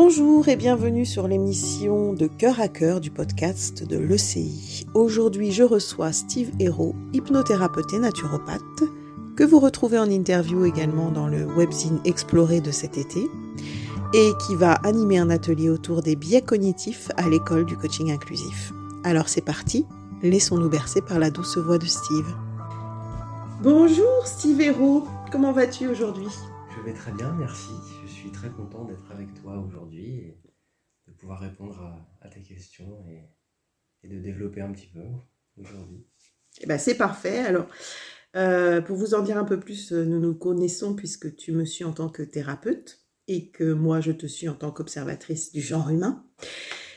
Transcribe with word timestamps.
Bonjour 0.00 0.46
et 0.46 0.54
bienvenue 0.54 1.04
sur 1.04 1.26
l'émission 1.26 2.12
de 2.12 2.28
Cœur 2.28 2.60
à 2.60 2.68
Cœur 2.68 3.00
du 3.00 3.10
podcast 3.10 3.82
de 3.82 3.98
l'ECI. 3.98 4.86
Aujourd'hui, 4.94 5.50
je 5.50 5.64
reçois 5.64 6.12
Steve 6.12 6.52
Hérault, 6.60 6.94
hypnothérapeute 7.12 7.92
et 7.92 7.98
naturopathe, 7.98 8.84
que 9.34 9.42
vous 9.42 9.58
retrouvez 9.58 9.98
en 9.98 10.08
interview 10.08 10.64
également 10.64 11.10
dans 11.10 11.26
le 11.26 11.44
webzine 11.46 11.98
Explorer 12.04 12.60
de 12.60 12.70
cet 12.70 12.96
été, 12.96 13.28
et 14.14 14.30
qui 14.46 14.54
va 14.54 14.74
animer 14.74 15.18
un 15.18 15.30
atelier 15.30 15.68
autour 15.68 16.00
des 16.00 16.14
biais 16.14 16.42
cognitifs 16.42 17.10
à 17.16 17.28
l'école 17.28 17.66
du 17.66 17.76
coaching 17.76 18.12
inclusif. 18.12 18.72
Alors 19.02 19.28
c'est 19.28 19.44
parti, 19.44 19.84
laissons-nous 20.22 20.68
bercer 20.68 21.00
par 21.00 21.18
la 21.18 21.30
douce 21.32 21.58
voix 21.58 21.78
de 21.78 21.86
Steve. 21.86 22.36
Bonjour 23.64 24.24
Steve 24.24 24.60
Hérault, 24.60 25.08
comment 25.32 25.50
vas-tu 25.50 25.88
aujourd'hui? 25.88 26.28
Je 26.70 26.86
vais 26.88 26.96
très 26.96 27.10
bien, 27.10 27.34
merci. 27.36 27.72
Suis 28.28 28.36
très 28.36 28.50
content 28.50 28.84
d'être 28.84 29.10
avec 29.10 29.32
toi 29.40 29.58
aujourd'hui 29.58 30.04
et 30.04 30.38
de 31.06 31.12
pouvoir 31.14 31.40
répondre 31.40 31.80
à, 32.20 32.28
tes 32.28 32.42
questions 32.42 33.02
et, 33.08 34.06
de 34.06 34.18
développer 34.18 34.60
un 34.60 34.70
petit 34.70 34.88
peu 34.88 35.00
aujourd'hui. 35.56 36.06
Eh 36.60 36.66
ben, 36.66 36.76
c'est 36.78 36.96
parfait. 36.96 37.38
Alors, 37.38 37.68
euh, 38.36 38.82
pour 38.82 38.98
vous 38.98 39.14
en 39.14 39.22
dire 39.22 39.38
un 39.38 39.44
peu 39.44 39.58
plus, 39.58 39.94
euh, 39.94 40.04
nous 40.04 40.20
nous 40.20 40.34
connaissons 40.34 40.94
puisque 40.94 41.36
tu 41.36 41.52
me 41.52 41.64
suis 41.64 41.84
en 41.84 41.92
tant 41.92 42.10
que 42.10 42.22
thérapeute 42.22 43.00
et 43.28 43.48
que 43.48 43.72
moi 43.72 44.02
je 44.02 44.12
te 44.12 44.26
suis 44.26 44.50
en 44.50 44.54
tant 44.54 44.72
qu'observatrice 44.72 45.50
du 45.50 45.62
genre 45.62 45.88
humain. 45.88 46.26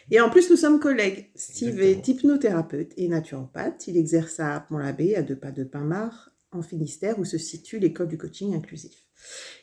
Et 0.09 0.19
en 0.19 0.29
plus, 0.29 0.49
nous 0.49 0.57
sommes 0.57 0.81
collègues. 0.81 1.31
Steve 1.35 1.79
est 1.79 2.05
hypnothérapeute 2.09 2.91
et 2.97 3.07
naturopathe. 3.07 3.87
Il 3.87 3.95
exerce 3.95 4.41
à 4.41 4.59
Pont-l'Abbé, 4.59 5.15
à 5.15 5.21
deux 5.21 5.39
pas 5.39 5.51
de 5.51 5.63
Pinmar, 5.63 6.31
en 6.51 6.61
Finistère, 6.61 7.19
où 7.19 7.23
se 7.23 7.37
situe 7.37 7.79
l'école 7.79 8.09
du 8.09 8.17
coaching 8.17 8.53
inclusif. 8.53 9.07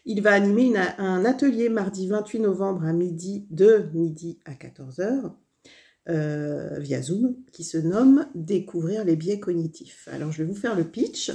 Il 0.05 0.23
va 0.23 0.33
animer 0.33 0.77
un 0.77 1.25
atelier 1.25 1.69
mardi 1.69 2.09
28 2.09 2.41
novembre 2.41 2.85
à 2.85 2.93
midi, 2.93 3.47
de 3.51 3.87
midi 3.93 4.39
à 4.45 4.53
14h, 4.53 5.33
euh, 6.09 6.79
via 6.79 7.03
Zoom, 7.03 7.37
qui 7.53 7.65
se 7.65 7.79
nomme 7.79 8.27
Découvrir 8.35 9.05
les 9.05 9.17
biais 9.17 9.41
cognitifs. 9.41 10.09
Alors, 10.13 10.33
je 10.33 10.43
vais 10.43 10.49
vous 10.49 10.59
faire 10.59 10.77
le 10.77 10.85
pitch. 10.85 11.31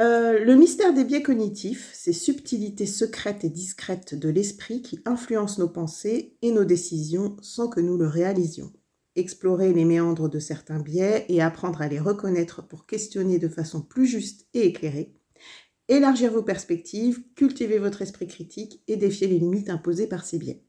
Euh, 0.00 0.42
le 0.42 0.54
mystère 0.56 0.94
des 0.94 1.04
biais 1.04 1.22
cognitifs, 1.22 1.90
ces 1.92 2.14
subtilités 2.14 2.86
secrètes 2.86 3.44
et 3.44 3.50
discrètes 3.50 4.14
de 4.14 4.30
l'esprit 4.30 4.80
qui 4.80 5.00
influencent 5.04 5.60
nos 5.60 5.68
pensées 5.68 6.36
et 6.40 6.50
nos 6.50 6.64
décisions 6.64 7.36
sans 7.42 7.68
que 7.68 7.80
nous 7.80 7.98
le 7.98 8.06
réalisions 8.06 8.72
explorer 9.16 9.72
les 9.72 9.84
méandres 9.84 10.28
de 10.28 10.38
certains 10.38 10.80
biais 10.80 11.26
et 11.28 11.42
apprendre 11.42 11.82
à 11.82 11.88
les 11.88 12.00
reconnaître 12.00 12.66
pour 12.66 12.86
questionner 12.86 13.38
de 13.38 13.48
façon 13.48 13.82
plus 13.82 14.06
juste 14.06 14.46
et 14.54 14.66
éclairée, 14.66 15.14
élargir 15.96 16.32
vos 16.32 16.42
perspectives, 16.42 17.22
cultiver 17.34 17.78
votre 17.78 18.02
esprit 18.02 18.26
critique 18.26 18.82
et 18.88 18.96
défier 18.96 19.26
les 19.26 19.38
limites 19.38 19.70
imposées 19.70 20.06
par 20.06 20.24
ces 20.24 20.38
biais. 20.38 20.62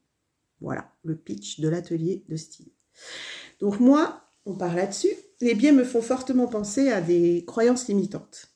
Voilà 0.62 0.92
le 1.04 1.16
pitch 1.16 1.60
de 1.60 1.68
l'atelier 1.68 2.24
de 2.30 2.36
style. 2.36 2.72
Donc 3.60 3.80
moi, 3.80 4.30
on 4.46 4.56
parle 4.56 4.78
là-dessus. 4.78 5.14
Les 5.42 5.56
biais 5.56 5.72
me 5.72 5.84
font 5.84 6.02
fortement 6.02 6.48
penser 6.48 6.90
à 6.90 7.02
des 7.02 7.44
croyances 7.46 7.88
limitantes. 7.88 8.54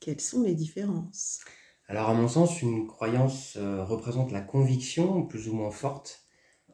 Quelles 0.00 0.20
sont 0.20 0.42
les 0.42 0.54
différences? 0.54 1.40
Alors 1.88 2.10
à 2.10 2.14
mon 2.14 2.28
sens, 2.28 2.62
une 2.62 2.86
croyance 2.86 3.56
euh, 3.56 3.84
représente 3.84 4.32
la 4.32 4.40
conviction 4.40 5.26
plus 5.26 5.48
ou 5.48 5.52
moins 5.52 5.70
forte 5.70 6.24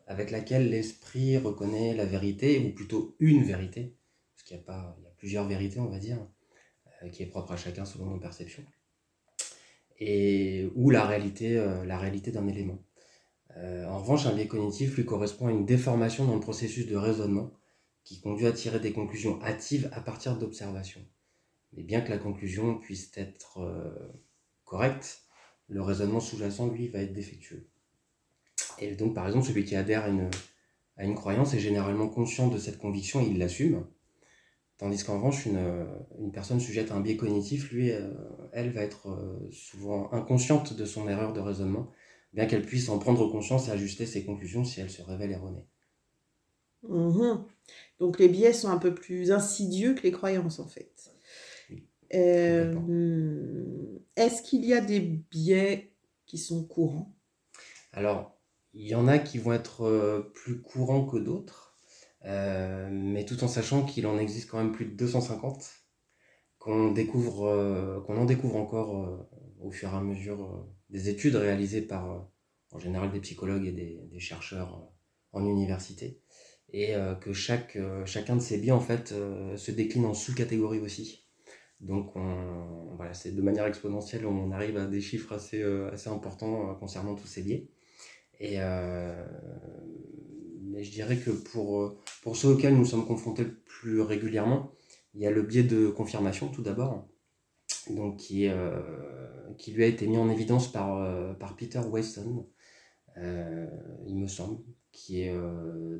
avec 0.07 0.31
laquelle 0.31 0.71
l'esprit 0.71 1.37
reconnaît 1.37 1.95
la 1.95 2.07
vérité, 2.07 2.59
ou 2.61 2.75
plutôt 2.75 3.15
une 3.21 3.43
vérité, 3.43 3.95
parce 4.35 4.43
qu'il 4.45 4.57
y 4.57 4.61
a, 4.61 4.63
pas, 4.63 4.97
y 5.03 5.07
a 5.07 5.11
plusieurs 5.19 5.47
vérités, 5.47 5.81
on 5.81 5.91
va 5.91 5.99
dire, 5.99 6.19
euh, 7.03 7.09
qui 7.11 7.23
est 7.23 7.27
propre 7.27 7.53
à 7.53 7.57
chacun 7.57 7.85
selon 7.85 8.07
nos 8.07 8.19
perceptions, 8.19 8.65
et, 9.99 10.69
ou 10.75 10.91
la 10.91 11.05
réalité, 11.05 11.59
euh, 11.59 11.85
la 11.85 11.99
réalité 11.99 12.31
d'un 12.31 12.47
élément. 12.49 12.83
Euh, 13.57 13.87
en 13.87 13.99
revanche, 13.99 14.27
un 14.27 14.35
biais 14.35 14.47
cognitif 14.47 14.97
lui 14.97 15.05
correspond 15.05 15.49
à 15.49 15.51
une 15.51 15.67
déformation 15.67 16.25
dans 16.25 16.35
le 16.35 16.41
processus 16.41 16.87
de 16.87 16.97
raisonnement 16.97 17.53
qui 18.05 18.21
conduit 18.21 18.47
à 18.47 18.53
tirer 18.53 18.81
des 18.81 18.93
conclusions 18.93 19.43
hâtives 19.43 19.89
à 19.93 20.01
partir 20.01 20.37
d'observations. 20.37 21.05
Mais 21.73 21.83
bien 21.83 22.01
que 22.01 22.11
la 22.11 22.19
conclusion 22.19 22.79
puisse 22.79 23.11
être 23.17 23.61
correcte, 24.65 25.23
le 25.69 25.83
raisonnement 25.83 26.21
sous-jacent, 26.21 26.69
lui, 26.69 26.89
va 26.89 27.01
être 27.01 27.13
défectueux. 27.13 27.69
Et 28.79 28.95
donc, 28.95 29.15
par 29.15 29.27
exemple, 29.27 29.47
celui 29.47 29.65
qui 29.65 29.77
adhère 29.77 30.05
à 30.05 30.09
une, 30.09 30.31
à 30.97 31.05
une 31.05 31.15
croyance 31.15 31.55
est 31.55 31.61
généralement 31.61 32.09
conscient 32.09 32.49
de 32.49 32.59
cette 32.59 32.79
conviction 32.79 33.21
et 33.21 33.27
il 33.27 33.39
l'assume. 33.39 33.87
Tandis 34.79 35.03
qu'en 35.03 35.17
revanche, 35.17 35.45
une, 35.45 35.87
une, 36.21 36.31
personne 36.31 36.61
sujette 36.61 36.93
à 36.93 36.95
un 36.95 37.01
biais 37.01 37.17
cognitif, 37.17 37.73
lui, 37.73 37.91
euh, 37.91 38.11
elle 38.53 38.71
va 38.71 38.83
être 38.83 39.09
euh, 39.09 39.51
souvent 39.51 40.11
inconsciente 40.13 40.73
de 40.75 40.85
son 40.85 41.09
erreur 41.09 41.33
de 41.33 41.41
raisonnement, 41.41 41.91
bien 42.33 42.47
qu'elle 42.47 42.65
puisse 42.65 42.89
en 42.89 42.99
prendre 42.99 43.29
conscience 43.29 43.69
et 43.69 43.73
ajuster 43.73 44.07
ses 44.07 44.25
conclusions 44.25 44.65
si 44.65 44.81
elle 44.81 44.91
se 44.91 45.03
révèle 45.03 45.33
erronée. 45.33 45.67
Mhm. 46.85 47.45
Donc 47.99 48.21
les 48.21 48.29
biais 48.29 48.53
sont 48.53 48.69
un 48.69 48.79
peu 48.79 48.95
plus 48.95 49.33
insidieux 49.33 49.95
que 49.95 50.03
les 50.03 50.13
croyances, 50.13 50.61
en 50.61 50.69
fait. 50.69 51.11
Euh, 52.15 52.75
est-ce 54.17 54.43
qu'il 54.43 54.65
y 54.65 54.73
a 54.73 54.81
des 54.81 55.01
biais 55.01 55.93
qui 56.27 56.39
sont 56.39 56.65
courants? 56.65 57.15
Alors, 57.93 58.39
il 58.75 58.87
y 58.87 58.95
en 58.95 59.09
a 59.09 59.19
qui 59.19 59.39
vont 59.39 59.53
être 59.53 59.83
euh, 59.83 60.33
plus 60.35 60.63
courants 60.63 61.07
que 61.07 61.17
d'autres, 61.19 61.68
euh, 61.68 61.68
mais 62.25 63.25
tout 63.25 63.43
en 63.45 63.49
sachant 63.49 63.85
qu'il 63.85 64.07
en 64.07 64.19
existe 64.19 64.51
quand 64.51 64.59
même 64.59 64.73
plus 64.73 64.87
de 64.87 64.97
250, 64.97 65.71
qu'on 66.59 66.93
découvre, 66.93 67.47
euh, 67.47 68.01
qu'on 68.01 68.17
en 68.17 68.25
découvre 68.25 68.57
encore 68.57 69.27
au 69.61 69.71
fur 69.71 69.93
et 69.93 69.97
à 69.97 70.01
mesure 70.01 70.67
des 70.91 71.09
études 71.09 71.37
réalisées 71.37 71.83
par 71.83 72.29
en 72.71 72.79
général 72.79 73.11
des 73.11 73.21
psychologues 73.21 73.67
et 73.67 73.73
des, 73.73 74.19
chercheurs 74.19 74.91
en 75.33 75.45
université, 75.47 76.21
et 76.71 76.95
que 77.21 77.33
chaque, 77.33 77.79
chacun 78.05 78.37
de 78.37 78.41
ces 78.41 78.59
biais 78.59 78.73
en 78.73 78.81
fait 78.81 79.09
se 79.57 79.71
décline 79.71 80.05
en 80.05 80.15
sous-catégories 80.15 80.81
aussi. 80.81 81.29
Donc 81.81 82.13
voilà, 82.97 83.15
c'est 83.15 83.33
de 83.33 83.43
manière 83.43 83.67
exponentielle, 83.67 84.27
on 84.27 84.51
arrive 84.51 84.77
à 84.77 84.87
des 84.87 85.01
chiffres 85.01 85.33
assez, 85.33 85.63
assez 85.63 86.11
importants 86.11 86.75
concernant 86.75 87.15
tous 87.15 87.27
ces 87.27 87.43
biais. 87.43 87.69
Et 88.41 88.57
euh, 88.61 89.25
mais 90.69 90.85
je 90.85 90.91
dirais 90.91 91.17
que 91.17 91.31
pour, 91.31 91.81
euh, 91.83 91.99
pour 92.23 92.37
ceux 92.37 92.49
auxquels 92.49 92.77
nous 92.77 92.85
sommes 92.85 93.07
confrontés 93.07 93.45
plus 93.45 94.01
régulièrement, 94.01 94.73
il 95.15 95.23
y 95.23 95.27
a 95.27 95.31
le 95.31 95.43
biais 95.43 95.63
de 95.63 95.89
confirmation 95.89 96.49
tout 96.49 96.63
d'abord, 96.63 97.09
donc 97.91 98.19
qui, 98.19 98.49
euh, 98.49 98.81
qui 99.59 99.73
lui 99.73 99.85
a 99.85 99.87
été 99.87 100.07
mis 100.07 100.19
en 100.19 100.29
évidence 100.31 100.71
par, 100.71 101.37
par 101.39 101.57
Peter 101.57 101.81
Weston, 101.81 102.47
il 104.07 104.17
me 104.17 104.29
semble, 104.29 104.63
qui 104.93 105.23
est 105.23 105.35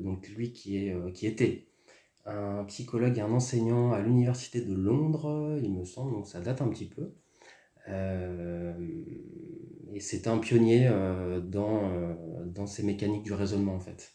donc 0.01 0.29
lui 0.29 0.53
qui, 0.53 0.77
est, 0.77 1.13
qui 1.13 1.27
était 1.27 1.67
un 2.25 2.63
psychologue 2.65 3.17
et 3.17 3.21
un 3.21 3.31
enseignant 3.31 3.91
à 3.91 4.01
l'université 4.01 4.61
de 4.61 4.73
Londres, 4.73 5.59
il 5.61 5.73
me 5.73 5.83
semble, 5.83 6.13
donc 6.13 6.27
ça 6.27 6.39
date 6.39 6.61
un 6.61 6.69
petit 6.69 6.87
peu. 6.87 7.13
Euh, 7.89 8.73
et 9.93 9.99
c'est 9.99 10.27
un 10.27 10.37
pionnier 10.37 10.87
euh, 10.87 11.39
dans, 11.39 11.91
euh, 11.91 12.13
dans 12.45 12.67
ces 12.67 12.83
mécaniques 12.83 13.23
du 13.23 13.33
raisonnement 13.33 13.75
en 13.75 13.79
fait. 13.79 14.13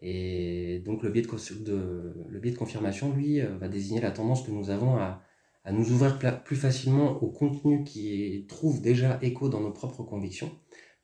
Et 0.00 0.80
donc 0.84 1.02
le 1.02 1.10
biais 1.10 1.22
de, 1.22 2.56
confirmation, 2.56 3.12
lui, 3.12 3.40
va 3.40 3.68
désigner 3.68 4.00
la 4.00 4.10
tendance 4.10 4.42
que 4.42 4.50
nous 4.50 4.70
avons 4.70 4.96
à, 4.96 5.22
à 5.64 5.72
nous 5.72 5.90
ouvrir 5.92 6.18
plus 6.44 6.56
facilement 6.56 7.22
aux 7.22 7.30
contenus 7.30 7.80
qui 7.84 8.46
trouvent 8.48 8.80
déjà 8.80 9.18
écho 9.22 9.48
dans 9.48 9.60
nos 9.60 9.72
propres 9.72 10.02
convictions, 10.02 10.50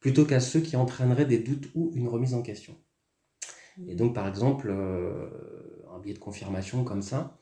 plutôt 0.00 0.24
qu'à 0.24 0.40
ceux 0.40 0.60
qui 0.60 0.76
entraîneraient 0.76 1.26
des 1.26 1.38
doutes 1.38 1.70
ou 1.74 1.90
une 1.94 2.08
remise 2.08 2.34
en 2.34 2.42
question. 2.42 2.76
Et 3.88 3.96
donc 3.96 4.14
par 4.14 4.28
exemple, 4.28 4.70
un 4.70 5.98
biais 5.98 6.14
de 6.14 6.18
confirmation 6.18 6.84
comme 6.84 7.02
ça, 7.02 7.38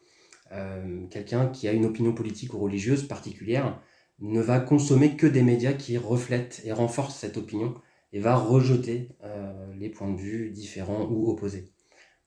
quelqu'un 1.10 1.48
qui 1.48 1.68
a 1.68 1.72
une 1.72 1.84
opinion 1.84 2.14
politique 2.14 2.54
ou 2.54 2.58
religieuse 2.58 3.06
particulière 3.06 3.80
ne 4.20 4.40
va 4.40 4.60
consommer 4.60 5.16
que 5.16 5.26
des 5.26 5.42
médias 5.42 5.72
qui 5.72 5.98
reflètent 5.98 6.62
et 6.64 6.72
renforcent 6.72 7.18
cette 7.18 7.36
opinion 7.36 7.74
et 8.12 8.20
va 8.20 8.36
rejeter 8.36 9.08
euh, 9.24 9.74
les 9.74 9.88
points 9.88 10.10
de 10.10 10.18
vue 10.18 10.50
différents 10.50 11.06
ou 11.10 11.30
opposés. 11.30 11.72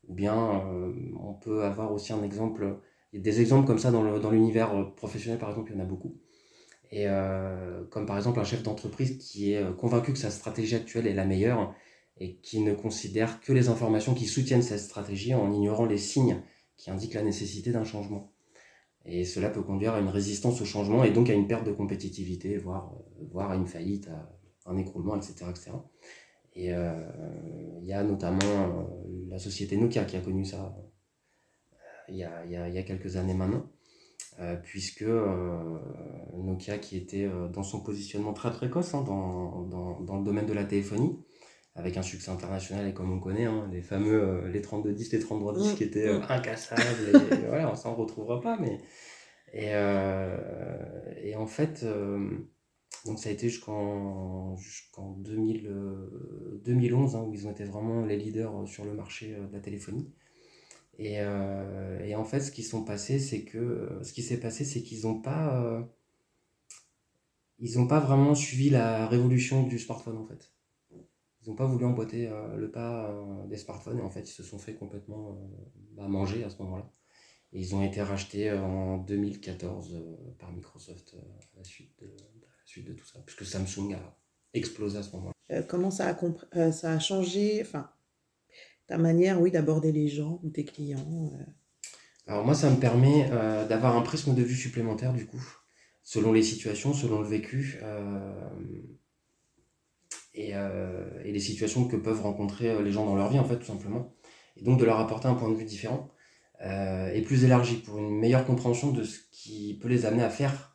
Ou 0.07 0.13
bien 0.13 0.35
euh, 0.35 0.93
on 1.19 1.33
peut 1.33 1.63
avoir 1.63 1.91
aussi 1.91 2.13
un 2.13 2.23
exemple, 2.23 2.79
il 3.11 3.17
y 3.17 3.19
a 3.19 3.23
des 3.23 3.41
exemples 3.41 3.67
comme 3.67 3.79
ça 3.79 3.91
dans 3.91 4.31
l'univers 4.31 4.93
professionnel 4.95 5.39
par 5.39 5.49
exemple, 5.49 5.71
il 5.71 5.77
y 5.77 5.81
en 5.81 5.83
a 5.83 5.87
beaucoup. 5.87 6.19
Et 6.91 7.07
euh, 7.07 7.83
comme 7.89 8.05
par 8.05 8.17
exemple 8.17 8.39
un 8.39 8.43
chef 8.43 8.63
d'entreprise 8.63 9.17
qui 9.17 9.53
est 9.53 9.75
convaincu 9.77 10.13
que 10.13 10.19
sa 10.19 10.31
stratégie 10.31 10.75
actuelle 10.75 11.07
est 11.07 11.13
la 11.13 11.25
meilleure 11.25 11.73
et 12.17 12.37
qui 12.37 12.61
ne 12.61 12.73
considère 12.73 13.41
que 13.41 13.51
les 13.53 13.69
informations 13.69 14.13
qui 14.13 14.25
soutiennent 14.25 14.61
cette 14.61 14.79
stratégie 14.79 15.33
en 15.33 15.51
ignorant 15.51 15.85
les 15.85 15.97
signes 15.97 16.41
qui 16.77 16.89
indiquent 16.89 17.15
la 17.15 17.23
nécessité 17.23 17.71
d'un 17.71 17.83
changement. 17.83 18.31
Et 19.05 19.23
cela 19.23 19.49
peut 19.49 19.61
conduire 19.61 19.93
à 19.93 19.99
une 19.99 20.09
résistance 20.09 20.61
au 20.61 20.65
changement 20.65 21.03
et 21.03 21.11
donc 21.11 21.29
à 21.29 21.33
une 21.33 21.47
perte 21.47 21.65
de 21.65 21.71
compétitivité, 21.71 22.57
voire, 22.57 22.93
euh, 22.95 23.25
voire 23.31 23.51
à 23.51 23.55
une 23.55 23.67
faillite, 23.67 24.09
un 24.65 24.77
écroulement, 24.77 25.15
etc. 25.15 25.45
etc. 25.49 25.71
Et 26.53 26.73
euh, 26.73 26.93
il 27.81 27.87
y 27.87 27.93
a 27.93 28.03
notamment 28.03 28.39
euh, 28.43 28.83
la 29.29 29.39
société 29.39 29.77
Nokia 29.77 30.05
qui 30.05 30.15
a 30.17 30.21
connu 30.21 30.45
ça 30.45 30.75
il 32.07 32.15
y, 32.15 32.23
a, 32.23 32.45
y 32.45 32.55
a, 32.55 32.69
y 32.69 32.77
a 32.77 32.83
quelques 32.83 33.15
années 33.17 33.33
maintenant, 33.33 33.65
puisque 34.61 35.03
Nokia, 36.35 36.77
qui 36.77 36.97
était 36.97 37.27
dans 37.51 37.63
son 37.63 37.81
positionnement 37.81 38.33
très 38.33 38.51
précoce 38.51 38.93
hein, 38.93 39.01
dans, 39.01 39.63
dans, 39.63 40.01
dans, 40.01 40.17
le 40.19 40.23
domaine 40.23 40.45
de 40.45 40.53
la 40.53 40.65
téléphonie, 40.65 41.17
avec 41.75 41.97
un 41.97 42.01
succès 42.01 42.31
international 42.31 42.87
et 42.87 42.93
comme 42.93 43.11
on 43.11 43.19
connaît, 43.19 43.45
hein, 43.45 43.67
les 43.71 43.81
fameux 43.81 44.21
euh, 44.23 44.47
les 44.49 44.61
32-10, 44.61 45.11
les 45.11 45.19
33-10 45.19 45.73
Mm. 45.73 45.75
qui 45.75 45.83
étaient 45.83 46.07
euh, 46.07 46.19
Mm. 46.19 46.25
incassables, 46.29 46.81
et, 47.13 47.35
voilà, 47.47 47.69
on 47.71 47.75
s'en 47.75 47.95
retrouvera 47.95 48.39
pas, 48.41 48.57
mais. 48.59 48.79
Et, 49.53 49.69
euh, 49.73 50.37
et 51.21 51.35
en 51.35 51.47
fait, 51.47 51.81
euh, 51.83 52.29
donc 53.05 53.19
ça 53.19 53.29
a 53.29 53.31
été 53.31 53.49
jusqu'en 53.49 54.57
jusqu'en 54.57 55.11
2000, 55.11 55.67
euh, 55.67 56.61
2011 56.65 57.15
hein, 57.15 57.23
où 57.23 57.33
ils 57.33 57.47
ont 57.47 57.51
été 57.51 57.63
vraiment 57.63 58.03
les 58.03 58.17
leaders 58.17 58.63
euh, 58.63 58.65
sur 58.65 58.83
le 58.83 58.93
marché 58.93 59.35
euh, 59.35 59.47
de 59.47 59.53
la 59.53 59.59
téléphonie. 59.59 60.11
Et, 60.97 61.15
et 62.05 62.15
en 62.15 62.23
fait, 62.23 62.39
ce 62.39 62.51
qui 62.51 62.63
sont 62.63 62.85
passés, 62.85 63.19
c'est 63.19 63.43
que 63.43 63.99
ce 64.01 64.13
qui 64.13 64.23
s'est 64.23 64.39
passé, 64.39 64.63
c'est 64.63 64.81
qu'ils 64.81 65.01
n'ont 65.05 65.19
pas, 65.19 65.85
ils 67.59 67.77
ont 67.79 67.85
pas 67.85 67.99
vraiment 67.99 68.33
suivi 68.33 68.69
la 68.69 69.05
révolution 69.05 69.63
du 69.63 69.77
smartphone 69.77 70.17
en 70.17 70.25
fait. 70.25 70.53
Ils 70.91 71.49
n'ont 71.49 71.57
pas 71.57 71.65
voulu 71.65 71.83
emboîter 71.83 72.29
le 72.55 72.71
pas 72.71 73.13
des 73.49 73.57
smartphones 73.57 73.99
et 73.99 74.03
en 74.03 74.09
fait, 74.09 74.21
ils 74.21 74.33
se 74.33 74.43
sont 74.43 74.57
fait 74.57 74.75
complètement 74.75 75.37
bah, 75.97 76.07
manger 76.07 76.45
à 76.45 76.49
ce 76.49 76.63
moment-là. 76.63 76.89
Et 77.55 77.59
ils 77.59 77.73
ont 77.73 77.81
été 77.81 78.01
rachetés 78.01 78.51
en 78.51 78.97
2014 78.97 79.95
euh, 79.95 80.33
par 80.39 80.51
Microsoft 80.51 81.15
à 81.53 81.57
la 81.57 81.63
suite 81.63 81.97
de, 81.99 82.07
suite 82.65 82.87
de 82.87 82.93
tout 82.93 83.05
ça, 83.05 83.19
puisque 83.25 83.45
Samsung 83.45 83.93
a 83.93 84.17
explosé 84.53 84.97
à 84.97 85.03
ce 85.03 85.11
moment-là. 85.15 85.31
Euh, 85.51 85.61
comment 85.61 85.91
ça 85.91 86.09
a, 86.09 86.17
euh, 86.55 86.71
ça 86.71 86.91
a 86.91 86.99
changé, 86.99 87.61
enfin, 87.61 87.89
ta 88.87 88.97
manière, 88.97 89.39
oui, 89.41 89.51
d'aborder 89.51 89.91
les 89.91 90.07
gens 90.07 90.39
ou 90.43 90.49
tes 90.49 90.65
clients 90.65 91.31
euh, 91.33 91.43
Alors 92.27 92.45
moi, 92.45 92.55
ça 92.55 92.69
me 92.69 92.77
permet 92.77 93.29
euh, 93.31 93.67
d'avoir 93.67 93.95
un 93.95 94.01
prisme 94.01 94.33
de 94.33 94.41
vue 94.41 94.55
supplémentaire 94.55 95.13
du 95.13 95.25
coup, 95.25 95.43
selon 96.03 96.33
les 96.33 96.43
situations, 96.43 96.93
selon 96.93 97.21
le 97.21 97.27
vécu 97.27 97.79
et, 100.33 100.49
et 100.49 101.31
les 101.31 101.39
situations 101.39 101.87
que 101.87 101.95
peuvent 101.95 102.21
rencontrer 102.21 102.83
les 102.83 102.91
gens 102.91 103.05
dans 103.05 103.15
leur 103.15 103.29
vie 103.29 103.39
en 103.39 103.45
fait 103.45 103.57
tout 103.57 103.65
simplement. 103.65 104.13
Et 104.57 104.63
donc 104.63 104.79
de 104.79 104.85
leur 104.85 104.99
apporter 104.99 105.27
un 105.27 105.33
point 105.33 105.49
de 105.49 105.55
vue 105.55 105.65
différent 105.65 106.11
et 106.61 107.21
plus 107.25 107.43
élargi 107.43 107.77
pour 107.77 107.97
une 107.97 108.19
meilleure 108.19 108.45
compréhension 108.45 108.91
de 108.91 109.03
ce 109.03 109.19
qui 109.31 109.79
peut 109.81 109.87
les 109.87 110.05
amener 110.05 110.23
à 110.23 110.29
faire 110.29 110.74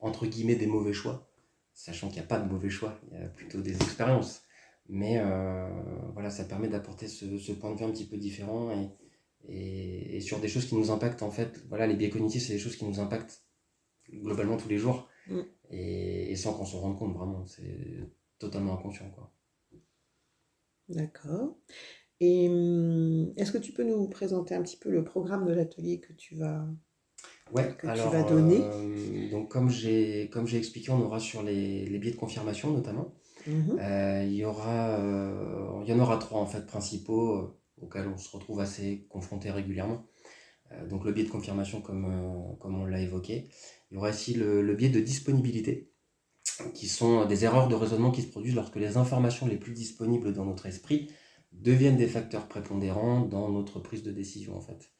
entre 0.00 0.26
guillemets 0.26 0.56
des 0.56 0.66
mauvais 0.66 0.92
choix, 0.92 1.28
sachant 1.74 2.08
qu'il 2.08 2.18
n'y 2.18 2.24
a 2.24 2.28
pas 2.28 2.38
de 2.38 2.50
mauvais 2.50 2.70
choix, 2.70 2.98
il 3.10 3.18
y 3.18 3.22
a 3.22 3.28
plutôt 3.28 3.60
des 3.60 3.74
expériences. 3.76 4.42
Mais 4.88 5.18
euh, 5.18 5.68
voilà, 6.14 6.30
ça 6.30 6.44
permet 6.44 6.68
d'apporter 6.68 7.08
ce, 7.08 7.38
ce 7.38 7.52
point 7.52 7.72
de 7.72 7.78
vue 7.78 7.84
un 7.84 7.90
petit 7.90 8.06
peu 8.06 8.16
différent 8.16 8.70
et, 8.72 8.88
et, 9.48 10.16
et 10.16 10.20
sur 10.20 10.40
des 10.40 10.48
choses 10.48 10.66
qui 10.66 10.76
nous 10.76 10.90
impactent 10.90 11.22
en 11.22 11.30
fait. 11.30 11.64
Voilà, 11.68 11.86
les 11.86 11.94
biais 11.96 12.10
cognitifs, 12.10 12.46
c'est 12.46 12.52
des 12.54 12.58
choses 12.58 12.76
qui 12.76 12.84
nous 12.84 13.00
impactent 13.00 13.42
globalement 14.12 14.56
tous 14.56 14.68
les 14.68 14.78
jours 14.78 15.08
Mm. 15.28 15.40
et, 15.70 16.30
et 16.32 16.36
sans 16.36 16.54
qu'on 16.54 16.64
s'en 16.64 16.80
rende 16.80 16.98
compte 16.98 17.14
vraiment. 17.14 17.46
C'est 17.46 18.10
totalement 18.38 18.74
inconscient 18.74 19.10
quoi. 19.10 19.32
D'accord. 20.88 21.56
Et 22.20 22.48
hum, 22.48 23.32
est-ce 23.36 23.52
que 23.52 23.58
tu 23.58 23.72
peux 23.72 23.84
nous 23.84 24.08
présenter 24.08 24.54
un 24.54 24.62
petit 24.62 24.76
peu 24.78 24.90
le 24.90 25.04
programme 25.04 25.46
de 25.46 25.52
l'atelier 25.52 26.00
que 26.00 26.12
tu 26.12 26.36
vas... 26.36 26.66
Ouais, 27.52 27.74
que 27.78 27.86
tu 27.86 27.86
alors 27.86 28.10
vas 28.10 28.22
donner. 28.24 28.60
euh, 28.60 29.30
donc 29.30 29.48
comme 29.50 29.70
j'ai 29.70 30.28
comme 30.32 30.46
j'ai 30.46 30.58
expliqué, 30.58 30.90
on 30.90 31.00
aura 31.00 31.20
sur 31.20 31.42
les, 31.42 31.86
les 31.86 31.98
biais 31.98 32.10
de 32.12 32.16
confirmation 32.16 32.70
notamment. 32.72 33.14
Mhm. 33.46 33.78
Euh, 33.80 34.24
il 34.26 34.34
y 34.34 34.44
aura 34.44 34.98
euh, 34.98 35.82
il 35.84 35.88
y 35.88 35.92
en 35.92 36.00
aura 36.00 36.18
trois 36.18 36.40
en 36.40 36.46
fait 36.46 36.66
principaux 36.66 37.36
euh, 37.36 37.58
auxquels 37.82 38.08
on 38.08 38.18
se 38.18 38.30
retrouve 38.30 38.60
assez 38.60 39.06
confronté 39.08 39.50
régulièrement. 39.50 40.04
Donc 40.90 41.04
le 41.04 41.12
biais 41.12 41.24
de 41.24 41.30
confirmation 41.30 41.80
comme 41.80 42.56
comme 42.58 42.80
on 42.80 42.86
l'a 42.86 43.00
évoqué. 43.00 43.48
Il 43.90 43.94
y 43.94 43.98
aura 43.98 44.10
aussi 44.10 44.34
le, 44.34 44.62
le 44.62 44.74
biais 44.74 44.88
de 44.88 45.00
disponibilité 45.00 45.92
qui 46.74 46.88
sont 46.88 47.24
des 47.26 47.44
erreurs 47.44 47.68
de 47.68 47.74
raisonnement 47.74 48.10
qui 48.10 48.22
se 48.22 48.28
produisent 48.28 48.54
lorsque 48.56 48.76
les 48.76 48.96
informations 48.96 49.46
les 49.46 49.56
plus 49.56 49.72
disponibles 49.72 50.32
dans 50.32 50.44
notre 50.44 50.66
esprit 50.66 51.10
deviennent 51.52 51.96
des 51.96 52.08
facteurs 52.08 52.48
prépondérants 52.48 53.20
dans 53.22 53.48
notre 53.50 53.80
prise 53.80 54.02
de 54.02 54.10
décision 54.10 54.56
en 54.56 54.60
fait. 54.60 54.90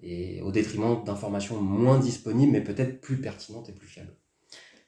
Et 0.00 0.40
au 0.42 0.52
détriment 0.52 1.02
d'informations 1.04 1.60
moins 1.60 1.98
disponibles 1.98 2.52
mais 2.52 2.62
peut-être 2.62 3.00
plus 3.00 3.20
pertinentes 3.20 3.68
et 3.68 3.72
plus 3.72 3.88
fiables. 3.88 4.16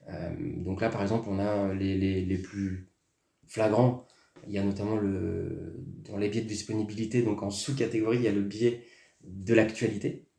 Euh, 0.09 0.33
donc 0.63 0.79
là 0.81 0.89
par 0.89 1.01
exemple 1.01 1.27
on 1.29 1.37
a 1.37 1.73
les, 1.73 1.97
les, 1.97 2.23
les 2.23 2.37
plus 2.37 2.91
flagrants. 3.47 4.07
Il 4.47 4.53
y 4.53 4.57
a 4.57 4.63
notamment 4.63 4.95
le, 4.95 5.75
dans 6.09 6.17
les 6.17 6.29
biais 6.29 6.41
de 6.41 6.47
disponibilité, 6.47 7.21
donc 7.21 7.43
en 7.43 7.51
sous-catégorie, 7.51 8.17
il 8.17 8.23
y 8.23 8.27
a 8.27 8.31
le 8.31 8.41
biais 8.41 8.85
de 9.23 9.53
l'actualité, 9.53 10.29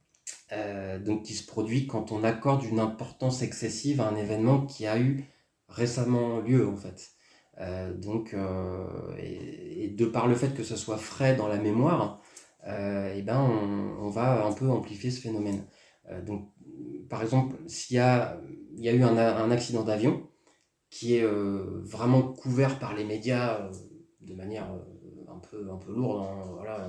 euh, 0.52 0.98
donc 0.98 1.22
qui 1.22 1.34
se 1.34 1.46
produit 1.46 1.86
quand 1.86 2.10
on 2.10 2.24
accorde 2.24 2.64
une 2.64 2.80
importance 2.80 3.42
excessive 3.42 4.00
à 4.00 4.08
un 4.08 4.16
événement 4.16 4.66
qui 4.66 4.86
a 4.86 4.98
eu 4.98 5.24
récemment 5.68 6.40
lieu 6.40 6.66
en 6.66 6.76
fait. 6.76 7.10
Euh, 7.60 7.94
donc, 7.94 8.34
et 9.18 9.88
de 9.88 10.06
par 10.06 10.26
le 10.26 10.34
fait 10.34 10.54
que 10.54 10.64
ce 10.64 10.76
soit 10.76 10.96
frais 10.96 11.36
dans 11.36 11.46
la 11.46 11.58
mémoire, 11.58 12.21
euh, 12.66 13.14
et 13.14 13.22
ben 13.22 13.40
on, 13.40 14.04
on 14.06 14.10
va 14.10 14.46
un 14.46 14.52
peu 14.52 14.68
amplifier 14.68 15.10
ce 15.10 15.20
phénomène. 15.20 15.64
Euh, 16.10 16.22
donc, 16.22 16.50
par 17.08 17.22
exemple, 17.22 17.56
s'il 17.66 17.96
y 17.96 18.00
a, 18.00 18.40
il 18.76 18.84
y 18.84 18.88
a 18.88 18.92
eu 18.92 19.02
un, 19.02 19.50
accident 19.50 19.82
d'avion 19.82 20.28
qui 20.90 21.16
est 21.16 21.24
euh, 21.24 21.80
vraiment 21.84 22.22
couvert 22.22 22.78
par 22.78 22.94
les 22.94 23.04
médias 23.04 23.70
de 24.20 24.34
manière 24.34 24.68
un 25.28 25.38
peu, 25.38 25.70
un 25.70 25.76
peu 25.76 25.92
lourde, 25.92 26.22
hein, 26.22 26.52
voilà, 26.56 26.88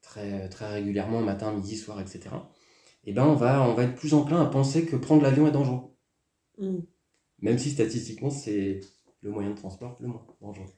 très, 0.00 0.48
très 0.48 0.72
régulièrement, 0.72 1.20
matin, 1.20 1.52
midi, 1.52 1.76
soir, 1.76 2.00
etc. 2.00 2.30
Et 3.04 3.12
ben 3.12 3.24
on 3.26 3.34
va, 3.34 3.62
on 3.62 3.74
va 3.74 3.84
être 3.84 3.94
plus 3.94 4.14
enclin 4.14 4.42
à 4.42 4.46
penser 4.46 4.86
que 4.86 4.96
prendre 4.96 5.22
l'avion 5.22 5.46
est 5.46 5.52
dangereux. 5.52 5.90
Mhm. 6.58 6.84
Même 7.40 7.58
si 7.58 7.70
statistiquement, 7.70 8.30
c'est 8.30 8.80
le 9.20 9.30
moyen 9.30 9.50
de 9.50 9.56
transport 9.56 9.96
le 10.00 10.08
moins 10.08 10.26
dangereux. 10.40 10.68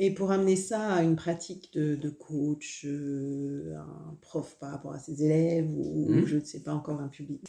Et 0.00 0.12
pour 0.12 0.32
amener 0.32 0.56
ça 0.56 0.94
à 0.94 1.02
une 1.04 1.14
pratique 1.14 1.72
de, 1.74 1.94
de 1.94 2.10
coach, 2.10 2.84
euh, 2.86 3.76
un 3.76 4.16
prof 4.20 4.56
par 4.58 4.72
rapport 4.72 4.92
à 4.94 4.98
ses 4.98 5.22
élèves 5.22 5.70
ou 5.72 6.08
Mhm. 6.08 6.26
je 6.26 6.36
ne 6.38 6.44
sais 6.44 6.60
pas 6.64 6.74
encore 6.74 7.00
un 7.00 7.06
public? 7.08 7.42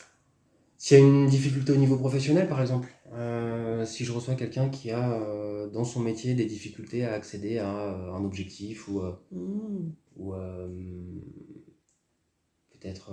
S'il 0.78 0.98
y 0.98 1.02
a 1.02 1.04
une 1.04 1.28
difficulté 1.28 1.72
au 1.72 1.78
niveau 1.78 1.96
professionnel, 1.98 2.48
par 2.50 2.60
exemple, 2.60 2.90
euh, 3.14 3.86
si 3.86 4.04
je 4.04 4.12
reçois 4.12 4.36
quelqu'un 4.36 4.70
qui 4.70 4.90
a 4.92 5.14
euh, 5.14 5.70
dans 5.70 5.84
son 5.84 6.00
métier 6.02 6.34
des 6.34 6.46
difficultés 6.46 7.06
à 7.06 7.14
accéder 7.14 7.60
à 7.60 7.70
un 7.70 8.24
objectif 8.26 8.88
ou, 8.88 9.02
ou 10.16 10.34
euh, 10.34 10.68
peut-être 12.72 13.12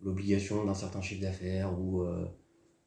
l'obligation 0.00 0.64
d'un 0.64 0.74
certain 0.74 1.00
chiffre 1.02 1.20
d'affaires 1.22 1.78
ou, 1.78 2.02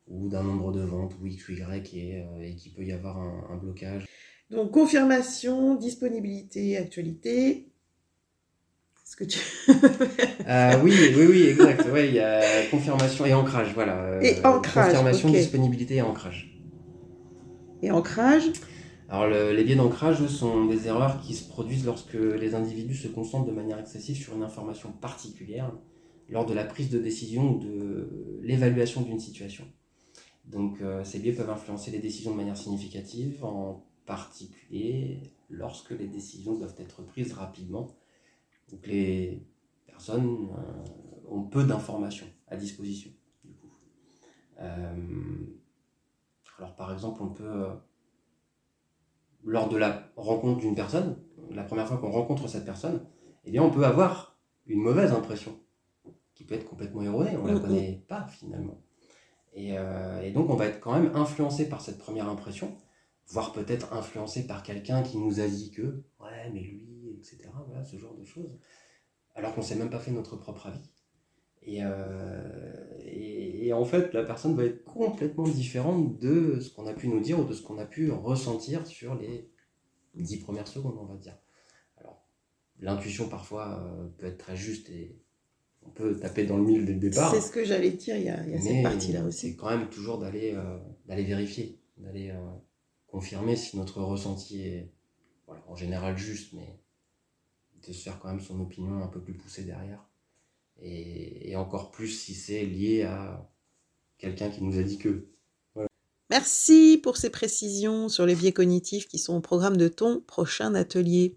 ou 0.08 0.30
d'un 0.30 0.44
nombre 0.44 0.72
de 0.72 0.82
ventes 0.82 1.16
ou 1.22 1.28
X 1.28 1.50
ou 1.50 1.54
Y 1.54 1.96
et, 1.96 2.26
et 2.42 2.56
qu'il 2.56 2.74
peut 2.74 2.86
y 2.86 2.92
avoir 2.92 3.18
un, 3.18 3.48
un 3.52 3.58
blocage. 3.58 4.06
Donc 4.52 4.72
confirmation, 4.72 5.76
disponibilité, 5.76 6.78
actualité. 6.78 7.68
Est-ce 9.06 9.16
que 9.16 9.24
tu... 9.24 9.40
Euh, 10.48 10.82
oui, 10.84 10.94
oui, 11.16 11.26
oui, 11.30 11.42
exact. 11.44 11.86
Il 11.96 12.14
y 12.16 12.20
a 12.20 12.42
confirmation 12.72 13.26
et 13.28 13.34
ancrage, 13.34 13.72
voilà. 13.76 14.02
Euh, 14.04 14.22
Et 14.22 14.44
ancrage, 14.44 14.88
Confirmation, 14.88 15.30
disponibilité 15.30 15.96
et 15.98 16.02
ancrage. 16.02 16.60
Et 17.84 17.92
ancrage 17.92 18.44
Alors, 19.10 19.28
le- 19.28 19.52
les 19.54 19.64
biais 19.64 19.76
d'ancrage 19.76 20.22
eux, 20.24 20.28
sont 20.28 20.66
des 20.66 20.88
erreurs 20.88 21.22
qui 21.22 21.36
se 21.36 21.48
produisent 21.48 21.86
lorsque 21.86 22.14
les 22.16 22.56
individus 22.56 22.96
se 22.96 23.08
concentrent 23.08 23.46
de 23.46 23.52
manière 23.52 23.80
excessive 23.80 24.16
sur 24.18 24.36
une 24.36 24.42
information 24.44 24.92
particulière 24.92 25.72
lors 26.30 26.46
de 26.48 26.54
la 26.56 26.64
prise 26.64 26.90
de 26.90 26.98
décision 27.00 27.56
ou 27.56 27.60
de 27.60 28.40
l'évaluation 28.42 29.02
d'une 29.02 29.20
situation. 29.20 29.66
Donc, 30.46 30.82
euh, 30.82 31.04
ces 31.04 31.20
biais 31.20 31.34
peuvent 31.34 31.50
influencer 31.50 31.92
les 31.92 32.00
décisions 32.00 32.32
de 32.32 32.38
manière 32.38 32.58
significative, 32.58 33.44
en 33.46 33.84
particulier 34.10 35.22
lorsque 35.52 35.92
les 35.92 36.08
décisions 36.08 36.58
doivent 36.58 36.76
être 36.80 37.04
prises 37.04 37.34
rapidement. 37.34 37.96
Donc, 38.72 38.88
les 38.88 39.46
personnes 39.86 40.50
euh, 40.58 41.30
ont 41.30 41.44
peu 41.44 41.64
d'informations 41.64 42.26
à 42.48 42.58
disposition. 42.58 43.12
Du 43.44 43.54
coup. 43.54 43.72
Euh, 44.62 45.46
alors, 46.58 46.76
par 46.76 46.92
exemple, 46.92 47.22
on 47.22 47.30
peut 47.30 47.44
euh, 47.44 47.76
lors 49.44 49.70
de 49.70 49.78
la 49.78 50.12
rencontre 50.16 50.60
d'une 50.60 50.76
personne, 50.76 51.16
la 51.52 51.64
première 51.64 51.88
fois 51.88 51.98
qu'on 51.98 52.12
rencontre 52.12 52.48
cette 52.48 52.66
personne, 52.66 53.06
eh 53.46 53.52
bien 53.52 53.62
on 53.64 53.70
peut 53.70 53.86
avoir 53.86 54.40
une 54.66 54.82
mauvaise 54.82 55.12
impression, 55.12 55.56
qui 56.34 56.44
peut 56.46 56.56
être 56.56 56.66
complètement 56.66 57.04
erronée, 57.04 57.38
on 57.38 57.46
ne 57.46 57.54
la 57.54 57.60
connaît 57.60 58.04
pas 58.08 58.28
finalement. 58.28 58.82
Et, 59.54 59.70
et 60.24 60.32
donc 60.32 60.50
on 60.50 60.56
va 60.56 60.66
être 60.66 60.80
quand 60.80 60.94
même 61.00 61.16
influencé 61.16 61.70
par 61.70 61.82
cette 61.82 61.98
première 61.98 62.28
impression, 62.28 62.76
voire 63.30 63.54
peut-être 63.54 63.94
influencé 63.94 64.48
par 64.48 64.64
quelqu'un 64.64 65.04
qui 65.04 65.18
nous 65.18 65.40
a 65.40 65.48
dit 65.48 65.72
que, 65.72 66.04
ouais 66.20 66.50
mais 66.54 66.62
lui, 66.62 67.16
etc., 67.18 67.50
voilà, 67.68 67.84
ce 67.84 67.98
genre 67.98 68.16
de 68.16 68.24
choses, 68.24 68.58
alors 69.36 69.54
qu'on 69.54 69.62
ne 69.62 69.66
s'est 69.66 69.76
même 69.76 69.90
pas 69.90 70.00
fait 70.00 70.12
notre 70.12 70.36
propre 70.36 70.68
avis. 70.68 70.90
Et, 71.62 71.80
euh, 71.84 72.98
et, 73.02 73.68
et 73.68 73.74
en 73.74 73.86
fait, 73.86 74.14
la 74.14 74.24
personne 74.24 74.56
va 74.56 74.64
être 74.64 74.84
complètement 74.86 75.48
différente 75.48 76.18
de 76.20 76.60
ce 76.60 76.72
qu'on 76.74 76.88
a 76.88 76.94
pu 76.94 77.08
nous 77.08 77.20
dire 77.20 77.40
ou 77.40 77.44
de 77.44 77.54
ce 77.54 77.62
qu'on 77.62 77.78
a 77.78 77.86
pu 77.86 78.12
ressentir 78.12 78.88
sur 78.88 79.16
les 79.16 79.52
dix 80.16 80.38
premières 80.38 80.68
secondes, 80.68 80.96
on 81.00 81.06
va 81.06 81.16
dire. 81.18 81.38
Alors, 81.98 82.26
l'intuition 82.80 83.28
parfois 83.28 83.84
euh, 83.84 84.08
peut 84.18 84.26
être 84.28 84.38
très 84.38 84.56
juste 84.56 84.90
et 84.90 85.20
on 85.84 85.90
peut 85.90 86.18
taper 86.18 86.46
dans 86.46 86.58
le 86.58 86.64
mille 86.64 86.86
dès 86.86 86.94
le 86.94 87.00
départ. 87.00 87.32
C'est 87.34 87.42
ce 87.42 87.52
que 87.52 87.64
j'allais 87.64 87.92
dire, 87.92 88.16
il 88.18 88.24
y 88.24 88.30
a, 88.30 88.44
il 88.46 88.52
y 88.52 88.56
a 88.56 88.62
cette 88.62 88.84
partie-là 88.84 89.20
C'est 89.20 89.26
aussi. 89.28 89.56
quand 89.56 89.70
même 89.70 89.90
toujours 89.90 90.18
d'aller 90.18 90.54
euh, 90.56 90.80
vérifier, 91.08 91.80
d'aller 91.98 92.34
confirmer 93.12 93.56
si 93.56 93.78
notre 93.78 94.02
ressenti 94.02 94.62
est, 94.62 94.92
en 95.68 95.76
général 95.76 96.18
juste, 96.18 96.54
mais 96.54 96.80
de 97.88 97.94
se 97.94 98.04
faire 98.04 98.20
quand 98.20 98.30
même 98.30 98.40
son 98.40 98.60
opinion 98.60 99.04
un 99.04 99.08
peu 99.08 99.22
plus 99.22 99.34
poussée 99.34 99.64
derrière. 99.64 100.06
Et, 100.82 101.56
encore 101.56 101.92
plus 101.92 102.08
si 102.08 102.34
c'est 102.34 102.66
lié 102.66 103.04
à 103.04 103.50
quelqu'un 104.18 104.50
qui 104.50 104.64
nous 104.64 104.78
a 104.78 104.84
dit 104.84 104.98
que. 104.98 105.28
Merci 106.30 107.00
pour 107.02 107.18
ces 107.18 107.32
précisions 107.32 108.08
sur 108.08 108.26
les 108.26 108.36
biais 108.36 108.54
cognitifs 108.54 109.08
qui 109.08 109.18
sont 109.18 109.36
au 109.36 109.42
programme 109.42 109.78
de 109.78 109.88
ton 109.88 110.22
prochain 110.22 110.76
atelier. 110.76 111.36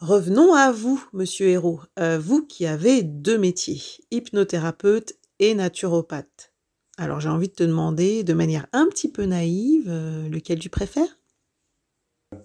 Revenons 0.00 0.52
à 0.52 0.72
vous, 0.72 1.02
monsieur 1.12 1.48
Hérault, 1.48 1.80
vous 2.18 2.44
qui 2.44 2.66
avez 2.66 3.02
deux 3.04 3.38
métiers, 3.38 3.80
hypnothérapeute 4.10 5.14
et 5.38 5.54
naturopathe. 5.54 6.53
Alors 6.96 7.20
j'ai 7.20 7.28
envie 7.28 7.48
de 7.48 7.54
te 7.54 7.64
demander 7.64 8.22
de 8.24 8.32
manière 8.32 8.66
un 8.72 8.86
petit 8.86 9.10
peu 9.10 9.24
naïve, 9.24 9.88
euh, 9.88 10.28
lequel 10.28 10.58
tu 10.58 10.68
préfères? 10.68 11.18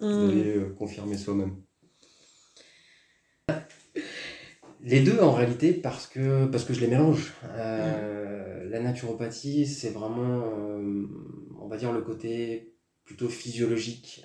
Vous 0.00 0.06
allez 0.06 0.56
hmm. 0.56 0.60
euh, 0.60 0.74
confirmer 0.76 1.16
soi-même. 1.16 1.56
Les 4.82 5.00
deux 5.00 5.18
en 5.20 5.32
réalité 5.32 5.72
parce 5.72 6.06
que, 6.06 6.46
parce 6.46 6.64
que 6.64 6.72
je 6.72 6.80
les 6.80 6.86
mélange. 6.86 7.32
Hmm. 7.42 8.70
La 8.70 8.80
naturopathie, 8.80 9.66
c'est 9.66 9.90
vraiment, 9.90 10.44
on 11.60 11.66
va 11.66 11.76
dire, 11.76 11.92
le 11.92 12.02
côté 12.02 12.76
plutôt 13.04 13.28
physiologique, 13.28 14.24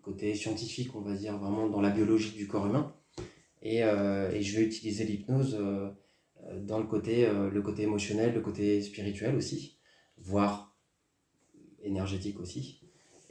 côté 0.00 0.34
scientifique, 0.34 0.96
on 0.96 1.02
va 1.02 1.14
dire, 1.14 1.36
vraiment 1.36 1.68
dans 1.68 1.82
la 1.82 1.90
biologie 1.90 2.34
du 2.34 2.48
corps 2.48 2.66
humain. 2.66 2.94
Et, 3.62 3.84
euh, 3.84 4.30
et 4.30 4.42
je 4.42 4.56
vais 4.56 4.64
utiliser 4.64 5.04
l'hypnose 5.04 5.56
euh, 5.60 5.90
dans 6.62 6.78
le 6.78 6.86
côté, 6.86 7.26
euh, 7.26 7.50
le 7.50 7.62
côté 7.62 7.82
émotionnel, 7.82 8.34
le 8.34 8.40
côté 8.40 8.82
spirituel 8.82 9.34
aussi, 9.36 9.78
voire 10.18 10.76
énergétique 11.82 12.40
aussi. 12.40 12.80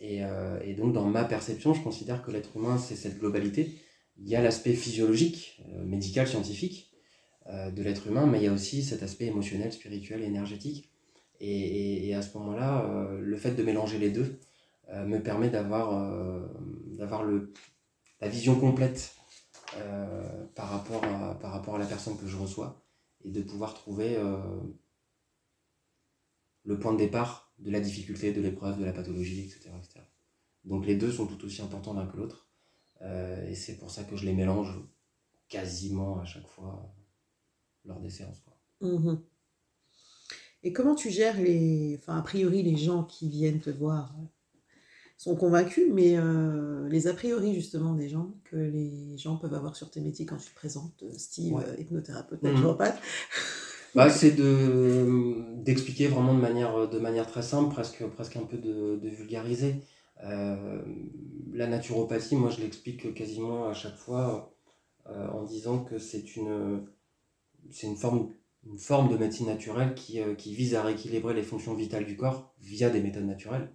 Et, 0.01 0.22
et, 0.63 0.75
donc, 0.75 0.94
dans 0.94 1.04
ma 1.04 1.25
perception, 1.25 1.74
je 1.74 1.84
considère 1.84 2.24
que 2.24 2.32
l'être 2.32 2.56
humain, 2.56 2.78
c'est 2.78 2.96
cette 2.96 3.20
globalité. 3.20 3.75
Il 4.18 4.30
y 4.30 4.36
a 4.38 4.42
l'aspect 4.42 4.72
physiologique, 4.72 5.62
médical, 5.84 6.25
scientifique 6.25 6.94
de 7.46 7.84
l'être 7.84 8.08
humain, 8.08 8.25
mais 8.25 8.39
il 8.39 8.46
y 8.46 8.48
a 8.48 8.54
aussi 8.54 8.82
cet 8.82 9.04
aspect 9.04 9.25
émotionnel, 9.25 9.74
spirituel, 9.74 10.24
énergétique. 10.24 10.89
Et, 11.42 12.08
et 12.08 12.16
à 12.16 12.22
ce 12.22 12.38
moment-là, 12.38 13.10
le 13.20 13.36
fait 13.36 13.51
de 13.51 13.62
mélanger 13.62 14.00
les 14.00 14.10
deux, 14.10 14.39
euh, 14.92 15.06
me 15.06 15.22
permet 15.22 15.50
d'avoir 15.50 15.94
euh, 15.94 16.48
d'avoir 16.98 17.24
la 18.22 18.28
vision 18.28 18.60
complète 18.60 19.13
euh, 19.78 20.46
par, 20.56 20.70
rapport 20.70 21.01
par 21.39 21.51
rapport 21.51 21.75
à 21.75 21.78
la 21.78 21.86
personne 21.86 22.18
que 22.18 22.25
je 22.25 22.36
reçois 22.36 22.82
et 23.24 23.32
de 23.32 23.42
pouvoir 23.42 23.74
trouver 23.74 24.18
le 26.64 26.80
point 26.80 26.94
de 26.94 26.98
départ 26.98 27.54
de 27.60 27.72
la 27.72 27.80
difficulté, 27.80 28.32
de 28.32 28.42
l'épreuve, 28.42 28.80
de 28.80 28.86
la 28.86 28.94
pathologie, 28.94 29.42
etc., 29.42 29.72
Donc 30.64 30.86
les 30.86 30.96
deux 30.96 31.12
sont 31.12 31.28
tout 31.28 31.44
aussi 31.46 31.62
importants 31.62 31.94
l'un 31.94 32.08
que 32.08 32.18
l'autre. 32.18 32.50
et 33.02 33.56
c'est 33.56 33.78
pour 33.78 33.92
ça 33.92 34.04
que 34.04 34.16
je 34.16 34.26
les 34.26 34.34
mélange 34.34 34.80
quasiment 35.48 36.20
à 36.20 36.26
chaque 36.26 36.48
fois 36.48 36.94
lors 37.86 38.00
des 38.00 38.10
séances. 38.10 38.42
Mmh 38.82 39.16
et 40.64 40.74
comment 40.74 40.96
tu 40.96 41.10
gères 41.10 41.40
les, 41.40 41.98
enfin 42.00 42.18
a 42.18 42.22
priori 42.22 42.64
les 42.64 42.76
gens 42.76 43.04
qui 43.04 43.30
viennent 43.30 43.62
te 43.62 43.70
voir 43.70 44.14
sont 45.20 45.36
convaincus, 45.36 45.92
mais 45.94 46.16
euh, 46.16 46.88
les 46.88 47.08
a 47.08 47.14
priori 47.14 47.54
justement 47.54 47.94
des 47.94 48.08
gens 48.08 48.32
que 48.46 48.56
les 48.56 49.18
gens 49.18 49.36
peuvent 49.36 49.54
avoir 49.54 49.76
sur 49.76 49.92
tes 49.92 50.00
métiers 50.00 50.26
quand 50.26 50.38
tu 50.38 50.50
te 50.50 50.56
présentes, 50.56 51.04
euh, 51.04 51.12
Steve, 51.18 51.56
euh, 51.56 51.76
hypnothérapeute, 51.78 52.42
mhm. 52.42 52.54
naturopathe. 52.54 52.98
Bah, 53.96 54.10
c'est 54.10 54.32
de, 54.32 55.56
d'expliquer 55.58 56.08
vraiment 56.08 56.36
de 56.36 56.40
manière, 56.40 56.88
de 56.88 57.00
manière 57.00 57.28
très 57.28 57.42
simple, 57.42 57.74
presque, 57.74 58.06
presque 58.06 58.38
un 58.38 58.44
peu 58.44 58.58
de, 58.58 58.98
de 58.98 59.10
vulgariser. 59.10 59.82
la 60.22 61.68
naturopathie, 61.68 62.36
moi 62.36 62.52
je 62.52 62.62
l'explique 62.62 63.16
quasiment 63.16 63.68
à 63.68 63.74
chaque 63.74 63.98
fois 63.98 64.54
en 65.08 65.44
disant 65.44 65.84
que 65.84 65.98
c'est 65.98 66.36
une, 66.36 66.86
c'est 67.72 67.88
une, 67.88 67.96
forme, 67.96 68.32
une 68.64 68.78
forme 68.78 69.10
de 69.10 69.18
médecine 69.18 69.48
naturelle 69.48 69.96
qui, 69.96 70.20
qui 70.38 70.54
vise 70.54 70.76
à 70.76 70.84
rééquilibrer 70.84 71.34
les 71.34 71.42
fonctions 71.42 71.74
vitales 71.74 72.06
du 72.06 72.16
corps 72.16 72.54
via 72.62 72.92
des 72.92 73.02
méthodes 73.02 73.26
naturelles. 73.26 73.72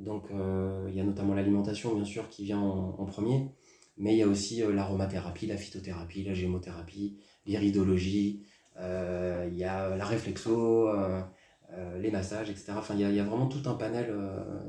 Donc 0.00 0.30
euh, 0.30 0.86
il 0.88 0.96
y 0.96 1.00
a 1.00 1.04
notamment 1.04 1.34
l'alimentation 1.34 1.94
bien 1.94 2.04
sûr 2.04 2.28
qui 2.28 2.44
vient 2.44 2.58
en, 2.58 3.04
premier, 3.04 3.50
mais 3.98 4.14
il 4.14 4.18
y 4.18 4.22
a 4.22 4.26
aussi 4.26 4.62
euh, 4.62 4.72
l'aromathérapie, 4.72 5.46
la 5.46 5.58
phytothérapie, 5.58 6.24
la 6.24 6.32
gémothérapie, 6.32 7.18
l'iridologie, 7.44 8.42
euh, 8.78 9.46
il 9.50 9.58
y 9.58 9.64
a 9.64 9.94
la 9.96 10.04
réflexo, 10.04 10.90
les 11.98 12.10
massages, 12.10 12.50
etc. 12.50 12.72
Enfin 12.76 12.94
il 12.94 13.00
y, 13.00 13.20
a, 13.20 13.24
vraiment 13.24 13.46
tout 13.46 13.68
un 13.68 13.74
panel 13.74 14.12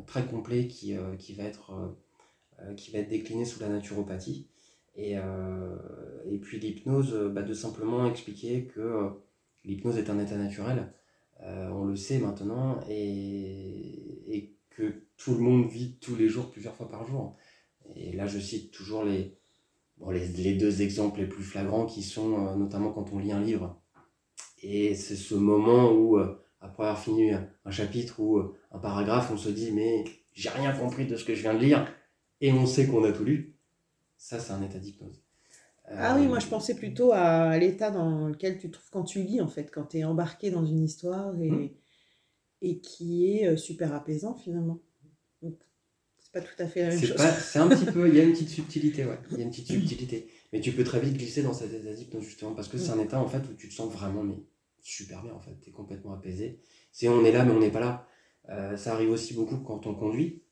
très 0.06 0.24
complet 0.26 0.68
qui, 0.68 0.96
qui, 1.18 1.34
va 1.34 1.44
être, 1.46 1.96
qui 2.78 2.92
va 2.92 3.00
être 3.00 3.10
décliné 3.10 3.46
sous 3.46 3.60
la 3.60 3.70
naturopathie. 3.70 4.50
Et, 4.96 5.14
et 5.14 6.38
puis 6.40 6.60
l'hypnose, 6.60 7.32
bah, 7.34 7.42
de 7.42 7.54
simplement 7.54 8.06
expliquer 8.08 8.66
que 8.66 9.10
l'hypnose 9.64 9.98
est 9.98 10.12
un 10.12 10.20
état 10.20 10.38
naturel. 10.38 10.94
on 11.40 11.86
le 11.86 11.96
sait 11.96 12.20
maintenant 12.20 12.80
et, 12.88 14.36
et 14.36 14.56
que 14.70 14.94
tout 15.24 15.36
le 15.36 15.40
monde 15.40 15.68
vit 15.68 15.98
tous 16.00 16.16
les 16.16 16.30
jours, 16.30 16.50
plusieurs 16.50 16.76
fois 16.76 16.90
par 16.90 17.06
jour. 17.06 17.36
Et 17.96 18.12
là, 18.14 18.26
je 18.26 18.40
cite 18.40 18.72
toujours 18.72 19.04
les, 19.04 19.38
les, 20.10 20.56
deux 20.56 20.82
exemples 20.82 21.20
les 21.20 21.28
plus 21.28 21.44
flagrants 21.44 21.86
qui 21.86 22.02
sont 22.02 22.48
euh, 22.48 22.56
notamment 22.56 22.92
quand 22.92 23.12
on 23.14 23.20
lit 23.20 23.32
un 23.32 23.42
livre. 23.42 23.80
Et 24.64 24.96
c'est 24.96 25.16
ce 25.16 25.36
moment 25.36 25.92
où, 25.92 26.18
euh, 26.18 26.44
après 26.60 26.84
avoir 26.84 27.00
fini 27.00 27.32
un 27.32 27.72
chapitre 27.72 28.20
ou 28.20 28.38
euh, 28.38 28.58
un 28.72 28.80
paragraphe, 28.80 29.32
on 29.32 29.38
se 29.38 29.50
dit 29.50 29.72
mais 29.72 30.04
j'ai 30.34 30.50
rien 30.50 30.72
compris 30.72 31.06
de 31.06 31.16
ce 31.16 31.26
que 31.26 31.36
je 31.36 31.42
viens 31.42 31.54
de 31.54 31.60
lire 31.60 31.88
et 32.40 32.52
on 32.52 32.66
sait 32.66 32.88
qu'on 32.88 33.04
a 33.04 33.12
tout 33.12 33.24
lu. 33.24 33.56
Ça, 34.18 34.40
c'est 34.40 34.54
un 34.54 34.62
état 34.64 34.80
d'hypnose. 34.80 35.24
Ah 35.86 36.16
oui, 36.18 36.26
moi 36.26 36.40
je 36.40 36.48
pensais 36.48 36.76
plutôt 36.76 37.12
à 37.12 37.58
l'état 37.58 37.92
dans 37.92 38.28
lequel 38.28 38.58
tu 38.58 38.70
te 38.70 38.74
trouves 38.74 38.90
quand 38.92 39.04
tu 39.04 39.24
lis, 39.24 39.42
en 39.42 39.50
fait, 39.50 39.70
quand 39.72 39.86
tu 39.88 39.98
es 39.98 40.04
embarqué 40.04 40.50
dans 40.50 40.66
une 40.66 40.84
histoire 40.84 41.36
et, 41.42 41.52
hum. 41.52 41.70
et 42.62 42.80
qui 42.80 43.26
est 43.28 43.58
super 43.58 43.94
apaisant 43.94 44.36
finalement 44.36 44.80
c'est 46.32 46.40
pas 46.40 46.48
tout 46.48 46.64
à 46.64 46.68
fait 46.68 46.82
la 46.82 46.90
même 46.90 47.00
chose. 47.00 47.18
C'est 47.18 47.60
un 47.60 47.68
petit 47.68 47.86
peu, 47.86 48.08
il 48.08 48.16
y 48.16 48.20
a 48.20 48.24
une 48.24 48.32
petite 48.32 48.50
subtilité, 48.50 49.06
ouais. 49.06 49.20
Il 49.32 49.38
y 49.38 49.42
a 49.42 49.44
une 49.44 49.50
petite 49.50 49.68
subtilité. 49.68 50.30
Mais 50.54 50.62
tu 50.62 50.72
peux 50.72 50.84
très 50.84 51.00
vite 51.00 51.18
glisser 51.18 51.44
dans 51.44 51.54
cet 51.54 51.74
état 51.74 51.94
d'hypnose, 51.94 52.24
justement, 52.24 52.54
parce 52.54 52.68
que 52.68 52.78
c'est 52.78 52.92
un 52.92 53.00
état, 53.00 53.20
en 53.20 53.28
fait, 53.28 53.40
où 53.40 53.54
tu 53.58 53.70
te 53.70 53.74
sens 53.74 53.92
vraiment, 53.92 54.24
mais 54.24 54.36
super 54.82 55.24
bien, 55.24 55.34
en 55.34 55.40
fait. 55.40 55.52
Tu 55.62 55.70
es 55.70 55.74
complètement 55.74 56.14
apaisé. 56.14 56.60
C'est 56.92 57.08
on 57.08 57.24
est 57.26 57.32
là, 57.32 57.44
mais 57.44 57.52
on 57.52 57.60
n'est 57.60 57.72
pas 57.72 57.80
là. 57.80 58.08
Euh, 58.50 58.76
ça 58.78 58.94
arrive 58.94 59.12
aussi 59.12 59.34
beaucoup 59.34 59.58
quand 59.58 59.88
on 59.88 59.94
conduit. 59.94 60.44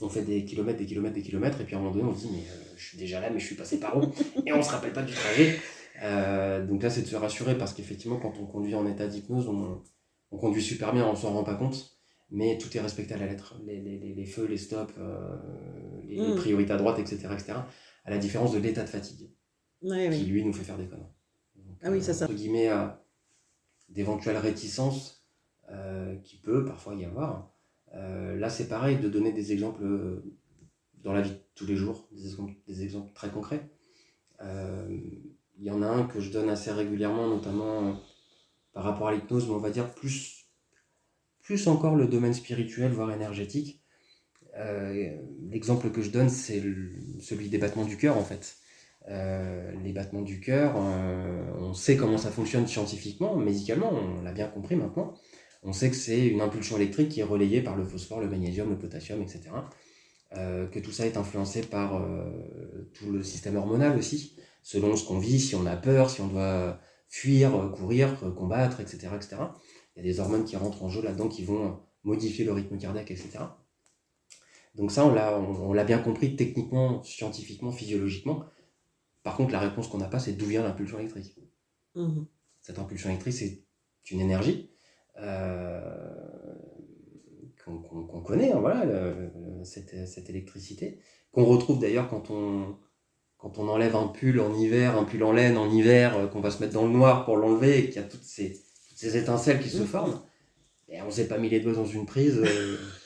On 0.00 0.08
fait 0.08 0.22
des 0.22 0.44
kilomètres, 0.44 0.78
des 0.78 0.86
kilomètres, 0.86 1.14
des 1.14 1.22
kilomètres, 1.22 1.60
et 1.60 1.64
puis 1.64 1.74
à 1.74 1.78
un 1.78 1.82
moment 1.82 1.94
donné, 1.94 2.08
on 2.08 2.14
se 2.14 2.26
dit, 2.26 2.30
mais 2.32 2.44
euh, 2.48 2.74
je 2.76 2.84
suis 2.88 2.98
déjà 2.98 3.20
là, 3.20 3.30
mais 3.30 3.40
je 3.40 3.46
suis 3.46 3.56
passé 3.56 3.78
par 3.80 3.96
où? 3.96 4.12
Et 4.46 4.52
on 4.52 4.62
se 4.62 4.70
rappelle 4.70 4.92
pas 4.92 5.02
du 5.02 5.12
trajet. 5.12 5.58
Euh, 6.02 6.64
donc 6.64 6.82
là, 6.82 6.90
c'est 6.90 7.02
de 7.02 7.06
se 7.06 7.16
rassurer, 7.16 7.58
parce 7.58 7.74
qu'effectivement, 7.74 8.18
quand 8.18 8.34
on 8.40 8.46
conduit 8.46 8.74
en 8.74 8.86
état 8.86 9.06
d'hypnose, 9.06 9.48
on, 9.48 9.82
on 10.30 10.38
conduit 10.38 10.62
super 10.62 10.92
bien, 10.92 11.06
on 11.06 11.16
s'en 11.16 11.32
rend 11.32 11.44
pas 11.44 11.54
compte 11.54 11.99
mais 12.30 12.58
tout 12.58 12.74
est 12.76 12.80
respecté 12.80 13.14
à 13.14 13.18
la 13.18 13.26
lettre. 13.26 13.60
Les, 13.64 13.80
les, 13.80 13.98
les 13.98 14.26
feux, 14.26 14.46
les 14.46 14.56
stops, 14.56 14.94
euh, 14.98 15.36
les, 16.04 16.20
mm. 16.20 16.36
priorités 16.36 16.72
à 16.72 16.76
droite, 16.76 16.98
etc., 16.98 17.28
etc. 17.32 17.52
À 18.04 18.10
la 18.10 18.18
différence 18.18 18.52
de 18.52 18.58
l'état 18.58 18.82
de 18.82 18.88
fatigue, 18.88 19.30
qui 19.82 20.24
lui 20.26 20.44
nous 20.44 20.52
fait 20.52 20.64
faire 20.64 20.78
des 20.78 20.86
conneries. 20.86 21.12
ah 21.82 21.90
oui, 21.90 22.02
ça, 22.02 22.14
ça. 22.14 22.26
Entre 22.26 22.34
guillemets, 22.34 22.70
d'éventuelles 23.88 24.36
réticences 24.36 25.26
euh, 25.70 26.16
qui 26.18 26.36
peut 26.36 26.64
parfois 26.64 26.94
y 26.94 27.04
avoir. 27.04 27.52
Euh, 27.94 28.36
là, 28.36 28.48
c'est 28.48 28.68
pareil 28.68 28.98
de 28.98 29.08
donner 29.08 29.32
des 29.32 29.52
exemples 29.52 29.82
dans 31.02 31.12
la 31.12 31.22
vie 31.22 31.30
de 31.30 31.40
tous 31.54 31.66
les 31.66 31.76
jours, 31.76 32.08
des 32.12 32.26
exemples, 32.26 32.54
des 32.66 32.82
exemples 32.82 33.12
très 33.12 33.30
concrets. 33.30 33.68
Il 34.40 35.66
y 35.66 35.70
en 35.70 35.82
a 35.82 35.86
un 35.86 36.04
que 36.04 36.20
je 36.20 36.32
donne 36.32 36.48
assez 36.48 36.70
régulièrement, 36.70 37.28
notamment 37.28 38.00
par 38.72 38.84
rapport 38.84 39.08
à 39.08 39.14
l'hypnose, 39.14 39.46
mais 39.46 39.54
on 39.54 39.58
va 39.58 39.70
dire 39.70 39.92
plus 39.94 40.39
plus 41.50 41.66
encore 41.66 41.96
le 41.96 42.06
domaine 42.06 42.32
spirituel, 42.32 42.92
voire 42.92 43.10
énergétique. 43.10 43.82
Euh, 44.56 45.16
l'exemple 45.50 45.90
que 45.90 46.00
je 46.00 46.10
donne, 46.10 46.28
c'est 46.28 46.62
celui 47.18 47.48
des 47.48 47.58
battements 47.58 47.84
du 47.84 47.96
cœur, 47.96 48.16
en 48.16 48.22
fait. 48.22 48.54
Euh, 49.08 49.72
les 49.82 49.92
battements 49.92 50.22
du 50.22 50.38
cœur, 50.38 50.74
euh, 50.76 51.42
on 51.58 51.74
sait 51.74 51.96
comment 51.96 52.18
ça 52.18 52.30
fonctionne 52.30 52.68
scientifiquement, 52.68 53.34
médicalement, 53.34 53.90
on 53.92 54.22
l'a 54.22 54.30
bien 54.30 54.46
compris 54.46 54.76
maintenant. 54.76 55.14
On 55.64 55.72
sait 55.72 55.90
que 55.90 55.96
c'est 55.96 56.24
une 56.24 56.40
impulsion 56.40 56.76
électrique 56.76 57.08
qui 57.08 57.18
est 57.18 57.24
relayée 57.24 57.62
par 57.62 57.74
le 57.74 57.84
phosphore, 57.84 58.20
le 58.20 58.28
magnésium, 58.28 58.70
le 58.70 58.78
potassium, 58.78 59.20
etc. 59.20 59.50
que 60.32 60.78
tout 60.78 60.92
ça 60.92 61.04
est 61.04 61.16
influencé 61.16 61.62
par 61.62 62.00
tout 62.94 63.10
le 63.10 63.24
système 63.24 63.56
hormonal 63.56 63.98
aussi, 63.98 64.36
selon 64.62 64.94
ce 64.94 65.04
qu'on 65.04 65.18
vit, 65.18 65.40
si 65.40 65.56
on 65.56 65.66
a 65.66 65.76
peur, 65.76 66.10
si 66.10 66.20
on 66.20 66.28
doit 66.28 66.78
fuir, 67.08 67.72
courir, 67.74 68.16
combattre, 68.36 68.78
etc. 68.78 69.08
etc 69.16 69.38
y 70.06 70.08
a 70.08 70.12
des 70.12 70.20
hormones 70.20 70.44
qui 70.44 70.56
rentrent 70.56 70.82
en 70.82 70.88
jeu 70.88 71.02
là-dedans 71.02 71.28
qui 71.28 71.44
vont 71.44 71.78
modifier 72.04 72.44
le 72.44 72.52
rythme 72.52 72.78
cardiaque, 72.78 73.10
etc. 73.10 73.38
Donc 74.74 74.92
ça, 74.92 75.04
on 75.04 75.12
l'a, 75.12 75.38
on, 75.38 75.72
l'a 75.72 75.84
bien 75.84 75.98
compris 75.98 76.36
techniquement, 76.36 77.02
scientifiquement, 77.02 77.72
physiologiquement. 77.72 78.44
Par 79.22 79.36
contre, 79.36 79.52
la 79.52 79.58
réponse 79.58 79.88
qu'on 79.88 79.98
n'a 79.98 80.08
pas, 80.08 80.18
c'est 80.18 80.32
d'où 80.32 80.46
vient 80.46 80.62
l'impulsion 80.62 80.98
électrique. 80.98 81.36
Mmh. 81.94 82.22
Cette 82.62 82.78
impulsion 82.78 83.10
électrique, 83.10 83.34
c'est 83.34 83.64
une 84.10 84.20
énergie 84.20 84.70
euh, 85.18 85.80
qu'on, 87.64 88.22
connaît, 88.22 88.52
hein, 88.52 88.60
voilà, 88.60 88.84
cette, 89.64 90.06
cette 90.06 90.30
électricité, 90.30 91.00
qu'on 91.32 91.44
retrouve 91.44 91.78
d'ailleurs 91.78 92.08
quand 92.08 92.30
on, 92.30 92.76
quand 93.36 93.58
on 93.58 93.68
enlève 93.68 93.96
un 93.96 94.08
pull 94.08 94.40
en 94.40 94.54
hiver, 94.54 94.98
un 94.98 95.04
pull 95.04 95.22
en 95.22 95.32
laine 95.32 95.56
en 95.56 95.70
hiver, 95.70 96.30
qu'on 96.30 96.40
va 96.40 96.50
se 96.50 96.62
mettre 96.62 96.74
dans 96.74 96.86
le 96.86 96.92
noir 96.92 97.24
pour 97.24 97.36
l'enlever, 97.36 97.78
et 97.78 97.86
qu'il 97.86 97.96
y 97.96 98.04
a 98.04 98.08
toutes 98.08 98.24
ces, 98.24 98.62
ces 99.00 99.16
étincelles 99.16 99.62
qui 99.62 99.70
se 99.70 99.84
forment. 99.84 100.20
Et 100.88 101.00
on 101.00 101.10
s'est 101.10 101.26
pas 101.26 101.38
mis 101.38 101.48
les 101.48 101.60
doigts 101.60 101.72
dans 101.72 101.86
une 101.86 102.04
prise 102.04 102.42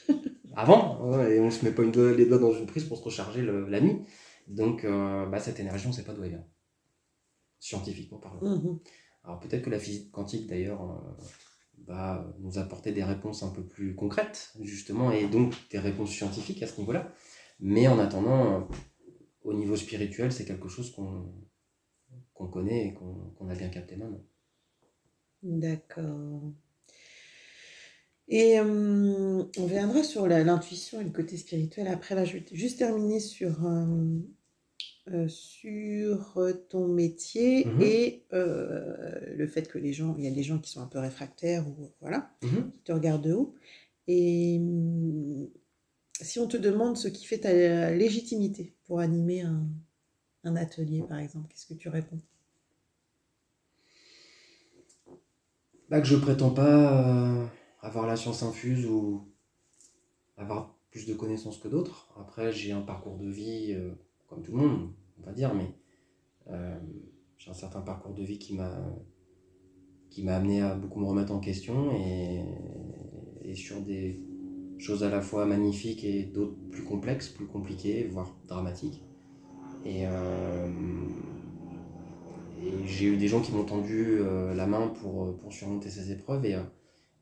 avant, 0.57 1.23
et 1.23 1.39
on 1.39 1.51
se 1.51 1.65
met 1.65 1.71
pas 1.71 1.83
une 1.83 2.13
les 2.13 2.27
doigts 2.27 2.39
dans 2.39 2.53
une 2.53 2.67
prise 2.67 2.85
pour 2.85 2.99
se 2.99 3.05
recharger 3.05 3.43
la 3.43 3.81
nuit. 3.81 4.01
Donc, 4.49 4.85
bah, 4.85 5.39
cette 5.39 5.61
énergie, 5.61 5.87
on 5.87 5.91
ne 5.91 5.95
sait 5.95 6.03
pas 6.03 6.13
d'où 6.13 6.25
elle 6.25 6.31
vient, 6.31 6.45
scientifiquement 7.61 8.19
parlant. 8.19 8.41
Mmh 8.43 8.81
Alors 9.23 9.39
peut-être 9.39 9.63
que 9.63 9.71
la 9.71 9.79
physique 9.79 10.11
quantique, 10.11 10.49
d'ailleurs, 10.49 10.83
va 11.87 12.27
nous 12.41 12.59
apporter 12.59 12.91
des 12.93 13.05
réponses 13.05 13.43
un 13.43 13.51
peu 13.51 13.65
plus 13.65 13.95
concrètes, 13.95 14.53
justement, 14.63 15.13
et 15.13 15.27
donc 15.29 15.55
des 15.71 15.79
réponses 15.79 16.11
scientifiques 16.11 16.63
à 16.63 16.67
ce 16.67 16.81
niveau-là. 16.81 17.13
Mais 17.61 17.87
en 17.87 17.99
attendant, 18.01 18.69
au 19.43 19.53
niveau 19.53 19.77
spirituel, 19.77 20.33
c'est 20.33 20.45
quelque 20.45 20.69
chose 20.69 20.91
qu'on 20.93 22.49
connaît 22.49 22.89
et 22.89 22.95
qu'on 22.95 23.49
a 23.49 23.55
bien 23.55 23.69
capté 23.69 23.97
maintenant. 23.97 24.25
D'accord. 25.45 26.41
Et 28.29 28.59
on 28.59 29.67
viendra 29.67 30.03
sur 30.03 30.27
l'intuition 30.27 31.01
et 31.01 31.05
le 31.05 31.11
côté 31.11 31.37
spirituel. 31.37 31.87
Après, 31.89 32.15
là, 32.15 32.25
je 32.25 32.39
vais 32.39 32.45
juste 32.53 32.79
terminer 32.79 33.21
sur, 33.21 33.67
euh, 33.67 35.29
sur 35.29 36.39
ton 36.71 36.89
métier 36.89 37.67
mmh 37.67 37.83
et 37.83 38.25
le 38.33 39.47
fait 39.47 39.69
que 39.69 39.79
les 39.79 39.93
gens, 39.93 40.15
il 40.17 40.25
y 40.25 40.29
a 40.29 40.31
des 40.31 40.43
gens 40.43 40.59
qui 40.59 40.71
sont 40.71 40.81
un 40.81 40.87
peu 40.87 40.99
réfractaires 40.99 41.69
ou 41.69 41.91
voilà, 42.01 42.31
mmh 42.43 42.71
qui 42.73 42.81
te 42.81 42.93
regardent 42.93 43.25
de 43.25 43.35
haut. 43.35 43.55
Et 44.09 44.59
si 46.21 46.39
on 46.39 46.47
te 46.47 46.57
demande 46.57 46.97
ce 46.97 47.09
qui 47.09 47.27
fait 47.27 47.39
ta 47.39 47.91
légitimité 47.91 48.75
pour 48.87 49.01
animer 49.01 49.43
un, 49.43 49.67
un 50.45 50.57
atelier, 50.57 51.03
par 51.07 51.19
exemple, 51.19 51.49
qu'est-ce 51.49 51.67
que 51.67 51.75
tu 51.75 51.91
réponds? 51.91 52.21
Bah, 55.95 56.01
Que 56.01 56.09
je 56.09 56.17
prétends 56.17 56.51
pas 56.51 57.49
avoir 57.81 58.07
la 58.07 58.17
science 58.17 58.43
infuse 58.43 58.87
ou 58.87 59.29
avoir 60.37 60.75
plus 60.91 61.07
de 61.07 61.15
connaissances 61.15 61.59
que 61.59 61.69
d'autres. 61.69 62.13
Après, 62.21 62.53
j'ai 62.53 62.73
un 62.73 62.81
parcours 62.81 63.17
de 63.17 63.29
vie 63.29 63.77
comme 64.29 64.43
tout 64.43 64.53
le 64.53 64.59
monde, 64.59 64.91
on 65.21 65.27
va 65.27 65.33
dire, 65.33 65.55
mais 65.55 65.71
euh, 66.51 66.77
j'ai 67.39 67.51
un 67.51 67.55
certain 67.55 67.81
parcours 67.81 68.13
de 68.13 68.25
vie 68.25 68.39
qui 68.39 68.55
m'a 68.55 68.73
qui 70.11 70.23
m'a 70.23 70.37
amené 70.37 70.63
à 70.63 70.75
beaucoup 70.75 71.01
me 71.01 71.07
remettre 71.07 71.33
en 71.33 71.41
question 71.41 71.93
et, 71.93 73.55
sur 73.55 73.81
des 73.83 74.21
choses 74.79 75.05
à 75.05 75.11
la 75.11 75.21
fois 75.21 75.47
magnifiques 75.47 76.03
et 76.03 76.25
d'autres 76.25 76.57
plus 76.73 76.83
complexes, 76.83 77.29
plus 77.29 77.47
compliquées, 77.47 78.09
voire 78.09 78.37
dramatiques. 78.49 79.05
Euh, 79.87 80.69
j'ai 82.87 83.07
eu 83.07 83.17
des 83.17 83.29
gens 83.29 83.41
qui 83.41 83.53
m'ont 83.53 83.65
tendu 83.65 84.19
euh, 84.21 84.55
la 84.55 84.67
main 84.67 84.89
pour, 84.89 85.37
pour 85.39 85.53
surmonter 85.53 85.91
ces 85.91 86.13
épreuves 86.13 86.45
et, 86.47 86.59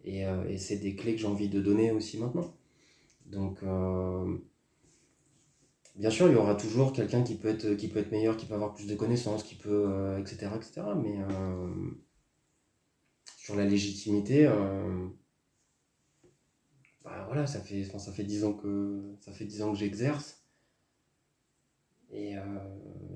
et, 0.05 0.25
et 0.49 0.59
c'est 0.59 0.77
des 0.77 0.95
clés 0.95 1.15
que 1.15 1.21
j'ai 1.21 1.27
envie 1.27 1.49
de 1.49 1.61
donner 1.61 1.91
aussi 1.91 2.19
maintenant. 2.19 2.55
Donc 3.27 3.63
Bien 5.97 6.09
sûr, 6.11 6.29
il 6.29 6.33
y 6.33 6.37
aura 6.37 6.55
toujours 6.55 6.93
quelqu'un 6.93 7.23
qui 7.23 7.35
peut 7.37 7.49
être 7.49 7.75
qui 7.75 7.89
peut 7.89 7.99
être 7.99 8.11
meilleur, 8.11 8.37
qui 8.39 8.47
peut 8.47 8.55
avoir 8.55 8.75
plus 8.75 8.87
de 8.87 8.95
connaissances, 8.95 9.43
qui 9.43 9.57
peut 9.57 10.17
etc 10.19 10.47
euh, 10.51 10.57
etc. 10.57 10.83
Mais 10.97 11.19
euh, 11.21 11.91
sur 13.37 13.57
la 13.57 13.67
légitimité, 13.67 14.47
euh, 14.47 15.07
bah, 17.05 17.25
voilà, 17.27 17.47
ça 17.47 17.61
fait 17.61 17.85
ça 17.85 18.13
fait 18.13 18.25
dix 18.25 18.43
ans 18.45 18.55
que 18.55 19.17
ça 19.21 19.33
fait 19.33 19.45
ans 19.63 19.73
que 19.73 19.79
j'exerce 19.79 20.43
et, 22.11 22.35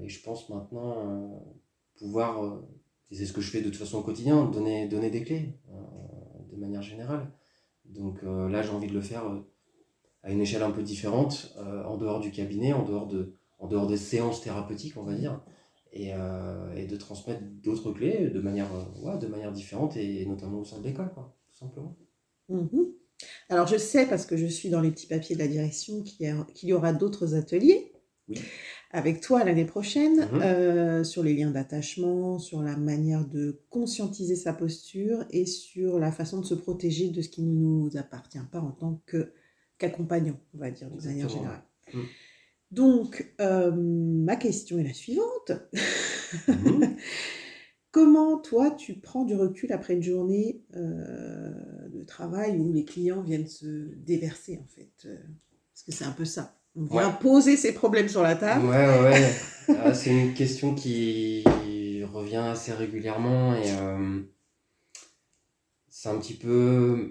je 0.07 0.20
pense 0.22 0.48
maintenant 0.48 1.42
pouvoir 1.98 2.62
c'est 3.11 3.24
ce 3.24 3.32
que 3.32 3.40
je 3.40 3.50
fais 3.50 3.61
de 3.61 3.70
toute 3.70 3.78
façon 3.78 3.98
au 3.98 4.02
quotidien, 4.02 4.44
donner 4.46 4.88
donner 4.88 5.11
des 5.11 5.22
clés 5.22 5.54
de 6.50 6.56
manière 6.56 6.82
générale. 6.82 7.30
Donc 7.85 8.22
là, 8.22 8.62
j'ai 8.62 8.70
envie 8.70 8.88
de 8.88 8.94
le 8.94 9.00
faire 9.00 9.24
à 10.26 10.32
une 10.32 10.40
échelle 10.40 10.62
un 10.64 10.72
peu 10.72 10.82
différente, 10.82 11.54
euh, 11.56 11.85
en 11.85 11.96
dehors 11.96 12.18
du 12.18 12.32
cabinet, 12.32 12.72
en 12.72 12.85
dehors, 12.85 13.06
de, 13.06 13.37
en 13.61 13.68
dehors 13.68 13.87
des 13.87 13.96
séances 13.96 14.40
thérapeutiques, 14.40 14.96
on 14.96 15.04
va 15.04 15.14
dire, 15.14 15.40
et, 15.92 16.12
euh, 16.14 16.74
et 16.74 16.87
de 16.87 16.96
transmettre 16.96 17.42
d'autres 17.62 17.92
clés 17.92 18.28
de 18.28 18.40
manière, 18.40 18.68
euh, 18.74 19.09
ouais, 19.09 19.18
de 19.18 19.28
manière 19.28 19.52
différente, 19.52 19.96
et, 19.96 20.26
notamment 20.26 20.59
au 20.59 20.64
sein 20.64 20.80
de 20.80 20.85
l'école, 20.85 21.12
tout 21.14 21.56
simplement. 21.56 21.96
Mhm. 22.48 22.88
Alors 23.48 23.68
je 23.68 23.76
sais, 23.76 24.06
parce 24.06 24.26
que 24.26 24.37
je 24.37 24.46
suis 24.46 24.68
dans 24.68 24.80
les 24.80 24.90
petits 24.90 25.06
papiers 25.06 25.37
de 25.37 25.40
la 25.40 25.48
direction, 25.48 26.02
qu'il 26.02 26.26
y, 26.26 26.66
y, 26.66 26.72
aura 26.72 26.92
d'autres 26.92 27.37
ateliers. 27.37 27.92
Oui. 28.28 28.40
Avec 28.92 29.20
toi 29.20 29.44
l'année 29.44 29.64
prochaine, 29.64 30.29
mhm. 30.33 31.05
sur 31.05 31.22
les 31.22 31.35
liens 31.35 31.51
d'attachement, 31.51 32.38
sur 32.38 32.62
la 32.62 32.77
manière 32.77 33.27
de 33.27 33.61
conscientiser 33.68 34.37
sa 34.37 34.53
posture 34.53 35.25
et 35.31 35.44
sur 35.44 35.99
la 35.99 36.12
façon 36.12 36.40
de 36.40 36.46
se 36.46 36.55
protéger 36.55 37.09
de 37.09 37.20
ce 37.20 37.29
qui 37.29 37.42
ne 37.42 37.53
nous 37.53 37.96
appartient 37.96 38.38
pas 38.51 38.61
en 38.61 38.70
tant 38.70 39.03
que 39.07 39.33
qu'accompagnant, 39.79 40.38
on 40.55 40.59
va 40.59 40.70
dire, 40.70 40.90
de 40.90 41.05
manière 41.05 41.29
générale. 41.29 41.62
Mm. 41.92 42.01
Donc, 42.70 43.33
euh, 43.40 43.70
ma 43.72 44.37
question 44.37 44.79
est 44.79 44.85
la 44.85 44.94
suivante. 44.94 45.53
Mm-hmm. 46.49 46.96
Comment, 47.92 48.38
toi, 48.38 48.70
tu 48.72 48.94
prends 48.99 49.25
du 49.25 49.35
recul 49.35 49.72
après 49.72 49.94
une 49.94 50.03
journée 50.03 50.62
euh, 50.75 51.88
de 51.88 52.05
travail 52.05 52.59
où 52.59 52.72
les 52.72 52.85
clients 52.85 53.22
viennent 53.22 53.46
se 53.46 53.94
déverser, 53.94 54.59
en 54.62 54.66
fait 54.66 54.92
euh, 55.07 55.16
Parce 55.72 55.83
que 55.83 55.92
c'est 55.92 56.05
un 56.05 56.12
peu 56.12 56.27
ça? 56.27 56.59
On 56.76 56.84
vient 56.84 57.10
poser 57.10 57.56
ses 57.56 57.72
problèmes 57.72 58.08
sur 58.08 58.22
la 58.22 58.36
table. 58.36 58.66
Ouais, 58.66 59.00
ouais. 59.00 59.32
Ah, 59.82 59.92
c'est 59.92 60.10
une 60.10 60.32
question 60.32 60.76
qui 60.76 61.42
revient 62.04 62.36
assez 62.36 62.72
régulièrement 62.72 63.56
et 63.56 63.64
c'est 65.88 66.08
un 66.08 66.18
petit 66.18 66.34
peu 66.34 67.10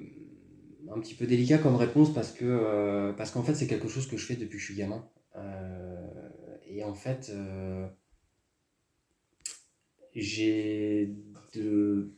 un 0.96 1.00
petit 1.00 1.16
peu 1.16 1.26
délicat 1.26 1.58
comme 1.58 1.76
réponse 1.76 2.14
parce 2.14 2.32
que 2.32 2.46
euh, 2.46 3.14
parce 3.14 3.32
qu'en 3.32 3.44
fait 3.44 3.56
c'est 3.56 3.68
quelque 3.68 3.88
chose 3.88 4.08
que 4.08 4.18
je 4.18 4.26
fais 4.26 4.36
depuis 4.36 4.58
que 4.58 4.60
je 4.60 4.66
suis 4.66 4.76
gamin 4.76 5.10
euh, 5.36 6.30
et 6.68 6.84
en 6.84 6.94
fait 6.94 7.32
euh, 7.34 7.88
j'ai 10.14 11.16
de 11.54 12.14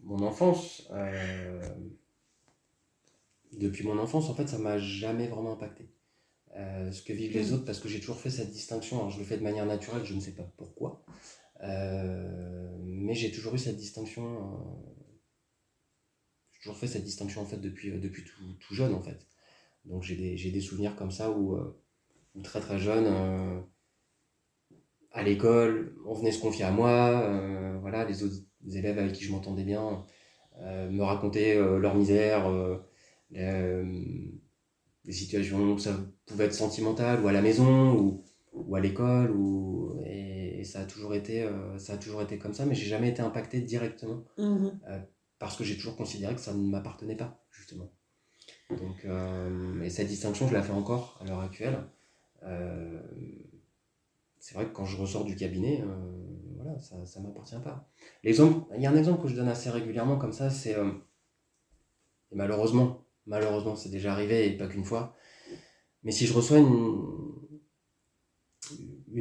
mon 0.00 0.22
enfance 0.22 0.88
depuis 3.52 3.84
mon 3.84 3.98
enfance 3.98 4.30
en 4.30 4.34
fait 4.34 4.48
ça 4.48 4.58
m'a 4.58 4.78
jamais 4.78 5.26
vraiment 5.26 5.52
impacté 5.52 5.90
ce 6.54 7.02
que 7.02 7.12
vivent 7.12 7.34
les 7.34 7.50
mmh. 7.50 7.54
autres 7.54 7.64
parce 7.64 7.80
que 7.80 7.88
j'ai 7.88 8.00
toujours 8.00 8.18
fait 8.18 8.30
cette 8.30 8.50
distinction 8.50 8.98
alors 8.98 9.10
je 9.10 9.18
le 9.18 9.24
fais 9.24 9.36
de 9.36 9.42
manière 9.42 9.66
naturelle 9.66 10.04
je 10.04 10.14
ne 10.14 10.20
sais 10.20 10.32
pas 10.32 10.50
pourquoi 10.56 11.04
mais 11.60 13.14
j'ai 13.14 13.30
toujours 13.30 13.54
eu 13.54 13.58
cette 13.58 13.76
distinction 13.76 14.24
toujours 16.60 16.76
fait 16.76 16.86
cette 16.86 17.04
distinction 17.04 17.42
en 17.42 17.46
fait 17.46 17.58
depuis, 17.58 17.90
euh, 17.90 17.98
depuis 17.98 18.24
tout, 18.24 18.42
tout 18.60 18.74
jeune 18.74 18.94
en 18.94 19.02
fait. 19.02 19.26
Donc 19.84 20.02
j'ai 20.02 20.16
des, 20.16 20.50
des, 20.50 20.60
souvenirs 20.60 20.96
comme 20.96 21.10
ça 21.10 21.30
où, 21.30 21.54
euh, 21.54 21.80
où 22.34 22.42
très 22.42 22.60
très 22.60 22.78
jeune, 22.78 23.06
euh, 23.06 23.60
à 25.12 25.22
l'école, 25.22 25.96
on 26.04 26.14
venait 26.14 26.32
se 26.32 26.40
confier 26.40 26.64
à 26.64 26.70
moi, 26.70 27.78
voilà, 27.80 28.04
les 28.04 28.22
autres 28.22 28.36
élèves 28.70 28.98
avec 28.98 29.14
qui 29.14 29.24
je 29.24 29.32
m'entendais 29.32 29.64
bien 29.64 30.04
me 30.60 31.02
racontaient 31.02 31.54
leur 31.56 31.94
misère, 31.94 32.46
les, 33.30 34.32
situations, 35.10 35.78
ça 35.78 35.98
pouvait 36.28 36.44
être 36.44 36.54
sentimental 36.54 37.20
ou 37.22 37.28
à 37.28 37.32
la 37.32 37.42
maison 37.42 37.92
ou, 37.94 38.24
ou 38.52 38.76
à 38.76 38.80
l'école 38.80 39.30
ou 39.30 40.00
et, 40.06 40.64
ça 40.64 40.80
a 40.80 40.84
toujours 40.84 41.14
été 41.14 41.48
ça 41.78 41.94
a 41.94 41.96
toujours 41.96 42.20
été 42.20 42.36
comme 42.36 42.52
ça 42.52 42.66
mais 42.66 42.74
j'ai 42.74 42.86
jamais 42.86 43.08
été 43.08 43.22
impacté 43.22 43.60
directement 43.60 44.24
mmh 44.36 44.68
parce 45.38 45.56
que 45.56 45.64
j'ai 45.64 45.76
toujours 45.76 45.96
considéré 45.96 46.34
que 46.34 46.40
ça 46.40 46.52
ne 46.52 46.68
m'appartenait 46.68 47.16
pas, 47.16 47.44
justement. 47.50 47.90
Donc, 48.70 49.04
euh, 49.04 49.80
et 49.82 49.90
cette 49.90 50.08
distinction, 50.08 50.48
je 50.48 50.54
la 50.54 50.62
fais 50.62 50.72
encore 50.72 51.18
à 51.20 51.24
l'heure 51.24 51.40
actuelle. 51.40 51.78
Euh, 52.42 53.00
c'est 54.38 54.54
vrai 54.54 54.66
que 54.66 54.72
quand 54.72 54.84
je 54.84 54.96
ressors 54.96 55.24
du 55.24 55.36
cabinet, 55.36 55.82
euh, 55.82 56.56
voilà, 56.56 56.78
ça 56.80 56.96
ne 57.20 57.26
m'appartient 57.26 57.60
pas. 57.62 57.88
L'exemple, 58.24 58.66
il 58.76 58.82
y 58.82 58.86
a 58.86 58.90
un 58.90 58.96
exemple 58.96 59.22
que 59.22 59.28
je 59.28 59.36
donne 59.36 59.48
assez 59.48 59.70
régulièrement 59.70 60.18
comme 60.18 60.32
ça, 60.32 60.50
c'est 60.50 60.76
malheureusement, 62.32 63.04
malheureusement, 63.26 63.76
c'est 63.76 63.90
déjà 63.90 64.12
arrivé 64.12 64.48
et 64.48 64.56
pas 64.56 64.66
qu'une 64.66 64.84
fois. 64.84 65.14
Mais 66.08 66.12
si 66.12 66.26
je 66.26 66.32
reçois 66.32 66.56
une, 66.56 67.36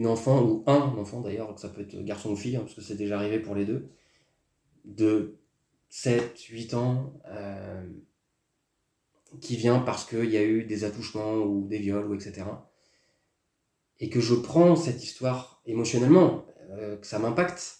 enfant 0.07 0.41
ou 0.41 0.63
un 0.67 0.97
enfant 0.97 1.19
d'ailleurs, 1.19 1.53
que 1.53 1.59
ça 1.59 1.67
peut 1.67 1.81
être 1.81 2.01
garçon 2.05 2.31
ou 2.31 2.37
fille, 2.37 2.55
hein, 2.55 2.61
parce 2.61 2.75
que 2.75 2.81
c'est 2.81 2.95
déjà 2.95 3.17
arrivé 3.17 3.39
pour 3.39 3.55
les 3.55 3.65
deux, 3.65 3.89
de 4.85 5.37
7, 5.89 6.41
8 6.41 6.75
ans, 6.75 7.19
euh, 7.25 7.85
qui 9.41 9.57
vient 9.57 9.79
parce 9.79 10.05
qu'il 10.05 10.29
y 10.29 10.37
a 10.37 10.43
eu 10.45 10.63
des 10.63 10.85
attouchements 10.85 11.33
ou 11.33 11.67
des 11.67 11.77
viols 11.77 12.09
ou 12.09 12.15
etc. 12.15 12.45
Et 13.99 14.09
que 14.09 14.21
je 14.21 14.35
prends 14.35 14.77
cette 14.77 15.03
histoire 15.03 15.61
émotionnellement, 15.65 16.45
euh, 16.69 16.95
que 16.95 17.05
ça 17.05 17.19
m'impacte, 17.19 17.79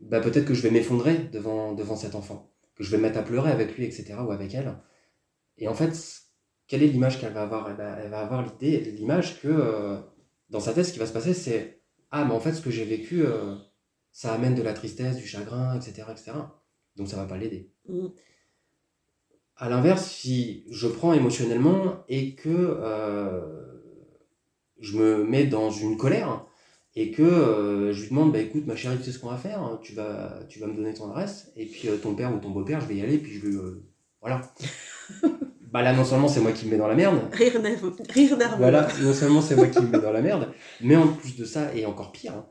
bah 0.00 0.18
peut-être 0.18 0.46
que 0.46 0.54
je 0.54 0.62
vais 0.62 0.72
m'effondrer 0.72 1.18
devant, 1.18 1.72
devant 1.72 1.94
cet 1.94 2.16
enfant, 2.16 2.52
que 2.74 2.82
je 2.82 2.90
vais 2.90 2.96
me 2.96 3.02
mettre 3.02 3.20
à 3.20 3.22
pleurer 3.22 3.52
avec 3.52 3.76
lui, 3.76 3.84
etc. 3.84 4.14
ou 4.26 4.32
avec 4.32 4.56
elle. 4.56 4.76
Et 5.56 5.68
en 5.68 5.74
fait, 5.74 6.24
quelle 6.70 6.84
est 6.84 6.86
l'image 6.86 7.20
qu'elle 7.20 7.32
va 7.32 7.42
avoir? 7.42 7.68
Elle 7.68 7.76
va, 7.76 7.98
elle 7.98 8.10
va 8.10 8.20
avoir 8.20 8.46
l'idée, 8.46 8.92
l'image 8.92 9.40
que 9.42 9.48
euh, 9.48 9.98
dans 10.50 10.60
sa 10.60 10.72
tête, 10.72 10.86
ce 10.86 10.92
qui 10.92 11.00
va 11.00 11.06
se 11.06 11.12
passer, 11.12 11.34
c'est 11.34 11.82
Ah, 12.12 12.24
mais 12.24 12.32
en 12.32 12.38
fait, 12.38 12.52
ce 12.52 12.62
que 12.62 12.70
j'ai 12.70 12.84
vécu, 12.84 13.26
euh, 13.26 13.56
ça 14.12 14.32
amène 14.32 14.54
de 14.54 14.62
la 14.62 14.72
tristesse, 14.72 15.16
du 15.16 15.26
chagrin, 15.26 15.74
etc. 15.74 16.06
etc. 16.12 16.30
Donc 16.94 17.08
ça 17.08 17.16
va 17.16 17.24
pas 17.24 17.36
l'aider. 17.36 17.72
Mm. 17.88 18.06
À 19.56 19.68
l'inverse, 19.68 20.12
si 20.12 20.64
je 20.70 20.86
prends 20.86 21.12
émotionnellement 21.12 22.04
et 22.08 22.36
que 22.36 22.48
euh, 22.48 23.40
je 24.78 24.96
me 24.96 25.24
mets 25.24 25.46
dans 25.46 25.72
une 25.72 25.96
colère 25.96 26.46
et 26.94 27.10
que 27.10 27.90
je 27.92 28.00
lui 28.00 28.10
demande, 28.10 28.32
bah 28.32 28.38
écoute 28.38 28.66
ma 28.66 28.76
chérie, 28.76 28.96
tu 28.96 29.02
sais 29.02 29.12
ce 29.12 29.18
qu'on 29.18 29.28
va 29.28 29.36
faire, 29.36 29.60
hein, 29.60 29.80
tu 29.82 29.92
vas, 29.92 30.44
tu 30.48 30.60
vas 30.60 30.68
me 30.68 30.74
donner 30.74 30.94
ton 30.94 31.10
adresse 31.10 31.52
et 31.56 31.66
puis 31.66 31.88
ton 32.00 32.14
père 32.14 32.32
ou 32.34 32.38
ton 32.38 32.50
beau-père, 32.50 32.80
je 32.80 32.86
vais 32.86 32.96
y 32.96 33.02
aller, 33.02 33.18
puis 33.18 33.32
je 33.32 33.46
vais, 33.46 33.58
voilà. 34.20 34.40
bah 35.72 35.82
là, 35.82 35.92
non 35.92 36.04
seulement 36.04 36.28
c'est 36.28 36.40
moi 36.40 36.52
qui 36.52 36.66
me 36.66 36.72
mets 36.72 36.76
dans 36.78 36.88
la 36.88 36.94
merde, 36.94 37.20
Rire 37.32 37.60
nerveux. 37.62 37.94
Rire 38.08 38.36
nerveux. 38.36 38.56
voilà, 38.58 38.88
non 39.02 39.12
seulement 39.12 39.40
c'est 39.42 39.56
moi 39.56 39.66
qui 39.68 39.80
me 39.80 39.88
mets 39.88 40.00
dans 40.00 40.12
la 40.12 40.22
merde, 40.22 40.52
mais 40.80 40.96
en 40.96 41.08
plus 41.12 41.36
de 41.36 41.44
ça, 41.44 41.74
et 41.74 41.86
encore 41.86 42.12
pire, 42.12 42.32
hein, 42.34 42.46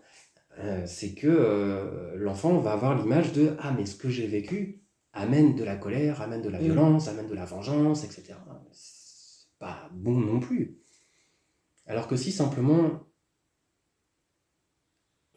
euh, 0.60 0.84
c'est 0.86 1.13
que 1.13 1.27
euh, 1.27 2.15
l'enfant 2.15 2.58
va 2.60 2.71
avoir 2.73 2.97
l'image 2.97 3.32
de 3.34 3.55
Ah, 3.60 3.73
mais 3.77 3.86
ce 3.86 3.95
que 3.95 4.10
j'ai 4.10 4.27
vécu 4.27 4.82
amène 5.13 5.55
de 5.55 5.63
la 5.63 5.75
colère, 5.75 6.21
amène 6.21 6.41
de 6.41 6.49
la 6.49 6.60
Mm. 6.60 6.63
violence, 6.63 7.08
amène 7.08 7.27
de 7.27 7.36
la 7.36 7.45
vengeance, 7.45 8.03
etc. 8.03 8.36
C'est 8.71 9.47
pas 9.60 9.89
bon 9.93 10.17
non 10.19 10.39
plus. 10.39 10.77
Alors 11.88 12.08
que 12.08 12.15
si 12.15 12.32
simplement 12.32 13.05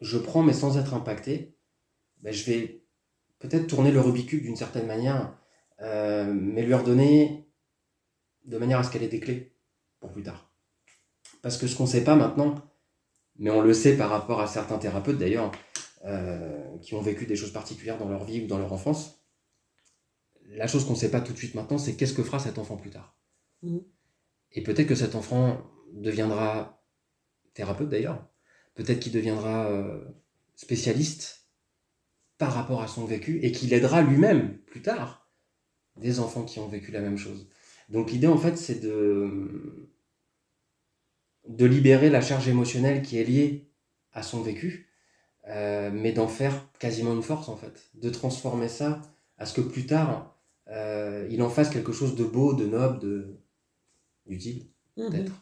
je 0.01 0.17
prends 0.17 0.43
mais 0.43 0.53
sans 0.53 0.77
être 0.77 0.93
impacté, 0.93 1.55
ben, 2.21 2.33
je 2.33 2.45
vais 2.51 2.83
peut-être 3.39 3.67
tourner 3.67 3.91
le 3.91 3.99
Rubik's 4.01 4.29
Cube 4.29 4.43
d'une 4.43 4.55
certaine 4.55 4.85
manière, 4.87 5.37
euh, 5.81 6.31
mais 6.33 6.63
lui 6.63 6.73
redonner 6.73 7.47
de 8.45 8.57
manière 8.57 8.79
à 8.79 8.83
ce 8.83 8.91
qu'elle 8.91 9.03
ait 9.03 9.07
des 9.07 9.19
clés 9.19 9.55
pour 9.99 10.11
plus 10.11 10.23
tard. 10.23 10.51
Parce 11.41 11.57
que 11.57 11.67
ce 11.67 11.75
qu'on 11.75 11.83
ne 11.83 11.89
sait 11.89 12.03
pas 12.03 12.15
maintenant, 12.15 12.55
mais 13.37 13.49
on 13.49 13.61
le 13.61 13.73
sait 13.73 13.97
par 13.97 14.09
rapport 14.09 14.41
à 14.41 14.47
certains 14.47 14.77
thérapeutes 14.77 15.17
d'ailleurs, 15.17 15.51
euh, 16.05 16.77
qui 16.79 16.93
ont 16.95 17.01
vécu 17.01 17.25
des 17.25 17.35
choses 17.35 17.53
particulières 17.53 17.97
dans 17.97 18.09
leur 18.09 18.25
vie 18.25 18.41
ou 18.41 18.47
dans 18.47 18.59
leur 18.59 18.73
enfance, 18.73 19.23
la 20.47 20.67
chose 20.67 20.85
qu'on 20.85 20.93
ne 20.93 20.97
sait 20.97 21.11
pas 21.11 21.21
tout 21.21 21.33
de 21.33 21.37
suite 21.37 21.55
maintenant, 21.55 21.77
c'est 21.77 21.95
qu'est-ce 21.95 22.13
que 22.13 22.23
fera 22.23 22.39
cet 22.39 22.57
enfant 22.57 22.77
plus 22.77 22.89
tard. 22.91 23.17
Mhm. 23.61 23.83
Et 24.51 24.61
peut-être 24.63 24.87
que 24.87 24.95
cet 24.95 25.15
enfant 25.15 25.65
deviendra 25.93 26.83
thérapeute 27.53 27.89
d'ailleurs, 27.89 28.27
peut-être 28.75 28.99
qu'il 28.99 29.13
deviendra 29.13 29.67
euh, 29.67 30.03
spécialiste 30.55 31.49
par 32.37 32.53
rapport 32.53 32.81
à 32.81 32.87
son 32.87 33.05
vécu 33.05 33.39
et 33.41 33.51
qu'il 33.51 33.73
aidera 33.73 34.01
lui-même 34.01 34.57
plus 34.63 34.81
tard 34.81 35.31
des 35.97 36.19
enfants 36.19 36.43
qui 36.43 36.59
ont 36.59 36.67
vécu 36.67 36.91
la 36.91 37.01
même 37.01 37.17
chose. 37.17 37.47
Donc 37.89 38.11
l'idée 38.11 38.27
en 38.27 38.37
fait 38.37 38.57
c'est 38.57 38.79
de, 38.81 39.89
de 41.47 41.65
libérer 41.65 42.09
la 42.09 42.21
charge 42.21 42.47
émotionnelle 42.47 43.01
qui 43.01 43.17
est 43.17 43.23
liée 43.23 43.69
à 44.11 44.23
son 44.23 44.41
vécu, 44.41 44.89
euh, 45.49 45.91
mais 45.93 46.13
d'en 46.13 46.27
faire 46.27 46.69
quasiment 46.79 47.13
une 47.13 47.23
force 47.23 47.49
en 47.49 47.57
fait, 47.57 47.89
de 47.95 48.09
transformer 48.09 48.69
ça 48.69 49.01
à 49.37 49.45
ce 49.45 49.53
que 49.55 49.61
plus 49.61 49.85
tard 49.87 50.37
euh, 50.69 51.27
il 51.31 51.41
en 51.43 51.49
fasse 51.49 51.69
quelque 51.69 51.93
chose 51.93 52.15
de 52.15 52.23
beau, 52.25 52.53
de 52.53 52.65
noble, 52.65 52.99
de 52.99 53.39
d'utile 54.27 54.67
Mhm. 54.97 55.09
peut-être. 55.11 55.33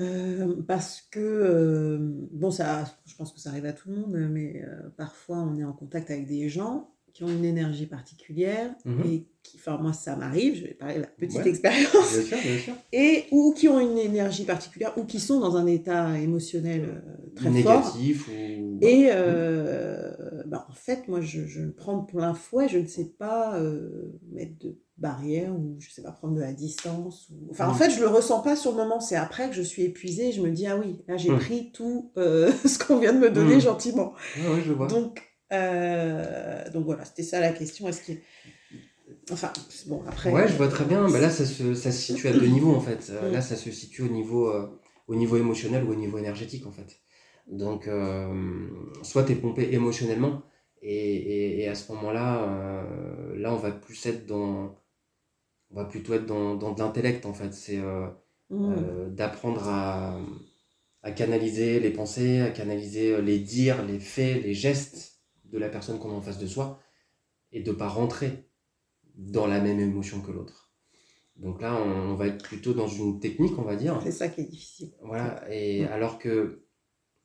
Euh, 0.00 0.62
parce 0.66 1.02
que, 1.02 1.20
euh, 1.20 1.98
bon, 2.32 2.50
ça, 2.50 2.84
je 3.06 3.14
pense 3.14 3.32
que 3.32 3.38
ça 3.40 3.50
arrive 3.50 3.66
à 3.66 3.72
tout 3.72 3.90
le 3.90 3.96
monde, 3.96 4.16
mais 4.30 4.62
euh, 4.64 4.90
parfois 4.96 5.38
on 5.38 5.56
est 5.56 5.64
en 5.64 5.72
contact 5.72 6.10
avec 6.10 6.26
des 6.26 6.48
gens 6.48 6.93
qui 7.14 7.24
ont 7.24 7.28
une 7.28 7.44
énergie 7.46 7.86
particulière 7.86 8.74
Mhm. 8.84 9.02
et 9.06 9.26
qui, 9.42 9.56
enfin, 9.58 9.78
moi 9.80 9.92
ça 9.92 10.16
m'arrive, 10.16 10.56
je 10.56 10.62
vais 10.64 10.74
parler 10.74 10.96
de 10.96 11.00
la 11.02 11.06
petite 11.06 11.38
Ouais. 11.38 11.48
expérience, 11.48 12.12
Bien 12.12 12.22
sûr, 12.22 12.36
bien 12.42 12.58
sûr. 12.58 12.74
et 12.92 13.24
ou 13.30 13.52
qui 13.56 13.68
ont 13.68 13.78
une 13.80 13.98
énergie 13.98 14.44
particulière 14.44 14.92
ou 14.98 15.04
qui 15.04 15.20
sont 15.20 15.38
dans 15.40 15.56
un 15.56 15.66
état 15.66 16.18
émotionnel 16.18 16.82
euh, 16.88 17.32
très 17.36 17.50
fort. 17.62 17.96
Ou 17.96 18.78
Et 18.82 19.08
euh, 19.12 20.42
bah, 20.46 20.66
en 20.68 20.72
fait, 20.74 21.08
moi, 21.08 21.20
je, 21.20 21.46
je 21.46 21.62
prends 21.68 22.00
plein 22.00 22.34
fouet. 22.34 22.68
Je 22.68 22.78
ne 22.78 22.86
sais 22.86 23.04
pas 23.18 23.58
euh, 23.58 24.12
mettre 24.32 24.58
de 24.60 24.76
barrière 24.96 25.52
ou 25.54 25.76
je 25.80 25.90
sais 25.90 26.02
pas 26.02 26.12
prendre 26.12 26.34
de 26.34 26.40
la 26.40 26.52
distance. 26.52 27.28
Ou... 27.30 27.48
Enfin, 27.50 27.68
en 27.68 27.72
Mm. 27.74 27.78
fait, 27.78 27.90
je 27.90 28.00
le 28.00 28.08
ressens 28.08 28.40
pas 28.40 28.56
sur 28.56 28.70
le 28.72 28.76
moment. 28.76 29.00
C'est 29.00 29.16
après 29.16 29.48
que 29.48 29.54
je 29.54 29.62
suis 29.62 29.82
épuisée. 29.82 30.32
Je 30.32 30.40
me 30.42 30.50
dis 30.50 30.66
ah 30.66 30.76
oui, 30.78 31.02
là 31.08 31.16
j'ai 31.16 31.30
pris 31.36 31.70
tout 31.72 32.10
euh, 32.16 32.50
ce 32.66 32.78
qu'on 32.78 32.98
vient 32.98 33.12
de 33.12 33.18
me 33.18 33.30
donner 33.30 33.60
gentiment. 33.60 34.12
Ouais, 34.38 34.54
ouais, 34.54 34.62
je 34.64 34.72
vois. 34.72 34.86
Donc, 34.86 35.22
euh, 35.54 36.70
donc 36.70 36.84
voilà, 36.84 37.04
c'était 37.04 37.22
ça 37.22 37.40
la 37.40 37.52
question. 37.52 37.88
Est-ce 37.88 38.02
qu'il 38.02 38.20
Enfin, 39.30 39.52
bon, 39.86 40.02
après. 40.06 40.30
Ouais, 40.30 40.48
je 40.48 40.54
vois 40.54 40.68
très 40.68 40.84
bien. 40.84 41.08
Bah 41.08 41.20
là, 41.20 41.30
ça 41.30 41.44
se, 41.46 41.74
ça 41.74 41.90
se 41.92 42.00
situe 42.00 42.28
à 42.28 42.32
deux 42.32 42.46
niveaux 42.46 42.74
en 42.74 42.80
fait. 42.80 43.10
Euh, 43.10 43.30
Mm. 43.30 43.32
Là, 43.32 43.40
ça 43.42 43.56
se 43.56 43.70
situe 43.70 44.02
au 44.02 44.08
niveau, 44.08 44.48
euh, 44.50 44.66
au 45.08 45.14
niveau 45.14 45.36
émotionnel 45.36 45.84
ou 45.84 45.92
au 45.92 45.94
niveau 45.94 46.18
énergétique 46.18 46.66
en 46.66 46.72
fait. 46.72 47.00
Donc, 47.46 47.86
euh, 47.88 48.68
soit 49.02 49.24
tu 49.24 49.32
es 49.32 49.34
pompé 49.36 49.68
émotionnellement 49.72 50.42
et, 50.82 51.16
et, 51.16 51.60
et 51.62 51.68
à 51.68 51.74
ce 51.74 51.92
moment-là, 51.92 52.84
là, 53.36 53.52
on 53.52 53.56
va 53.56 53.70
plus 53.72 54.04
être 54.06 54.26
dans. 54.26 54.76
On 55.70 55.76
va 55.76 55.84
plutôt 55.86 56.14
être 56.14 56.26
dans, 56.26 56.54
dans 56.56 56.72
de 56.72 56.80
l'intellect 56.80 57.26
en 57.26 57.34
fait. 57.34 57.52
C'est 57.52 57.80
Mm. 58.50 59.14
d'apprendre 59.14 59.66
à, 59.68 60.18
à 61.02 61.10
canaliser 61.12 61.80
les 61.80 61.90
pensées, 61.90 62.40
à 62.42 62.50
canaliser 62.50 63.20
les 63.22 63.38
dires, 63.38 63.82
les 63.84 63.98
faits, 63.98 64.42
les 64.42 64.52
gestes 64.54 65.13
de 65.44 65.58
la 65.58 65.68
personne 65.68 65.98
qu'on 65.98 66.10
a 66.10 66.14
en 66.14 66.22
face 66.22 66.38
de 66.38 66.46
soi 66.46 66.80
et 67.52 67.62
de 67.62 67.72
pas 67.72 67.88
rentrer 67.88 68.48
dans 69.16 69.46
la 69.46 69.60
même 69.60 69.80
émotion 69.80 70.20
que 70.22 70.32
l'autre. 70.32 70.72
Donc 71.36 71.60
là, 71.62 71.74
on, 71.76 72.12
on 72.12 72.14
va 72.16 72.28
être 72.28 72.44
plutôt 72.44 72.74
dans 72.74 72.88
une 72.88 73.20
technique, 73.20 73.58
on 73.58 73.62
va 73.62 73.76
dire. 73.76 74.00
C'est 74.02 74.12
ça 74.12 74.28
qui 74.28 74.42
est 74.42 74.44
difficile. 74.44 74.92
Voilà, 75.02 75.44
et 75.52 75.84
Mm. 75.84 75.88
alors 75.88 76.18
que 76.18 76.64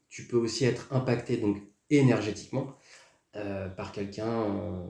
tu 0.10 0.25
peux 0.27 0.38
aussi 0.38 0.65
être 0.65 0.93
impacté 0.93 1.38
donc 1.38 1.58
énergétiquement 1.89 2.75
euh, 3.36 3.69
par 3.69 3.91
quelqu'un 3.91 4.43
euh, 4.55 4.88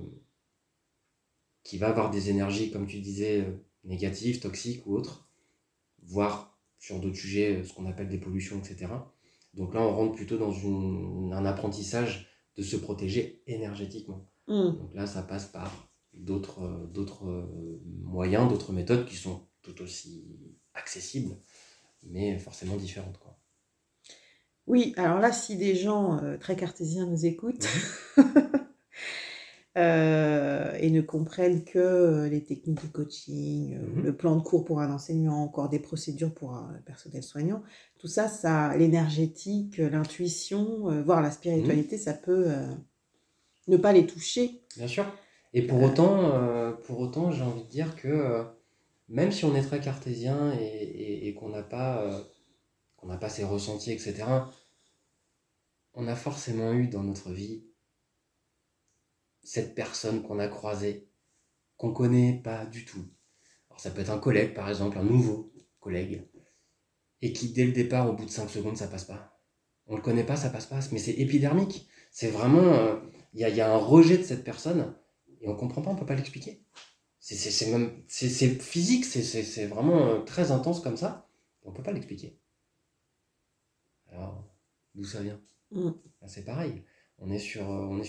qui 1.63 1.77
va 1.77 1.89
avoir 1.89 2.09
des 2.09 2.29
énergies, 2.29 2.71
comme 2.71 2.87
tu 2.87 2.99
disais, 2.99 3.41
euh, 3.41 3.51
négatives, 3.83 4.39
toxiques 4.39 4.85
ou 4.85 4.95
autres, 4.95 5.29
voire 6.03 6.57
sur 6.79 6.99
d'autres 6.99 7.17
sujets, 7.17 7.63
ce 7.65 7.73
qu'on 7.73 7.87
appelle 7.87 8.09
des 8.09 8.19
pollutions, 8.19 8.59
etc. 8.59 9.09
Donc 9.55 9.75
là, 9.75 9.81
on 9.81 9.95
rentre 9.95 10.15
plutôt 10.15 10.37
dans 10.37 10.53
une- 10.53 11.33
un 11.33 11.45
apprentissage 11.45 12.28
de 12.59 12.63
se 12.63 12.75
protéger 12.75 13.41
énergétiquement. 13.47 14.29
Mm. 14.47 14.71
Donc 14.77 14.93
là, 14.93 15.07
ça 15.07 15.23
passe 15.23 15.45
par 15.45 15.89
d'autres 16.13 16.61
euh, 16.61 16.87
d'autres 16.87 17.25
euh, 17.25 17.81
moyens, 17.85 18.49
d'autres 18.49 18.73
méthodes 18.73 19.05
qui 19.05 19.15
sont 19.15 19.47
tout 19.61 19.81
aussi 19.81 20.25
accessibles, 20.73 21.37
mais 22.03 22.37
forcément 22.37 22.75
différentes. 22.75 23.17
Quoi. 23.17 23.39
Oui, 24.67 24.93
alors 24.97 25.19
là, 25.19 25.31
si 25.31 25.55
des 25.55 25.73
gens 25.73 26.21
euh, 26.21 26.37
très 26.37 26.57
cartésiens 26.57 27.05
nous 27.05 27.25
écoutent 27.25 27.67
euh, 29.79 30.73
et 30.79 30.91
ne 30.91 31.01
comprennent 31.01 31.63
que 31.63 31.79
euh, 31.79 32.29
les 32.29 32.43
techniques 32.43 32.81
du 32.81 32.89
coaching, 32.89 33.75
euh, 33.75 33.87
Mhm. 33.95 34.03
le 34.03 34.15
plan 34.15 34.35
de 34.35 34.43
cours 34.43 34.65
pour 34.65 34.81
un 34.81 34.91
enseignant, 34.93 35.35
encore 35.41 35.69
des 35.69 35.79
procédures 35.79 36.33
pour 36.33 36.53
un 36.53 36.73
personnel 36.85 37.23
soignant, 37.23 37.63
tout 37.97 38.07
ça, 38.07 38.27
ça 38.27 38.75
l'énergétique, 38.77 39.77
l'intuition, 39.77 40.89
euh, 40.91 41.01
voire 41.01 41.21
la 41.21 41.31
spiritualité, 41.31 41.97
ça 41.97 42.13
peut 42.13 42.47
ne 43.67 43.77
pas 43.77 43.93
les 43.93 44.05
toucher. 44.05 44.61
Bien 44.77 44.87
sûr. 44.87 45.05
Et 45.53 45.61
pour 45.65 45.81
autant, 45.81 46.31
pour 46.85 46.99
autant, 46.99 47.31
j'ai 47.31 47.43
envie 47.43 47.63
de 47.63 47.69
dire 47.69 47.95
que 47.95 48.45
même 49.07 49.31
si 49.31 49.45
on 49.45 49.55
est 49.55 49.61
très 49.63 49.79
cartésien 49.79 50.53
et, 50.59 50.63
et- 50.65 51.27
et 51.27 51.33
qu'on 51.33 51.49
n'a 51.49 51.63
pas, 51.63 52.23
qu'on 52.97 53.07
n'a 53.07 53.17
pas 53.17 53.29
ces 53.29 53.43
ressentis, 53.43 53.91
etc., 53.91 54.23
on 55.93 56.07
a 56.07 56.15
forcément 56.15 56.71
eu 56.73 56.87
dans 56.87 57.03
notre 57.03 57.31
vie 57.31 57.63
cette 59.43 59.75
personne 59.75 60.23
qu'on 60.23 60.39
a 60.39 60.47
croisée, 60.47 61.09
qu'on 61.77 61.93
connaît 61.93 62.41
pas 62.43 62.65
du 62.65 62.85
tout. 62.85 63.05
Alors 63.69 63.79
ça 63.81 63.91
peut 63.91 64.01
être 64.01 64.11
un 64.11 64.19
collègue, 64.19 64.53
par 64.53 64.69
exemple, 64.69 64.97
un 64.97 65.03
nouveau 65.03 65.53
collègue, 65.79 66.27
et 67.21 67.33
qui 67.33 67.51
dès 67.51 67.65
le 67.65 67.71
départ, 67.73 68.09
au 68.09 68.13
bout 68.13 68.25
de 68.25 68.29
5 68.31 68.49
secondes, 68.49 68.77
ça 68.77 68.87
passe 68.87 69.05
pas. 69.05 69.39
On 69.87 69.95
le 69.95 70.01
connaît 70.01 70.25
pas, 70.25 70.35
ça 70.37 70.49
passe 70.49 70.67
pas, 70.67 70.79
mais 70.91 70.99
c'est 70.99 71.13
épidermique. 71.13 71.87
C'est 72.11 72.29
vraiment, 72.29 72.63
euh, 72.73 72.97
il 73.33 73.41
y, 73.41 73.43
a, 73.43 73.49
il 73.49 73.55
y 73.55 73.61
a 73.61 73.71
un 73.73 73.77
rejet 73.77 74.17
de 74.17 74.23
cette 74.23 74.43
personne 74.43 74.95
et 75.41 75.47
on 75.47 75.55
comprend 75.55 75.81
pas, 75.81 75.91
on 75.91 75.95
peut 75.95 76.05
pas 76.05 76.15
l'expliquer. 76.15 76.63
C'est- 77.19 77.67
même, 77.71 78.03
physique, 78.07 79.05
c'est- 79.05 79.67
vraiment 79.67 80.07
euh, 80.07 80.19
très 80.21 80.51
intense 80.51 80.81
comme 80.81 80.97
ça. 80.97 81.27
On 81.63 81.71
peut 81.73 81.83
pas 81.83 81.91
l'expliquer. 81.93 82.39
Alors, 84.11 84.43
d'où 84.95 85.03
ça 85.05 85.21
vient? 85.21 85.39
Mm. 85.71 85.91
Ben, 86.21 86.27
C'est 86.27 86.43
pareil. 86.43 86.83
On 87.21 87.31
est 87.31 87.39
sur, 87.39 87.69
euh, 87.69 87.75
euh, 87.75 87.89
on 87.89 87.99
est 87.99 88.03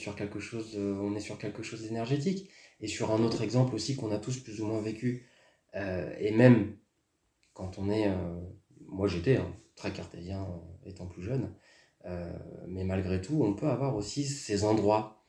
sur 1.21 1.39
quelque 1.39 1.63
chose 1.63 1.83
d'énergétique. 1.83 2.51
Et 2.81 2.87
sur 2.87 3.11
un 3.11 3.23
autre 3.23 3.43
exemple 3.43 3.75
aussi 3.75 3.97
qu'on 3.97 4.11
a 4.11 4.19
tous 4.19 4.39
plus 4.39 4.61
ou 4.61 4.67
moins 4.67 4.81
vécu, 4.81 5.27
euh, 5.75 6.15
et 6.19 6.31
même 6.33 6.77
quand 7.53 7.79
on 7.79 7.91
est, 7.91 8.09
moi 8.87 9.07
j'étais 9.07 9.37
hein, 9.37 9.55
très 9.75 9.93
cartésien 9.93 10.47
étant 10.87 11.07
plus 11.07 11.23
jeune, 11.23 11.55
mais 12.67 12.85
malgré 12.85 13.21
tout, 13.21 13.43
on 13.45 13.53
peut 13.53 13.69
avoir 13.69 13.97
aussi 13.97 14.25
ces 14.25 14.65
endroits, 14.65 15.23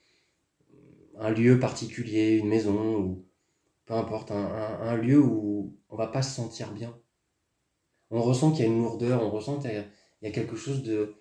un 1.17 1.29
lieu 1.29 1.59
particulier, 1.59 2.37
une 2.37 2.47
maison, 2.47 2.99
ou 2.99 3.27
peu 3.85 3.95
importe, 3.95 4.31
un, 4.31 4.95
lieu 4.95 5.19
où 5.19 5.77
on 5.89 5.97
va 5.97 6.07
pas 6.07 6.21
se 6.21 6.33
sentir 6.33 6.71
bien. 6.71 6.97
On 8.11 8.21
ressent 8.21 8.51
qu'il 8.51 8.61
y 8.61 8.63
a 8.63 8.71
une 8.71 8.81
lourdeur, 8.81 9.21
on 9.21 9.29
ressent 9.29 9.59
qu'il 9.59 9.71
y, 10.21 10.27
a 10.27 10.31
quelque 10.31 10.55
chose 10.55 10.83
de, 10.83 11.15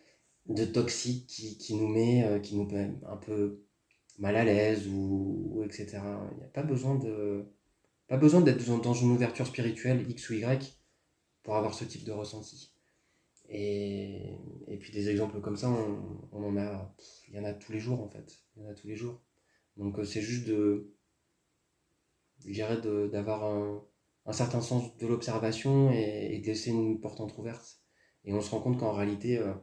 de 0.55 0.65
toxique 0.65 1.27
qui, 1.27 1.75
nous 1.75 1.89
met, 1.89 2.25
euh, 2.25 2.39
qui 2.41 2.57
nous 2.57 2.65
met 2.65 2.93
un 3.07 3.17
peu 3.17 3.65
mal 4.19 4.37
à 4.37 4.45
l'aise 4.45 4.89
ou, 4.89 5.63
etc. 5.65 5.99
Il 6.33 6.39
n'y 6.39 6.45
a 6.45 6.49
pas 6.53 6.63
besoin 6.63 6.97
de 6.97 7.45
pas 8.09 8.17
besoin 8.17 8.41
d'être 8.41 8.65
dans 8.83 8.93
une 8.93 9.13
ouverture 9.13 9.47
spirituelle 9.47 10.05
X 10.11 10.31
ou 10.31 10.35
Y 10.35 10.77
pour 11.45 11.57
avoir 11.57 11.75
ce 11.75 11.85
type 11.85 12.05
de 12.05 12.11
ressenti. 12.11 12.75
Et, 13.49 14.37
et 14.67 14.79
puis 14.79 14.93
des 14.93 15.09
exemples 15.09 15.41
comme 15.41 15.57
ça, 15.57 15.71
on, 16.33 16.45
en 16.45 16.57
a, 16.57 16.95
il 17.29 17.35
y 17.37 17.39
en 17.39 17.45
a 17.45 17.53
tous 17.53 17.73
les 17.73 17.79
jours 17.79 18.03
en 18.03 18.09
fait. 18.09 18.43
Il 18.57 18.63
y 18.63 18.67
en 18.67 18.69
a 18.69 18.75
tous 18.75 18.89
les 18.89 18.97
jours. 18.97 19.23
Donc 19.77 19.99
euh, 19.99 20.05
c'est 20.05 20.23
juste 20.23 20.47
de, 20.49 20.93
je 22.45 22.53
dirais 22.53 22.81
d'avoir 22.81 23.45
un, 23.45 23.85
un, 24.27 24.33
certain 24.33 24.61
sens 24.61 24.97
de 24.97 25.07
l'observation 25.07 25.93
et, 25.93 26.35
et, 26.35 26.41
de 26.41 26.47
laisser 26.47 26.71
une 26.71 27.01
porte 27.01 27.21
entrouverte. 27.21 27.81
Et 28.25 28.33
on 28.35 28.41
se 28.41 28.51
rend 28.51 28.61
compte 28.61 28.79
qu'en 28.79 28.93
réalité, 28.93 29.39
euh, 29.39 29.55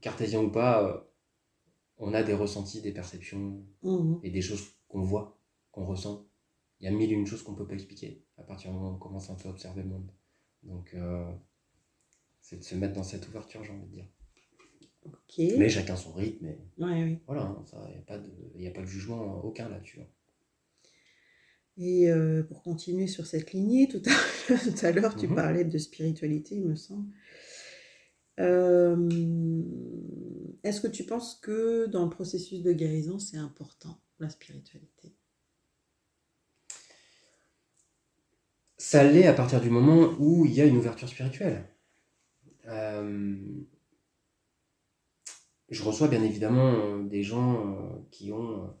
cartésien 0.00 0.40
ou 0.40 0.50
pas, 0.50 0.82
euh, 0.84 1.00
on 1.98 2.12
a 2.14 2.22
des 2.22 2.34
ressentis, 2.34 2.80
des 2.80 2.92
perceptions 2.92 3.64
mmh 3.82 4.16
et 4.22 4.30
des 4.30 4.42
choses 4.42 4.64
qu'on 4.88 5.02
voit, 5.02 5.38
qu'on 5.70 5.84
ressent. 5.84 6.26
Il 6.80 6.84
y 6.84 6.88
a 6.88 6.90
mille 6.90 7.10
et 7.10 7.14
une 7.14 7.26
choses 7.26 7.42
qu'on 7.42 7.52
ne 7.52 7.56
peut 7.56 7.66
pas 7.66 7.74
expliquer 7.74 8.24
à 8.36 8.42
partir 8.42 8.70
du 8.70 8.76
moment 8.76 8.90
où 8.90 8.94
on 8.94 8.98
commence 8.98 9.30
un 9.30 9.34
peu 9.34 9.48
à 9.48 9.52
observer 9.52 9.82
le 9.82 9.88
monde. 9.88 10.10
Donc, 10.62 10.94
c'est 12.40 12.58
de 12.58 12.64
se 12.64 12.74
mettre 12.74 12.94
dans 12.94 13.02
cette 13.02 13.26
ouverture, 13.28 13.62
j'ai 13.64 13.72
envie 13.72 13.86
de 13.86 13.92
dire. 13.92 14.06
Mais 15.58 15.68
chacun 15.68 15.96
son 15.96 16.12
rythme. 16.12 16.46
Et... 16.46 16.58
oui. 16.78 17.18
Voilà, 17.26 17.54
il 17.88 17.94
n'y 17.94 17.98
a, 17.98 18.02
pas 18.02 18.18
de, 18.18 18.66
a 18.66 18.70
pas 18.70 18.80
de 18.80 18.86
jugement 18.86 19.44
aucun 19.44 19.68
là-dessus. 19.68 20.00
Hein. 20.00 20.06
Et 21.76 22.08
euh, 22.08 22.44
pour 22.44 22.62
continuer 22.62 23.08
sur 23.08 23.26
cette 23.26 23.52
lignée, 23.52 23.88
tout 23.88 24.02
à, 24.06 24.54
tout 24.58 24.86
à 24.86 24.92
l'heure, 24.92 25.16
tu 25.16 25.26
mhm. 25.26 25.34
parlais 25.34 25.64
de 25.64 25.78
spiritualité, 25.78 26.54
il 26.56 26.66
me 26.66 26.76
semble. 26.76 27.08
Euh, 28.40 29.08
est-ce 30.62 30.80
que 30.80 30.88
tu 30.88 31.04
penses 31.04 31.36
que 31.36 31.86
dans 31.86 32.04
le 32.04 32.10
processus 32.10 32.62
de 32.62 32.72
guérison, 32.72 33.18
c'est 33.18 33.36
important, 33.36 34.00
la 34.18 34.28
spiritualité? 34.28 35.14
Ça 38.76 39.04
l'est 39.04 39.26
à 39.26 39.32
partir 39.32 39.60
du 39.60 39.70
moment 39.70 40.14
où 40.18 40.44
il 40.46 40.52
y 40.52 40.60
a 40.60 40.66
une 40.66 40.76
ouverture 40.76 41.08
spirituelle. 41.08 41.68
Euh, 42.66 43.36
je 45.68 45.82
reçois 45.82 46.08
bien 46.08 46.22
évidemment 46.22 46.72
euh, 46.72 47.02
des 47.04 47.22
gens 47.22 48.06
qui 48.10 48.32
ont 48.32 48.74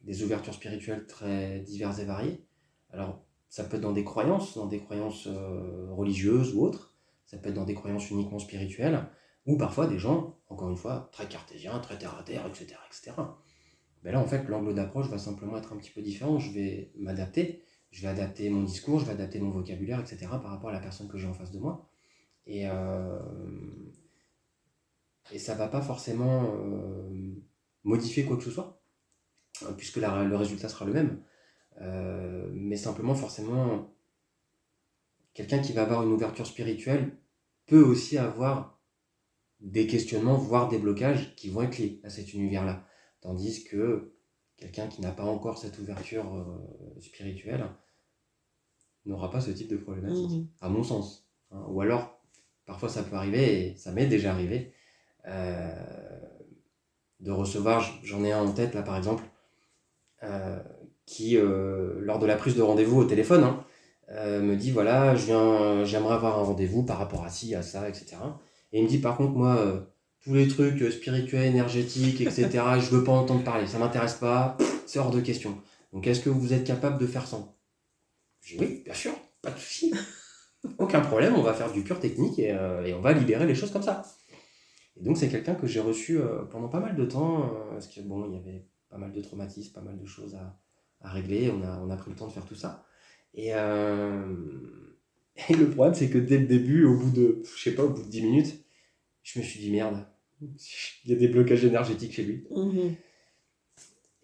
des 0.00 0.22
ouvertures 0.22 0.54
spirituelles 0.54 1.06
très 1.06 1.60
diverses 1.60 1.98
et 1.98 2.04
variées. 2.04 2.44
Alors, 2.90 3.24
ça 3.48 3.64
peut 3.64 3.76
être 3.76 3.82
dans 3.82 3.92
des 3.92 4.04
croyances, 4.04 4.54
dans 4.54 4.66
des 4.66 4.80
croyances 4.80 5.26
religieuses 5.26 6.54
ou 6.54 6.64
autres, 6.64 6.87
ça 7.28 7.36
peut 7.36 7.50
être 7.50 7.54
dans 7.54 7.66
des 7.66 7.74
croyances 7.74 8.10
uniquement 8.10 8.38
spirituelles, 8.38 9.06
ou 9.44 9.56
parfois 9.56 9.86
des 9.86 9.98
gens, 9.98 10.40
encore 10.48 10.70
une 10.70 10.76
fois, 10.76 11.10
très 11.12 11.28
cartésiens, 11.28 11.78
très 11.78 11.98
terre 11.98 12.16
à 12.18 12.22
terre, 12.22 12.46
etc. 12.46 12.74
etc. 12.88 13.12
Mais 14.02 14.12
là, 14.12 14.20
en 14.20 14.26
fait, 14.26 14.48
l'angle 14.48 14.74
d'approche 14.74 15.08
va 15.08 15.18
simplement 15.18 15.58
être 15.58 15.72
un 15.74 15.76
petit 15.76 15.90
peu 15.90 16.00
différent. 16.00 16.38
Je 16.38 16.50
vais 16.52 16.92
m'adapter, 16.96 17.62
je 17.90 18.00
vais 18.00 18.08
adapter 18.08 18.48
mon 18.48 18.62
discours, 18.62 18.98
je 18.98 19.04
vais 19.04 19.12
adapter 19.12 19.40
mon 19.40 19.50
vocabulaire, 19.50 20.00
etc. 20.00 20.26
par 20.30 20.50
rapport 20.50 20.70
à 20.70 20.72
la 20.72 20.80
personne 20.80 21.08
que 21.08 21.18
j'ai 21.18 21.26
en 21.26 21.34
face 21.34 21.52
de 21.52 21.58
moi. 21.58 21.86
Et, 22.46 22.66
euh, 22.66 23.18
ça 25.36 25.54
va 25.54 25.68
pas 25.68 25.82
forcément 25.82 26.54
euh, 26.54 27.34
modifier 27.84 28.24
quoi 28.24 28.38
que 28.38 28.44
ce 28.44 28.50
soit, 28.50 28.80
puisque 29.76 29.96
le 29.96 30.36
résultat 30.36 30.70
sera 30.70 30.86
le 30.86 30.94
même. 30.94 31.22
Euh, 31.82 32.48
mais 32.52 32.76
simplement, 32.76 33.14
forcément, 33.14 33.94
quelqu'un 35.38 35.60
qui 35.60 35.72
va 35.72 35.82
avoir 35.82 36.02
une 36.02 36.12
ouverture 36.12 36.46
spirituelle 36.46 37.16
peut 37.66 37.82
aussi 37.82 38.18
avoir 38.18 38.78
des 39.60 39.86
questionnements, 39.86 40.36
voire 40.36 40.68
des 40.68 40.78
blocages 40.78 41.34
qui 41.36 41.48
vont 41.48 41.62
être 41.62 41.78
liés 41.78 42.00
à 42.04 42.10
cet 42.10 42.34
univers-là. 42.34 42.86
Tandis 43.20 43.64
que 43.64 44.12
quelqu'un 44.56 44.88
qui 44.88 45.00
n'a 45.00 45.12
pas 45.12 45.24
encore 45.24 45.58
cette 45.58 45.78
ouverture 45.78 46.26
spirituelle 47.00 47.66
n'aura 49.06 49.30
pas 49.30 49.40
ce 49.40 49.50
type 49.50 49.68
de 49.68 49.76
problématique, 49.76 50.30
mmh. 50.30 50.46
à 50.60 50.68
mon 50.68 50.84
sens. 50.84 51.28
Hein. 51.50 51.64
Ou 51.68 51.80
alors, 51.80 52.18
Parfois, 52.68 52.90
ça 52.90 53.02
peut 53.02 53.16
arriver, 53.16 53.70
et 53.70 53.76
ça 53.76 53.92
m'est 53.92 54.06
déjà 54.06 54.30
arrivé, 54.30 54.74
euh, 55.26 55.72
de 57.20 57.30
recevoir, 57.30 57.82
j'en 58.04 58.22
ai 58.22 58.30
un 58.30 58.42
en 58.42 58.52
tête 58.52 58.74
là 58.74 58.82
par 58.82 58.98
exemple, 58.98 59.24
euh, 60.22 60.62
qui, 61.06 61.38
euh, 61.38 61.98
lors 62.00 62.18
de 62.18 62.26
la 62.26 62.36
prise 62.36 62.56
de 62.56 62.60
rendez-vous 62.60 62.98
au 63.00 63.04
téléphone, 63.04 63.42
hein, 63.42 63.64
me 64.10 64.56
dit 64.56 64.70
voilà, 64.70 65.14
j'aimerais 65.14 66.14
avoir 66.14 66.38
un 66.38 66.42
rendez-vous 66.42 66.82
par 66.82 66.98
rapport 66.98 67.24
à 67.24 67.30
ci, 67.30 67.54
à 67.54 67.62
ça, 67.62 67.88
etc. 67.88 68.16
Et 68.72 68.78
il 68.78 68.84
me 68.84 68.88
dit 68.88 68.98
par 68.98 69.16
contre, 69.16 69.32
moi, 69.32 69.86
tous 70.20 70.34
les 70.34 70.48
trucs 70.48 70.82
spirituels, 70.92 71.46
énergétiques, 71.46 72.20
etc., 72.20 72.48
je 72.80 72.90
veux 72.94 73.04
pas 73.04 73.12
entendre 73.12 73.44
parler, 73.44 73.66
ça 73.66 73.78
m'intéresse 73.78 74.14
pas, 74.14 74.56
c'est 74.86 74.98
hors 74.98 75.10
de 75.10 75.20
question. 75.20 75.58
Donc 75.92 76.06
est-ce 76.06 76.20
que 76.20 76.30
vous 76.30 76.52
êtes 76.52 76.64
capable 76.64 76.98
de 76.98 77.06
faire 77.06 77.26
ça 77.26 77.38
Je 78.40 78.56
dis 78.56 78.60
oui, 78.60 78.82
bien 78.84 78.94
sûr, 78.94 79.12
pas 79.42 79.50
de 79.50 79.58
souci. 79.58 79.92
Aucun 80.78 81.00
problème, 81.00 81.34
on 81.36 81.42
va 81.42 81.54
faire 81.54 81.72
du 81.72 81.82
pur 81.82 82.00
technique 82.00 82.38
euh, 82.40 82.84
et, 82.84 82.92
on 82.94 83.00
va 83.00 83.12
libérer 83.12 83.46
les 83.46 83.54
choses 83.54 83.70
comme 83.70 83.82
ça. 83.82 84.02
Et 84.96 85.04
donc 85.04 85.16
c'est 85.16 85.28
quelqu'un 85.28 85.54
que 85.54 85.66
j'ai 85.66 85.80
reçu 85.80 86.18
euh, 86.18 86.44
pendant 86.44 86.68
pas 86.68 86.80
mal 86.80 86.96
de 86.96 87.04
temps, 87.04 87.42
euh, 87.42 87.72
parce 87.72 87.86
que 87.86 88.00
bon, 88.00 88.26
il 88.26 88.34
y 88.34 88.36
avait 88.36 88.66
pas 88.90 88.98
mal 88.98 89.12
de 89.12 89.20
traumatismes, 89.20 89.72
pas 89.72 89.80
mal 89.80 89.96
de 89.96 90.06
choses 90.06 90.34
à, 90.34 90.58
régler, 91.08 91.50
on 91.50 91.62
a, 91.62 91.78
on 91.78 91.90
a 91.90 91.96
pris 91.96 92.10
le 92.10 92.16
temps 92.16 92.26
de 92.26 92.32
faire 92.32 92.44
tout 92.44 92.56
ça. 92.56 92.84
Et, 95.48 95.54
le 95.54 95.70
problème 95.70 95.94
c'est 95.94 96.10
que 96.10 96.18
dès 96.18 96.38
le 96.38 96.46
début, 96.46 96.84
au 96.84 96.96
bout 96.96 97.10
de, 97.10 97.42
je 97.44 97.62
sais 97.62 97.74
pas, 97.74 97.84
au 97.84 97.90
bout 97.90 98.02
de 98.02 98.08
10 98.08 98.22
minutes, 98.22 98.64
je 99.22 99.38
me 99.38 99.44
suis 99.44 99.60
dit 99.60 99.70
merde, 99.70 100.04
il 100.40 101.10
y 101.10 101.12
a 101.12 101.16
des 101.16 101.28
blocages 101.28 101.64
énergétiques 101.64 102.14
chez 102.14 102.24
lui. 102.24 102.46
Mmh 102.50 102.94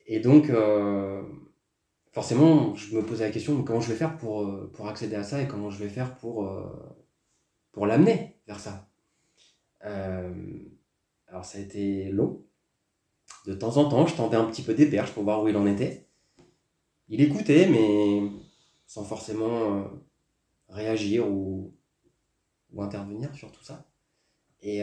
et 0.07 0.21
donc, 0.21 0.51
forcément, 2.15 2.75
je 2.77 2.95
me 2.95 3.03
posais 3.03 3.25
la 3.25 3.33
question 3.33 3.61
comment 3.65 3.81
je 3.81 3.89
vais 3.89 3.99
faire 3.99 4.17
pour, 4.17 4.43
euh, 4.43 4.71
pour 4.73 4.89
accéder 4.89 5.17
à 5.17 5.25
ça 5.25 5.43
et 5.43 5.49
comment 5.49 5.69
je 5.69 5.83
vais 5.83 5.89
faire 5.89 6.17
pour, 6.17 6.47
euh, 6.47 6.65
pour 7.73 7.87
l'amener 7.87 8.39
vers 8.47 8.61
ça? 8.61 8.89
Euh, 9.85 10.33
alors, 11.27 11.45
ça 11.45 11.59
a 11.59 11.61
été 11.61 12.05
long. 12.11 12.41
De 13.47 13.55
temps 13.55 13.77
en 13.77 13.89
temps, 13.89 14.07
je 14.07 14.15
tendais 14.15 14.37
un 14.37 14.45
petit 14.45 14.63
peu 14.63 14.75
des 14.75 14.87
perches 14.87 15.11
pour 15.11 15.25
voir 15.25 15.43
où 15.43 15.49
il 15.49 15.57
en 15.57 15.67
était. 15.67 16.07
Il 17.09 17.21
écoutait, 17.21 17.69
mais 17.69 18.23
sans 18.87 19.05
forcément 19.05 19.91
réagir 20.69 21.29
ou, 21.29 21.75
intervenir 22.77 23.35
sur 23.35 23.53
tout 23.53 23.63
ça. 23.63 23.87
Et, 24.61 24.83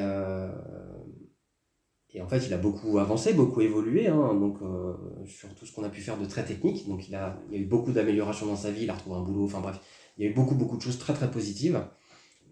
et 2.13 2.21
en 2.21 2.27
fait, 2.27 2.45
il 2.45 2.53
a 2.53 2.57
beaucoup 2.57 2.99
avancé, 2.99 3.33
beaucoup 3.33 3.61
évolué, 3.61 4.07
hein, 4.07 4.35
donc 4.35 4.61
euh, 4.61 4.93
sur 5.25 5.53
tout 5.55 5.65
ce 5.65 5.73
qu'on 5.73 5.83
a 5.83 5.89
pu 5.89 6.01
faire 6.01 6.17
de 6.17 6.25
très 6.25 6.43
technique. 6.43 6.87
Donc 6.87 7.07
il 7.07 7.15
a, 7.15 7.39
y 7.51 7.55
a 7.55 7.59
eu 7.59 7.65
beaucoup 7.65 7.91
d'améliorations 7.91 8.47
dans 8.47 8.55
sa 8.57 8.71
vie, 8.71 8.83
il 8.83 8.89
a 8.89 8.93
retrouvé 8.93 9.15
un 9.15 9.23
boulot, 9.23 9.45
enfin 9.45 9.61
bref, 9.61 9.79
il 10.17 10.25
y 10.25 10.27
a 10.27 10.31
eu 10.31 10.33
beaucoup, 10.33 10.55
beaucoup 10.55 10.75
de 10.75 10.81
choses 10.81 10.97
très, 10.97 11.13
très 11.13 11.31
positives. 11.31 11.81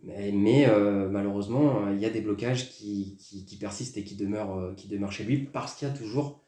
Mais, 0.01 0.65
euh, 0.69 1.09
malheureusement, 1.09 1.89
il 1.91 1.99
y 1.99 2.05
a 2.05 2.09
des 2.09 2.21
blocages 2.21 2.69
qui, 2.69 3.17
qui, 3.19 3.45
qui 3.45 3.57
persistent 3.57 3.97
et 3.97 4.05
qui 4.05 4.15
demeurent, 4.15 4.57
euh, 4.57 4.73
qui 4.73 4.87
demeurent 4.87 5.11
chez 5.11 5.25
lui 5.25 5.39
parce 5.39 5.75
qu'il 5.75 5.89
y 5.89 5.91
a 5.91 5.93
toujours 5.93 6.41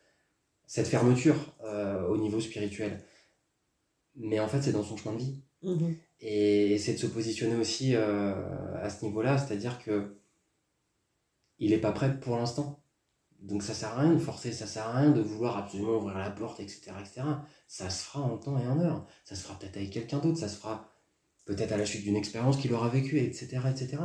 cette 0.66 0.88
fermeture 0.88 1.36
au 2.10 2.16
niveau 2.16 2.40
spirituel. 2.40 3.04
Mais 4.16 4.40
en 4.40 4.48
fait, 4.48 4.62
c'est 4.62 4.72
dans 4.72 4.84
son 4.84 4.98
chemin 4.98 5.16
de 5.16 5.20
vie. 5.20 5.42
Mmh 5.64 5.92
et, 6.24 6.74
et 6.74 6.78
c'est 6.78 6.94
de 6.94 7.00
se 7.00 7.08
positionner 7.08 7.56
aussi 7.56 7.96
à 7.96 8.90
ce 8.90 9.04
niveau-là, 9.04 9.40
c'est-à-dire 9.40 9.80
que 9.84 10.18
il 11.58 11.72
n'est 11.72 11.80
pas 11.80 11.92
prêt 11.92 12.20
pour 12.20 12.38
l'instant 12.38 12.82
donc 13.42 13.64
ça 13.64 13.74
sert 13.74 13.90
à 13.90 14.02
rien 14.02 14.14
de 14.14 14.20
forcer, 14.20 14.52
ça 14.52 14.68
sert 14.68 14.88
à 14.88 15.00
rien 15.00 15.10
de 15.12 15.22
vouloir 15.22 15.58
absolument 15.58 15.98
ouvrir 15.98 16.18
la 16.18 16.30
porte, 16.30 16.60
etc. 16.60 16.92
etc. 17.00 17.24
Ça 17.68 17.90
se 17.90 18.04
fera 18.04 18.22
en 18.22 18.38
temps 18.38 18.58
et 18.60 18.68
en 18.68 18.80
heure. 18.80 19.08
Ça 19.26 19.36
se 19.36 19.42
fera 19.42 19.58
peut-être 19.58 19.78
avec 19.78 19.90
quelqu'un 19.90 20.20
d'autre, 20.20 20.38
ça 20.38 20.48
se 20.48 20.58
fera 20.58 20.94
peut-être 21.46 21.72
à 21.72 21.78
la 21.78 21.86
suite 21.86 22.04
d'une 22.04 22.16
expérience 22.16 22.58
qu'il 22.58 22.72
aura 22.74 22.90
vécue, 22.90 23.18
etc., 23.18 23.62
etc. 23.70 23.98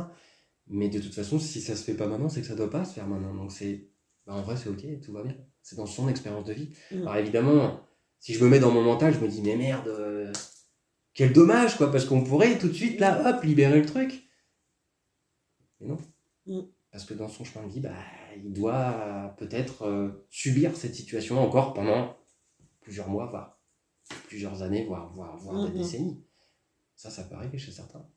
Mais 0.67 0.89
de 0.89 0.99
toute 0.99 1.13
façon, 1.13 1.39
si 1.39 1.61
ça 1.61 1.75
se 1.75 1.83
fait 1.83 1.93
pas 1.93 2.07
maintenant, 2.07 2.29
c'est 2.29 2.41
que 2.41 2.47
ça 2.47 2.55
doit 2.55 2.69
pas 2.69 2.83
se 2.83 2.93
faire 2.93 3.07
maintenant. 3.07 3.35
Donc 3.35 3.51
c'est, 3.51 3.89
bah, 4.25 4.33
en 4.33 4.41
vrai, 4.41 4.57
c'est 4.57 4.69
ok, 4.69 5.01
tout 5.01 5.13
va 5.13 5.23
bien. 5.23 5.37
C'est 5.61 5.75
dans 5.75 5.85
son 5.85 6.09
expérience 6.09 6.45
de 6.45 6.53
vie. 6.53 6.69
Mm. 6.91 7.01
Alors 7.03 7.15
évidemment, 7.17 7.86
si 8.19 8.33
je 8.33 8.43
me 8.43 8.49
mets 8.49 8.59
dans 8.59 8.71
mon 8.71 8.83
mental, 8.83 9.13
je 9.13 9.19
me 9.19 9.27
dis 9.27 9.41
mais 9.41 9.55
merde, 9.55 9.87
euh, 9.87 10.31
quel 11.13 11.33
dommage 11.33 11.77
quoi, 11.77 11.91
parce 11.91 12.05
qu'on 12.05 12.23
pourrait 12.23 12.57
tout 12.57 12.67
de 12.67 12.73
suite 12.73 12.99
là, 12.99 13.29
hop, 13.29 13.43
libérer 13.43 13.79
le 13.79 13.85
truc. 13.85 14.29
Mais 15.79 15.87
non. 15.87 15.97
Mm. 16.45 16.61
Parce 16.91 17.05
que 17.05 17.13
dans 17.13 17.27
son 17.27 17.43
chemin 17.43 17.65
de 17.67 17.71
vie, 17.71 17.79
bah, 17.79 17.93
il 18.35 18.53
doit 18.53 19.35
peut-être 19.37 19.83
euh, 19.83 20.25
subir 20.29 20.75
cette 20.75 20.95
situation 20.95 21.39
encore 21.39 21.73
pendant 21.73 22.17
plusieurs 22.81 23.09
mois, 23.09 23.25
voire 23.27 23.59
plusieurs 24.27 24.61
années, 24.61 24.85
voire, 24.85 25.11
voire, 25.11 25.37
voire 25.37 25.69
des 25.69 25.79
décennies. 25.79 26.23
Ça, 26.95 27.09
ça 27.09 27.23
peut 27.23 27.35
arriver 27.35 27.57
chez 27.57 27.71
certains. 27.71 28.07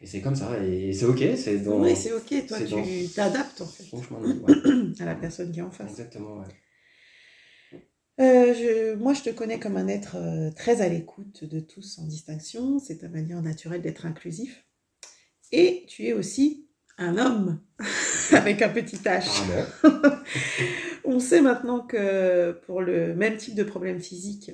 Et 0.00 0.06
c'est 0.06 0.20
comme 0.20 0.36
ça, 0.36 0.62
et 0.62 0.92
c'est 0.92 1.06
ok. 1.06 1.24
C'est 1.36 1.58
dans, 1.58 1.80
oui, 1.80 1.96
c'est 1.96 2.12
ok, 2.12 2.46
toi 2.46 2.58
tu 2.60 3.08
t'adaptes 3.08 3.60
en 3.60 3.66
fait 3.66 3.84
de 3.84 4.92
vie, 4.92 4.94
à 5.02 5.04
la 5.04 5.16
personne 5.16 5.50
qui 5.50 5.58
est 5.58 5.62
en 5.62 5.70
face. 5.70 5.90
Exactement, 5.90 6.38
ouais. 6.38 6.46
Euh, 8.20 8.52
je- 8.52 8.94
moi, 8.96 9.14
je 9.14 9.22
te 9.22 9.30
connais 9.30 9.60
comme 9.60 9.76
un 9.76 9.86
être 9.88 10.16
euh, 10.16 10.50
très 10.50 10.80
à 10.82 10.88
l'écoute 10.88 11.44
de 11.44 11.60
tous 11.60 11.82
sans 11.82 12.04
distinction. 12.06 12.78
C'est 12.78 12.98
ta 12.98 13.08
manière 13.08 13.42
naturelle 13.42 13.82
d'être 13.82 14.06
inclusif. 14.06 14.64
Et 15.52 15.84
tu 15.88 16.04
es 16.06 16.12
aussi 16.12 16.68
un 16.98 17.16
homme 17.18 17.60
avec 18.32 18.62
un 18.62 18.68
petit 18.70 18.96
H. 18.96 19.28
Apparemment. 19.28 20.16
On 21.04 21.20
sait 21.20 21.40
maintenant 21.40 21.80
que 21.86 22.52
pour 22.66 22.82
le 22.82 23.14
même 23.14 23.36
type 23.36 23.54
de 23.54 23.62
problème 23.62 24.00
physique, 24.00 24.50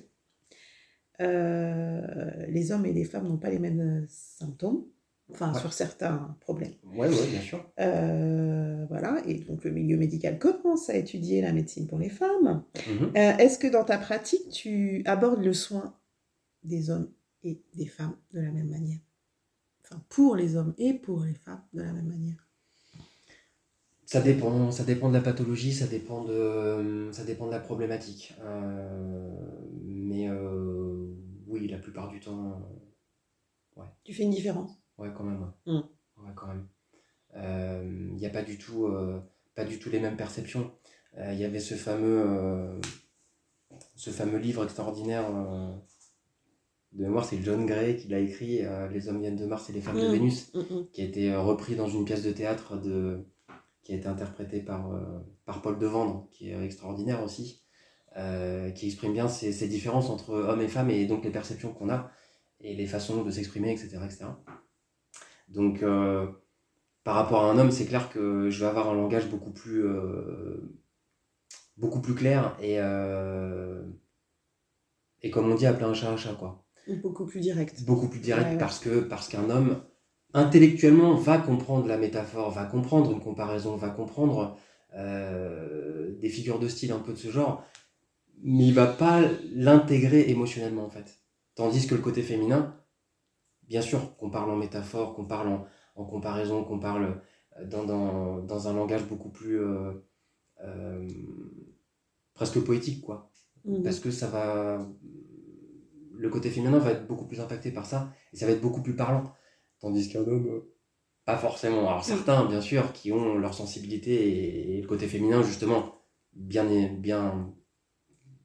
euh, 1.21 2.01
les 2.49 2.73
hommes 2.73 2.87
et 2.87 2.93
les 2.93 3.05
femmes 3.05 3.29
n'ont 3.29 3.39
pas 3.39 3.51
les 3.51 3.59
mêmes 3.59 4.07
symptômes, 4.09 4.85
enfin 5.33 5.53
Ouais. 5.53 5.61
sur 5.61 5.73
certains 5.73 6.37
problèmes. 6.41 6.75
Ouais, 6.97 7.09
ouais, 7.09 7.27
bien 7.31 7.41
sûr. 7.41 7.65
Euh, 7.81 8.87
voilà, 8.89 9.23
et 9.27 9.35
donc 9.41 9.65
le 9.65 9.71
milieu 9.71 9.97
médical 9.97 10.39
commence 10.39 10.91
à 10.91 10.97
étudier 10.97 11.41
la 11.43 11.53
médecine 11.53 11.87
pour 11.87 11.99
les 11.99 12.11
femmes. 12.11 12.63
Mhm. 12.89 13.13
Euh, 13.17 13.37
Est-ce 13.39 13.59
que 13.59 13.67
dans 13.67 13.85
ta 13.85 13.99
pratique, 13.99 14.49
tu 14.51 15.03
abordes 15.07 15.43
le 15.43 15.53
soin 15.53 15.95
des 16.63 16.91
hommes 16.91 17.11
et 17.43 17.63
des 17.75 17.87
femmes 17.87 18.17
de 18.33 18.41
la 18.41 18.51
même 18.53 18.69
manière? 18.71 19.01
Enfin, 19.85 20.03
pour 20.09 20.37
les 20.37 20.57
hommes 20.57 20.75
et 20.79 20.95
pour 20.95 21.21
les 21.25 21.35
femmes 21.35 21.63
de 21.73 21.83
la 21.83 21.93
même 21.93 22.09
manière? 22.09 22.49
Ça 24.07 24.21
dépend, 24.21 24.71
ça 24.71 24.85
dépend 24.85 25.09
de 25.09 25.15
la 25.15 25.21
pathologie, 25.23 25.73
ça 25.73 25.87
dépend 25.87 26.25
de, 26.25 27.09
ça 27.13 27.25
dépend 27.25 27.47
de 27.47 27.53
la 27.53 27.61
problématique. 27.61 28.35
Euh, 28.41 29.29
mais 29.83 30.29
oui, 31.47 31.69
la 31.69 31.79
plupart 31.79 32.09
du 32.09 32.21
temps, 32.21 32.61
Tu 34.05 34.15
fais 34.15 34.23
une 34.23 34.31
différence? 34.31 34.84
Ouais, 34.99 35.09
quand 35.17 35.25
même. 35.25 35.43
ouais. 35.67 35.73
Mm. 35.73 35.83
Ouais, 36.19 36.33
quand 36.35 36.47
même. 36.49 36.67
Il 37.37 38.15
n'y 38.17 38.27
a 38.27 38.31
pas 38.31 38.43
du 38.43 38.59
tout, 38.59 38.87
euh, 38.87 39.21
pas 39.55 39.65
du 39.65 39.79
tout 39.79 39.91
les 39.91 40.01
mêmes 40.01 40.17
perceptions. 40.17 40.71
Euh, 41.19 41.33
Il 41.33 41.39
y 41.39 41.45
avait 41.45 41.61
ce 41.61 41.75
fameux, 41.75 42.23
euh, 42.27 42.81
ce 43.97 44.11
fameux 44.11 44.39
livre 44.39 44.65
extraordinaire 44.65 45.27
euh, 45.35 45.73
de 46.93 47.03
mémoire, 47.03 47.25
c'est 47.25 47.43
John 47.43 47.67
Gray 47.67 47.97
qui 47.97 48.09
l'a 48.09 48.21
écrit, 48.21 48.65
euh, 48.65 48.89
Les 48.89 49.09
hommes 49.09 49.21
viennent 49.21 49.37
de 49.37 49.47
Mars 49.47 49.69
et 49.69 49.73
les 49.73 49.81
femmes 49.81 50.01
de 50.01 50.07
Mm. 50.09 50.13
Vénus. 50.13 50.55
Mm, 50.55 50.63
qui 50.93 51.01
a 51.03 51.05
été 51.05 51.33
euh, 51.33 51.41
repris 51.41 51.75
dans 51.75 51.89
une 51.89 52.05
pièce 52.05 52.23
de 52.23 52.31
théâtre 52.33 52.77
de, 52.77 53.27
qui 53.83 53.93
a 53.93 53.97
été 53.97 54.07
interprétée 54.07 54.61
par, 54.61 54.93
euh, 54.93 55.19
par 55.45 55.61
Paul 55.61 55.79
Devendre, 55.79 56.29
qui 56.31 56.51
est 56.51 56.65
extraordinaire 56.65 57.23
aussi, 57.25 57.65
euh, 58.17 58.71
qui 58.71 58.87
exprime 58.87 59.13
bien 59.13 59.27
ces, 59.27 59.53
ces 59.53 59.67
différences 59.67 60.09
entre 60.09 60.35
hommes 60.35 60.61
et 60.63 60.69
femmes 60.69 60.91
et 60.91 61.05
donc 61.07 61.25
les 61.25 61.33
perceptions 61.33 61.73
qu'on 61.73 61.91
a 61.91 62.11
et 62.61 62.75
les 62.77 62.87
façons 62.87 63.25
de 63.25 63.31
s'exprimer, 63.31 63.73
etc., 63.73 63.99
etc. 64.05 64.27
Donc, 65.55 65.83
euh, 65.83 66.27
par 67.05 67.15
rapport 67.17 67.45
à 67.45 67.51
un 67.51 67.59
homme, 67.59 67.71
c'est 67.71 67.87
clair 67.87 68.11
que 68.11 68.51
je 68.51 68.61
vais 68.61 68.67
avoir 68.67 68.89
un 68.91 68.95
langage 68.95 69.29
beaucoup 69.29 69.53
plus, 69.53 69.85
euh, 69.87 70.79
beaucoup 71.77 72.01
plus 72.01 72.15
clair 72.15 72.57
et, 72.61 72.77
euh, 72.79 73.83
et 75.23 75.31
comme 75.31 75.51
on 75.51 75.55
dit, 75.55 75.67
appeler 75.67 75.87
un 75.87 75.95
chat 75.95 76.11
un 76.11 76.17
chat, 76.17 76.35
quoi 76.35 76.65
Beaucoup 77.03 77.25
plus 77.27 77.41
direct. 77.41 77.83
beaucoup 77.85 78.09
plus 78.09 78.21
direct 78.21 78.45
Ouais, 78.47 78.53
ouais. 78.53 78.59
parce 78.59 78.79
que 78.79 79.01
parce 79.01 79.29
qu'un 79.29 79.49
homme 79.49 79.83
intellectuellement 80.35 81.15
va 81.15 81.39
comprendre 81.39 81.87
la 81.87 81.97
métaphore, 81.97 82.51
va 82.51 82.65
comprendre 82.67 83.11
une 83.13 83.21
comparaison, 83.21 83.77
va 83.77 83.89
comprendre 83.91 84.57
des 84.93 86.29
figures 86.29 86.59
de 86.61 86.69
style 86.69 86.93
un 86.93 86.99
peu 87.01 87.13
de 87.13 87.19
ce 87.19 87.29
genre, 87.31 87.65
mais 88.43 88.67
il 88.67 88.75
va 88.75 88.87
pas 88.87 89.23
l'intégrer 89.55 90.29
émotionnellement 90.31 90.85
en 90.85 90.91
fait. 90.91 91.21
Tandis 91.55 91.87
que 91.87 91.95
le 91.95 92.01
côté 92.01 92.23
féminin, 92.23 92.77
bien 93.69 93.83
sûr 93.83 94.17
qu'on 94.17 94.31
parle 94.31 94.51
en 94.51 94.57
métaphore, 94.57 95.15
qu'on 95.15 95.27
parle 95.27 95.49
en, 95.49 95.67
en 95.97 96.05
comparaison, 96.05 96.65
qu'on 96.65 96.79
parle 96.81 97.21
euh, 97.59 97.65
dans, 97.67 97.85
dans, 97.85 98.41
dans 98.43 98.69
un 98.69 98.75
langage 98.75 99.05
beaucoup 99.07 99.31
plus 99.31 99.61
euh, 99.61 99.93
euh, 100.63 101.09
presque 102.35 102.61
poétique 102.61 103.03
quoi. 103.05 103.31
Mhm. 103.65 103.83
parce 103.83 103.99
que 103.99 104.11
ça 104.11 104.27
va 104.29 104.87
le 106.13 106.29
côté 106.29 106.51
féminin 106.51 106.79
va 106.79 106.93
être 106.93 107.07
beaucoup 107.07 107.27
plus 107.27 107.41
impacté 107.41 107.71
par 107.71 107.87
ça 107.87 108.13
et 108.33 108.37
ça 108.37 108.47
va 108.47 108.53
être 108.53 108.61
beaucoup 108.61 108.83
plus 108.83 108.95
parlant. 108.97 109.25
Tandis 109.81 110.09
qu'un 110.09 110.21
homme 110.27 110.63
pas 111.25 111.37
forcément. 111.39 111.89
Alors 111.89 112.05
certains 112.05 112.45
bien 112.47 112.61
sûr 112.61 112.93
qui 112.93 113.13
ont 113.13 113.39
leur 113.39 113.55
sensibilité 113.55 114.13
et, 114.13 114.79
et 114.79 114.83
le 114.83 114.87
côté 114.87 115.07
féminin 115.07 115.43
justement 115.43 115.95
bien 116.35 116.65
bien 116.91 117.55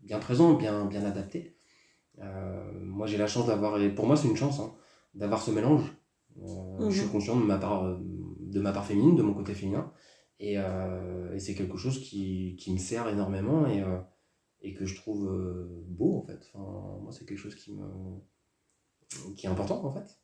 bien 0.01 0.19
présent 0.19 0.53
bien 0.53 0.85
bien 0.85 1.03
adapté. 1.05 1.57
Euh, 2.19 2.71
moi 2.83 3.07
j'ai 3.07 3.17
la 3.17 3.27
chance 3.27 3.47
d'avoir 3.47 3.79
et 3.81 3.93
pour 3.93 4.05
moi 4.07 4.15
c'est 4.17 4.27
une 4.27 4.37
chance 4.37 4.59
hein, 4.59 4.73
d'avoir 5.13 5.41
ce 5.41 5.51
mélange 5.51 5.85
Euh, 6.37 6.89
je 6.89 6.97
suis 6.97 7.05
Mhm. 7.07 7.11
conscient 7.11 7.37
de 7.39 7.45
ma 7.45 7.57
part 7.57 7.83
euh, 7.85 7.97
de 8.55 8.59
ma 8.61 8.71
part 8.71 8.85
féminine 8.85 9.15
de 9.15 9.23
mon 9.23 9.33
côté 9.33 9.53
féminin 9.53 9.91
et, 10.39 10.55
euh, 10.57 11.33
et 11.35 11.39
c'est 11.39 11.55
quelque 11.55 11.77
chose 11.77 11.99
qui, 11.99 12.55
qui 12.57 12.71
me 12.73 12.77
sert 12.79 13.07
énormément 13.09 13.67
et 13.67 13.83
et 14.61 14.73
que 14.73 14.85
je 14.85 14.95
trouve 14.95 15.23
beau 15.87 16.17
en 16.19 16.23
fait. 16.23 16.41
Enfin, 16.53 16.99
moi, 17.01 17.11
c'est 17.11 17.25
quelque 17.25 17.37
chose 17.39 17.55
qui 17.55 17.73
me 17.73 17.85
qui 19.35 19.45
est 19.45 19.49
important 19.49 19.83
en 19.85 19.91
fait. 19.91 20.17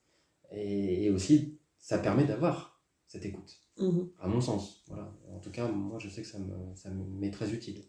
Et, 0.51 1.05
et 1.05 1.09
aussi, 1.09 1.59
ça 1.77 1.97
permet 1.99 2.25
d'avoir 2.25 2.81
cette 3.07 3.25
écoute, 3.25 3.59
Mhm. 3.79 4.09
à 4.19 4.27
mon 4.27 4.41
sens. 4.41 4.83
Voilà. 4.87 5.13
En 5.33 5.39
tout 5.39 5.51
cas, 5.51 5.67
moi, 5.69 5.99
je 5.99 6.09
sais 6.09 6.21
que 6.21 6.27
ça 6.27 6.39
me 6.39 6.53
ça 6.75 6.89
m'est 6.91 7.31
très 7.31 7.51
utile. 7.51 7.83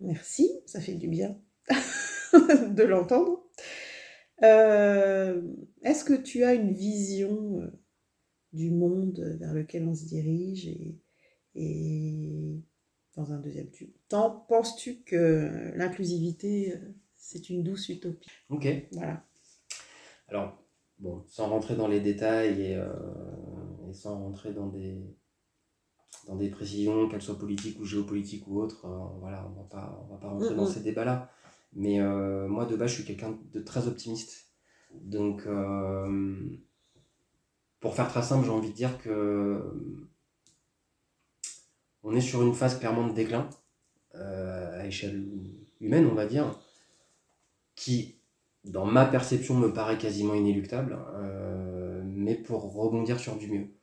Merci, 0.00 0.50
ça 0.66 0.80
fait 0.80 0.94
du 0.94 1.08
bien 1.08 1.38
de 2.32 2.82
l'entendre. 2.82 3.44
Euh, 4.44 5.42
Est-ce 5.82 6.04
que 6.04 6.14
tu 6.14 6.44
as 6.44 6.54
une 6.54 6.72
vision 6.72 7.60
euh, 7.60 7.70
du 8.52 8.70
monde 8.70 9.36
vers 9.40 9.54
lequel 9.54 9.86
on 9.88 9.94
se 9.94 10.06
dirige 10.06 10.66
et, 10.68 10.96
et 11.54 12.60
dans 13.16 13.32
un 13.32 13.38
deuxième 13.40 13.70
temps, 14.08 14.46
penses-tu 14.48 15.02
que 15.02 15.72
l'inclusivité, 15.76 16.74
euh, 16.74 16.94
c'est 17.16 17.50
une 17.50 17.62
douce 17.62 17.88
utopie? 17.88 18.30
Ok. 18.48 18.66
Voilà. 18.92 19.24
Alors, 20.28 20.58
bon, 20.98 21.22
sans 21.28 21.48
rentrer 21.48 21.76
dans 21.76 21.86
les 21.88 22.00
détails 22.00 22.60
et, 22.60 22.76
euh, 22.76 22.92
et 23.88 23.94
sans 23.94 24.18
rentrer 24.18 24.52
dans 24.52 24.66
des, 24.66 25.00
dans 26.26 26.36
des 26.36 26.48
précisions, 26.50 27.08
qu'elles 27.08 27.22
soient 27.22 27.38
politiques 27.38 27.78
ou 27.80 27.84
géopolitiques 27.84 28.46
ou 28.48 28.60
autres, 28.60 28.86
euh, 28.86 29.18
voilà, 29.20 29.46
on 29.46 29.50
on 29.60 29.62
va 30.12 30.18
pas 30.18 30.28
rentrer 30.28 30.54
dans 30.54 30.64
Mhm. 30.64 30.72
ces 30.74 30.80
débats-là. 30.80 31.30
Mais 31.74 32.00
euh, 32.00 32.48
moi, 32.48 32.66
de 32.66 32.76
base, 32.76 32.90
je 32.90 32.94
suis 32.96 33.04
quelqu'un 33.04 33.38
de 33.52 33.60
très 33.60 33.86
optimiste. 33.86 34.52
Donc, 34.92 35.46
euh, 35.46 36.34
pour 37.80 37.94
faire 37.94 38.08
très 38.08 38.22
simple, 38.22 38.44
j'ai 38.44 38.50
envie 38.50 38.70
de 38.70 38.74
dire 38.74 38.98
que 38.98 39.62
on 42.02 42.14
est 42.14 42.20
sur 42.20 42.42
une 42.42 42.54
phase 42.54 42.78
clairement 42.78 43.06
de 43.06 43.14
déclin 43.14 43.48
euh, 44.14 44.80
à 44.80 44.86
échelle 44.86 45.24
humaine, 45.80 46.06
on 46.06 46.14
va 46.14 46.26
dire, 46.26 46.58
qui 47.74 48.22
dans 48.64 48.86
ma 48.86 49.04
perception, 49.04 49.54
me 49.54 49.72
paraît 49.72 49.98
quasiment 49.98 50.34
inéluctable, 50.34 50.98
euh, 51.14 52.02
mais 52.04 52.34
pour 52.34 52.72
rebondir 52.72 53.18
sur 53.18 53.36
du 53.36 53.48
mieux. 53.50 53.74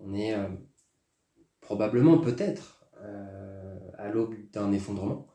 On 0.00 0.14
est 0.14 0.34
euh, 0.34 0.48
probablement, 1.60 2.18
peut-être, 2.18 2.86
euh, 3.00 3.78
à 3.98 4.08
l'aube 4.08 4.36
d'un 4.52 4.72
effondrement, 4.72 5.26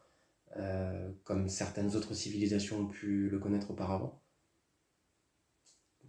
euh, 0.59 1.11
comme 1.23 1.47
certaines 1.47 1.95
autres 1.95 2.13
civilisations 2.13 2.81
ont 2.81 2.87
pu 2.87 3.29
le 3.29 3.39
connaître 3.39 3.71
auparavant. 3.71 4.21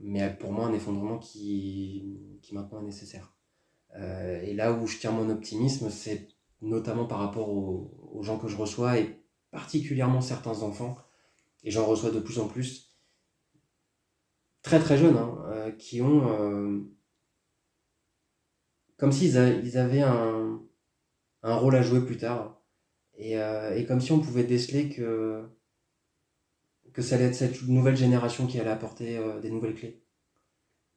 Mais 0.01 0.35
pour 0.39 0.53
moi, 0.53 0.67
un 0.67 0.73
effondrement 0.73 1.19
qui, 1.19 2.39
qui 2.43 2.55
maintenant 2.55 2.81
est 2.81 2.87
nécessaire. 2.87 3.37
Euh, 3.97 4.41
et 4.43 4.55
là 4.55 4.73
où 4.73 4.87
je 4.87 4.99
tiens 4.99 5.13
mon 5.13 5.31
optimisme, 5.31 5.91
c'est 5.91 6.29
notamment 6.63 7.07
par 7.07 7.19
rapport 7.19 7.49
aux, 7.49 8.23
gens 8.23 8.39
que 8.39 8.49
je 8.49 8.57
reçois, 8.57 8.99
et 8.99 9.23
particulièrement 9.51 10.21
certains 10.21 10.63
enfants, 10.63 10.97
et 11.63 11.71
j'en 11.71 11.87
reçois 11.87 12.11
de 12.11 12.21
plus 12.21 12.39
en 12.39 12.49
plus, 12.49 12.97
très 14.63 14.81
très 14.81 14.99
jeunes, 14.99 15.17
hein, 15.17 15.39
euh, 15.47 15.71
qui 15.73 16.03
ont, 16.03 16.87
comme 18.99 19.13
s'ils 19.13 19.37
avaient 19.39 20.03
un, 20.03 20.63
un 21.43 21.55
rôle 21.55 21.77
à 21.77 21.83
jouer 21.83 22.05
plus 22.05 22.19
tard, 22.19 22.60
et, 23.21 23.39
euh, 23.39 23.77
et 23.77 23.85
comme 23.85 24.01
si 24.01 24.13
on 24.13 24.21
pouvait 24.21 24.45
déceler 24.45 24.89
que, 24.89 25.45
que 26.93 27.03
ça 27.03 27.17
allait 27.17 27.27
être 27.27 27.35
cette 27.35 27.63
nouvelle 27.69 27.97
génération 27.97 28.47
qui 28.47 28.59
allait 28.59 28.71
apporter 28.71 29.19
euh, 29.19 29.41
des 29.41 29.51
nouvelles 29.51 29.75
clés, 29.75 30.03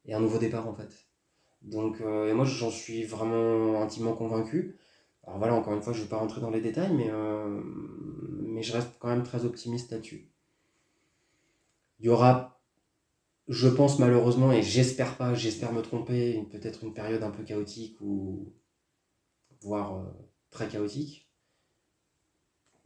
et 0.06 0.14
un 0.14 0.20
nouveau 0.20 0.38
départ 0.38 0.66
en 0.66 0.74
fait. 0.74 1.06
Donc, 1.62 2.00
euh, 2.00 2.30
et 2.30 2.32
moi 2.32 2.46
j'en 2.46 2.70
suis 2.70 3.04
vraiment 3.04 3.82
intimement 3.82 4.14
convaincu. 4.14 4.78
Alors 5.22 5.38
voilà, 5.38 5.54
encore 5.54 5.74
une 5.74 5.82
fois, 5.82 5.92
je 5.92 6.00
ne 6.00 6.04
vais 6.04 6.10
pas 6.10 6.18
rentrer 6.18 6.40
dans 6.40 6.50
les 6.50 6.60
détails, 6.60 6.92
mais, 6.92 7.10
mais 8.42 8.62
je 8.62 8.74
reste 8.74 8.90
quand 8.98 9.08
même 9.08 9.22
très 9.22 9.46
optimiste 9.46 9.90
là-dessus. 9.90 10.30
Il 11.98 12.06
y 12.06 12.08
aura, 12.10 12.60
je 13.48 13.68
pense 13.68 13.98
malheureusement, 13.98 14.52
et 14.52 14.62
j'espère 14.62 15.16
pas, 15.16 15.32
j'espère 15.32 15.72
me 15.72 15.80
tromper, 15.80 16.46
peut-être 16.50 16.84
une 16.84 16.92
période 16.92 17.22
un 17.22 17.30
peu 17.30 17.42
chaotique 17.42 17.98
ou 18.02 18.52
voire 19.62 20.14
très 20.50 20.68
chaotique. 20.68 21.23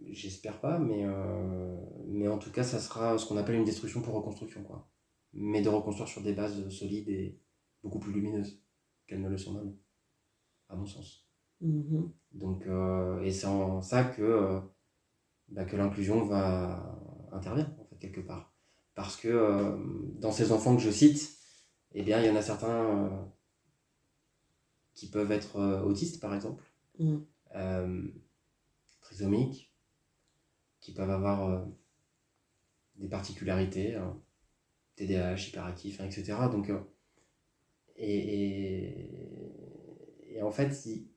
J'espère 0.06 0.60
pas, 0.60 0.78
mais, 0.78 1.04
euh, 1.04 1.76
mais 2.06 2.28
en 2.28 2.38
tout 2.38 2.52
cas, 2.52 2.62
ça 2.62 2.78
sera 2.78 3.18
ce 3.18 3.26
qu'on 3.26 3.36
appelle 3.36 3.56
une 3.56 3.64
destruction 3.64 4.00
pour 4.00 4.14
reconstruction, 4.14 4.62
quoi. 4.62 4.88
Mais 5.32 5.60
de 5.60 5.68
reconstruire 5.68 6.08
sur 6.08 6.22
des 6.22 6.32
bases 6.34 6.68
solides 6.68 7.08
et 7.08 7.40
beaucoup 7.82 7.98
plus 7.98 8.12
lumineuses 8.12 8.62
qu'elles 9.06 9.20
ne 9.20 9.28
le 9.28 9.38
sont 9.38 9.52
maintenant, 9.52 9.76
à 10.68 10.76
mon 10.76 10.86
sens. 10.86 11.28
Mhm. 11.60 12.12
Donc, 12.32 12.66
euh, 12.66 13.20
et 13.22 13.32
c'est 13.32 13.46
en 13.46 13.82
ça 13.82 14.04
que, 14.04 14.22
euh, 14.22 14.60
bah, 15.48 15.64
que 15.64 15.76
l'inclusion 15.76 16.24
va 16.26 17.00
intervenir, 17.32 17.68
en 17.80 17.84
fait, 17.84 17.98
quelque 17.98 18.20
part. 18.20 18.54
Parce 18.94 19.16
que 19.16 19.28
euh, 19.28 19.76
dans 20.20 20.30
ces 20.32 20.52
enfants 20.52 20.76
que 20.76 20.82
je 20.82 20.90
cite, 20.90 21.36
eh 21.92 22.02
bien, 22.02 22.20
il 22.20 22.26
y 22.26 22.30
en 22.30 22.36
a 22.36 22.42
certains 22.42 23.28
qui 24.94 25.08
peuvent 25.08 25.32
être 25.32 25.82
autistes, 25.84 26.20
par 26.20 26.34
exemple, 26.34 26.64
Mm. 26.98 27.18
trisomiques, 29.00 29.67
qui 30.88 30.94
peuvent 30.94 31.10
avoir 31.10 31.66
des 32.96 33.08
particularités, 33.08 33.94
hein, 33.94 34.18
TDAH, 34.96 35.48
hyperactif, 35.48 36.00
hein, 36.00 36.06
etc. 36.06 36.32
Donc, 36.50 36.70
euh, 36.70 36.80
et, 37.98 39.20
en 40.42 40.50
fait, 40.50 40.86
il, 40.86 41.08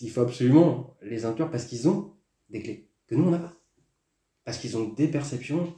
il 0.00 0.10
faut 0.10 0.22
absolument 0.22 0.96
les 1.02 1.26
inclure 1.26 1.50
parce 1.50 1.66
qu'ils 1.66 1.90
ont 1.90 2.14
des 2.48 2.62
clés 2.62 2.88
que 3.06 3.14
nous, 3.14 3.24
on 3.24 3.32
n'a 3.32 3.38
pas. 3.38 3.52
Parce 4.44 4.56
qu'ils 4.56 4.78
ont 4.78 4.88
des 4.88 5.08
perceptions 5.08 5.74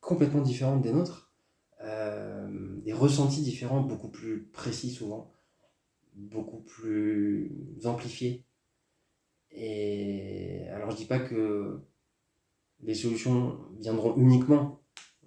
complètement 0.00 0.42
différentes 0.42 0.82
des 0.82 0.92
nôtres, 0.92 1.32
euh, 1.80 2.76
des 2.84 2.92
ressentis 2.92 3.42
différents, 3.42 3.80
beaucoup 3.80 4.08
plus 4.08 4.44
précis 4.52 4.92
souvent, 4.92 5.32
beaucoup 6.14 6.60
plus 6.60 7.50
amplifiés. 7.84 8.45
Et 9.58 10.68
alors 10.68 10.90
je 10.90 10.96
dis 10.96 11.06
pas 11.06 11.18
que 11.18 11.80
les 12.80 12.94
solutions 12.94 13.58
viendront 13.78 14.14
uniquement 14.16 14.82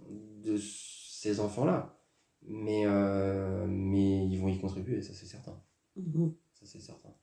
de 0.07 0.55
ces 0.57 1.39
enfants-là, 1.39 1.99
mais, 2.43 2.83
euh, 2.85 3.65
mais 3.67 4.27
ils 4.27 4.37
vont 4.39 4.47
y 4.49 4.59
contribuer, 4.59 5.01
ça 5.01 5.13
c'est 5.13 5.25
certain. 5.25 5.59
Mhm. 5.95 6.33
Ça 6.53 6.65
c'est 6.65 6.79
certain. 6.79 7.13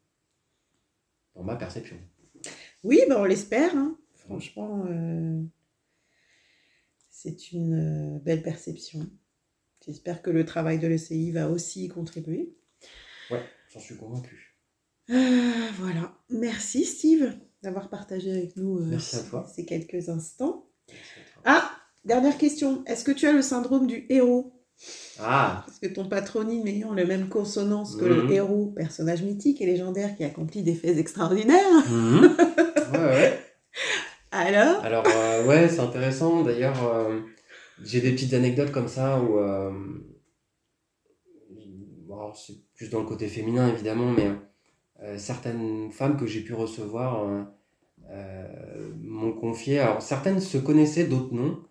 Dans 1.35 1.45
ma 1.45 1.55
perception. 1.57 1.97
Oui, 2.83 3.01
ben 3.09 3.17
on 3.21 3.25
l'espère. 3.25 3.75
hein. 3.77 3.97
Franchement, 4.15 4.85
euh, 4.89 5.43
c'est 7.11 7.53
une 7.53 8.17
euh, 8.17 8.19
belle 8.19 8.43
perception. 8.43 9.09
J'espère 9.85 10.23
que 10.23 10.31
le 10.31 10.45
travail 10.45 10.79
de 10.81 10.89
l'ECI 10.89 11.31
va 11.31 11.49
aussi 11.49 11.85
y 11.85 11.89
contribuer. 11.89 12.57
Ouais, 13.31 13.45
j'en 13.71 13.79
suis 13.81 13.97
convaincu. 13.97 14.56
Euh, 15.11 15.51
voilà. 15.79 16.13
Merci 16.31 16.85
Steve 16.85 17.33
d'avoir 17.63 17.89
partagé 17.89 18.31
avec 18.31 18.57
nous 18.57 18.79
euh, 18.79 18.85
Merci 18.87 19.17
à 19.17 19.21
toi. 19.21 19.47
ces 19.55 19.65
quelques 19.65 20.09
instants. 20.09 20.67
Ah, 21.45 21.71
dernière 22.05 22.37
question. 22.39 22.83
Est-ce 22.87 23.05
que 23.05 23.13
tu 23.13 23.27
as 23.27 23.33
le 23.33 23.43
syndrome 23.43 23.87
du 23.87 24.07
héros? 24.09 24.53
Ah, 25.21 25.63
Parce 25.67 25.79
que 25.79 25.87
ton 25.87 26.07
patronyme 26.09 26.67
ayant 26.67 26.93
le 26.93 27.07
même 27.07 27.29
consonance 27.29 27.97
que 27.97 28.05
Mhm. 28.05 28.27
le 28.27 28.33
héros, 28.33 28.67
personnage 28.77 29.23
mythique 29.23 29.61
et 29.63 29.67
légendaire 29.67 30.15
qui 30.17 30.25
accomplit 30.25 30.63
des 30.63 30.75
faits 30.75 30.99
extraordinaires. 30.99 31.65
mhm. 31.89 32.37
ouais, 32.93 32.99
ouais. 33.05 33.41
Alors? 34.33 34.85
Alors, 34.85 35.05
euh, 35.07 35.47
ouais, 35.47 35.69
c'est 35.69 35.81
intéressant. 35.81 36.43
D'ailleurs, 36.43 36.85
euh, 36.85 37.21
j'ai 37.83 38.01
des 38.01 38.13
petites 38.13 38.35
anecdotes 38.35 38.73
comme 38.73 38.89
ça 38.89 39.19
où. 39.21 39.39
euh, 39.39 39.71
bon, 42.07 42.33
c'est 42.35 42.55
plus 42.75 42.91
dans 42.91 43.01
le 43.01 43.07
côté 43.07 43.29
féminin, 43.29 43.69
évidemment, 43.69 44.11
mais 44.13 44.31
euh, 45.03 45.19
certaines 45.19 45.91
femmes 45.93 46.17
que 46.17 46.27
j'ai 46.27 46.41
pu 46.41 46.55
recevoir 46.55 47.25
euh, 47.25 47.43
euh, 48.11 48.93
m'ont 49.01 49.33
confié. 49.33 49.79
Alors, 49.79 50.03
certaines 50.03 50.41
se 50.41 50.59
connaissaient, 50.59 51.05
d'autres 51.05 51.35
non. 51.35 51.63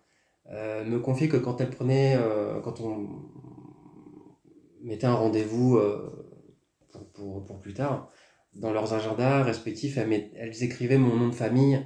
me 0.50 0.98
confiaient 0.98 1.28
que 1.28 1.36
quand 1.36 1.60
elles 1.60 1.70
prenaient. 1.70 2.18
quand 2.62 2.80
on 2.80 3.08
mettait 4.82 5.06
un 5.06 5.14
rendez-vous 5.14 5.80
pour, 6.92 7.06
pour, 7.12 7.44
pour 7.44 7.60
plus 7.60 7.74
tard, 7.74 8.10
dans 8.54 8.72
leurs 8.72 8.94
agendas 8.94 9.42
respectifs, 9.42 9.98
elles, 9.98 10.08
met- 10.08 10.32
elles 10.36 10.62
écrivaient 10.62 10.98
mon 10.98 11.16
nom 11.16 11.28
de 11.28 11.34
famille. 11.34 11.84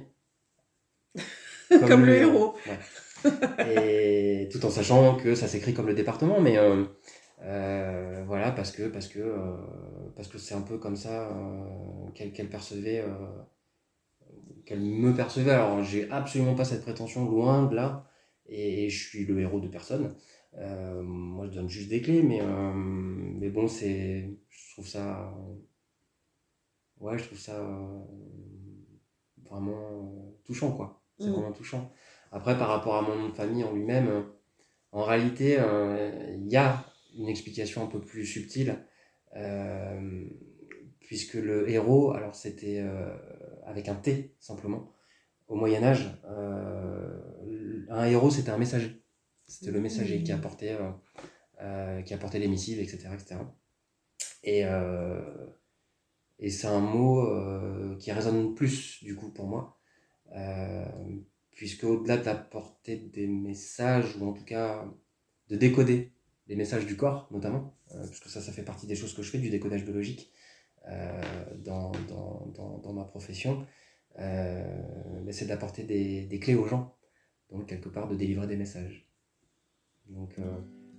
Comme 1.87 2.05
le 2.05 2.15
héros. 2.15 2.55
Ouais. 2.67 2.79
Et 3.75 4.49
tout 4.51 4.65
en 4.65 4.69
sachant 4.69 5.15
que 5.15 5.35
ça 5.35 5.47
s'écrit 5.47 5.73
comme 5.73 5.87
le 5.87 5.93
département, 5.93 6.41
mais 6.41 6.57
euh, 6.57 6.85
euh, 7.43 8.23
voilà, 8.27 8.51
parce 8.51 8.71
que 8.71 8.87
parce 8.87 9.07
que 9.07 9.19
euh, 9.19 9.57
parce 10.15 10.27
que 10.27 10.37
c'est 10.37 10.53
un 10.53 10.61
peu 10.61 10.77
comme 10.77 10.95
ça 10.95 11.29
euh, 11.29 12.11
qu'elle 12.13 12.49
percevait, 12.49 13.03
qu'elle 14.65 14.81
me 14.81 15.13
percevait. 15.15 15.51
Alors 15.51 15.83
j'ai 15.83 16.09
absolument 16.11 16.55
pas 16.55 16.65
cette 16.65 16.83
prétention, 16.83 17.29
loin 17.29 17.65
de 17.65 17.75
là, 17.75 18.07
et, 18.47 18.89
je 18.89 19.07
suis 19.07 19.25
le 19.25 19.39
héros 19.39 19.59
de 19.59 19.67
personne. 19.67 20.15
Moi, 20.53 21.47
je 21.47 21.51
donne 21.51 21.69
juste 21.69 21.89
des 21.89 22.01
clés, 22.01 22.21
mais 22.23 22.41
mais 22.43 23.49
bon, 23.49 23.67
c'est, 23.67 24.37
je 24.49 24.73
trouve 24.73 24.87
ça, 24.87 25.33
ouais, 26.99 27.17
je 27.17 27.25
trouve 27.25 27.39
ça 27.39 27.59
vraiment 29.49 30.35
touchant, 30.45 30.71
quoi. 30.71 31.01
C'est 31.17 31.27
Mm. 31.27 31.33
vraiment 31.33 31.51
touchant. 31.51 31.91
Après, 32.31 32.57
par 32.57 32.69
rapport 32.69 32.95
à 32.95 33.01
mon 33.01 33.31
famille 33.33 33.63
en 33.63 33.73
lui-même, 33.73 34.25
en 34.91 35.03
réalité, 35.03 35.57
il 36.37 36.47
y 36.49 36.57
a 36.57 36.83
une 37.15 37.27
explication 37.27 37.83
un 37.83 37.87
peu 37.87 38.01
plus 38.01 38.25
subtile, 38.25 38.85
euh, 39.35 40.25
puisque 40.99 41.35
le 41.35 41.69
héros, 41.69 42.11
alors 42.11 42.35
c'était 42.35 42.79
euh, 42.79 43.15
avec 43.65 43.89
un 43.89 43.95
T 43.95 44.35
simplement, 44.39 44.93
au 45.47 45.55
Moyen 45.55 45.83
Âge, 45.83 46.09
euh, 46.25 47.85
un 47.89 48.05
héros 48.05 48.31
c'était 48.31 48.51
un 48.51 48.57
messager. 48.57 49.01
C'était 49.47 49.71
le 49.71 49.81
messager 49.81 50.23
qui 50.23 50.31
apportait, 50.31 50.77
qui 52.05 52.13
apportait 52.13 52.39
les 52.39 52.47
missives, 52.47 52.79
etc. 52.79 53.09
etc. 53.13 53.35
Et, 54.43 54.61
et 56.39 56.49
c'est 56.49 56.67
un 56.67 56.79
mot 56.79 57.27
qui 57.97 58.13
résonne 58.13 58.55
plus 58.55 59.03
du 59.03 59.13
coup 59.13 59.29
pour 59.29 59.47
moi. 59.47 59.77
Puisque 61.49 61.83
au-delà 61.83 62.15
d'apporter 62.15 62.95
des 62.95 63.27
messages, 63.27 64.15
ou 64.15 64.29
en 64.29 64.31
tout 64.31 64.45
cas 64.45 64.85
de 65.49 65.57
décoder 65.57 66.13
les 66.47 66.55
messages 66.55 66.85
du 66.85 66.95
corps 66.97 67.27
notamment, 67.31 67.75
euh, 67.91 67.99
parce 68.05 68.19
que 68.19 68.29
ça, 68.29 68.41
ça 68.41 68.51
fait 68.51 68.63
partie 68.63 68.87
des 68.87 68.95
choses 68.95 69.13
que 69.13 69.21
je 69.21 69.29
fais, 69.31 69.37
du 69.39 69.49
décodage 69.49 69.83
biologique 69.83 70.31
euh, 70.87 71.21
dans, 71.59 71.91
dans, 72.09 72.47
dans, 72.55 72.77
dans 72.79 72.93
ma 72.93 73.03
profession, 73.03 73.65
euh, 74.19 75.21
mais 75.23 75.31
c'est 75.31 75.45
d'apporter 75.45 75.83
des, 75.83 76.25
des 76.25 76.39
clés 76.39 76.55
aux 76.55 76.67
gens, 76.67 76.95
donc 77.49 77.67
quelque 77.67 77.89
part 77.89 78.07
de 78.07 78.15
délivrer 78.15 78.47
des 78.47 78.57
messages. 78.57 79.07
Donc 80.09 80.35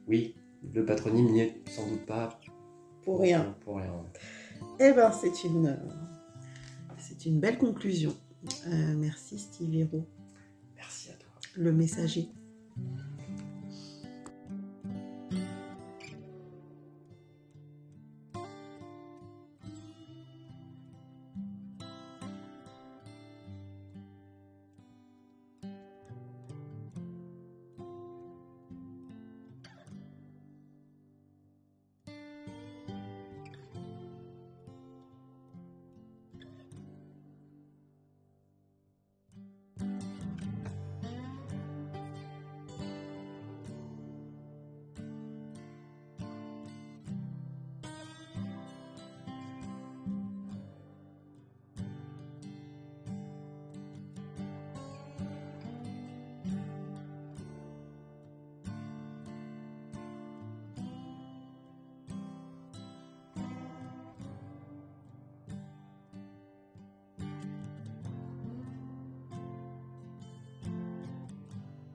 oui, 0.06 0.36
le 0.62 0.84
patronyme 0.84 1.30
n'y 1.32 1.40
est 1.40 1.68
sans 1.68 1.86
doute 1.88 2.06
pas 2.06 2.40
Pour 3.02 3.20
rien. 3.20 3.56
Pour 3.60 3.76
rien. 3.76 3.92
Eh 4.78 4.92
ben, 4.92 5.10
c'est 5.12 5.44
une, 5.44 5.78
c'est 6.98 7.26
une 7.26 7.40
belle 7.40 7.58
conclusion. 7.58 8.14
Euh, 8.68 8.94
merci 8.96 9.38
Steve 9.38 9.74
Hérault, 9.74 10.06
Merci 10.76 11.10
à 11.10 11.14
toi. 11.14 11.30
le 11.56 11.72
messager. 11.72 12.28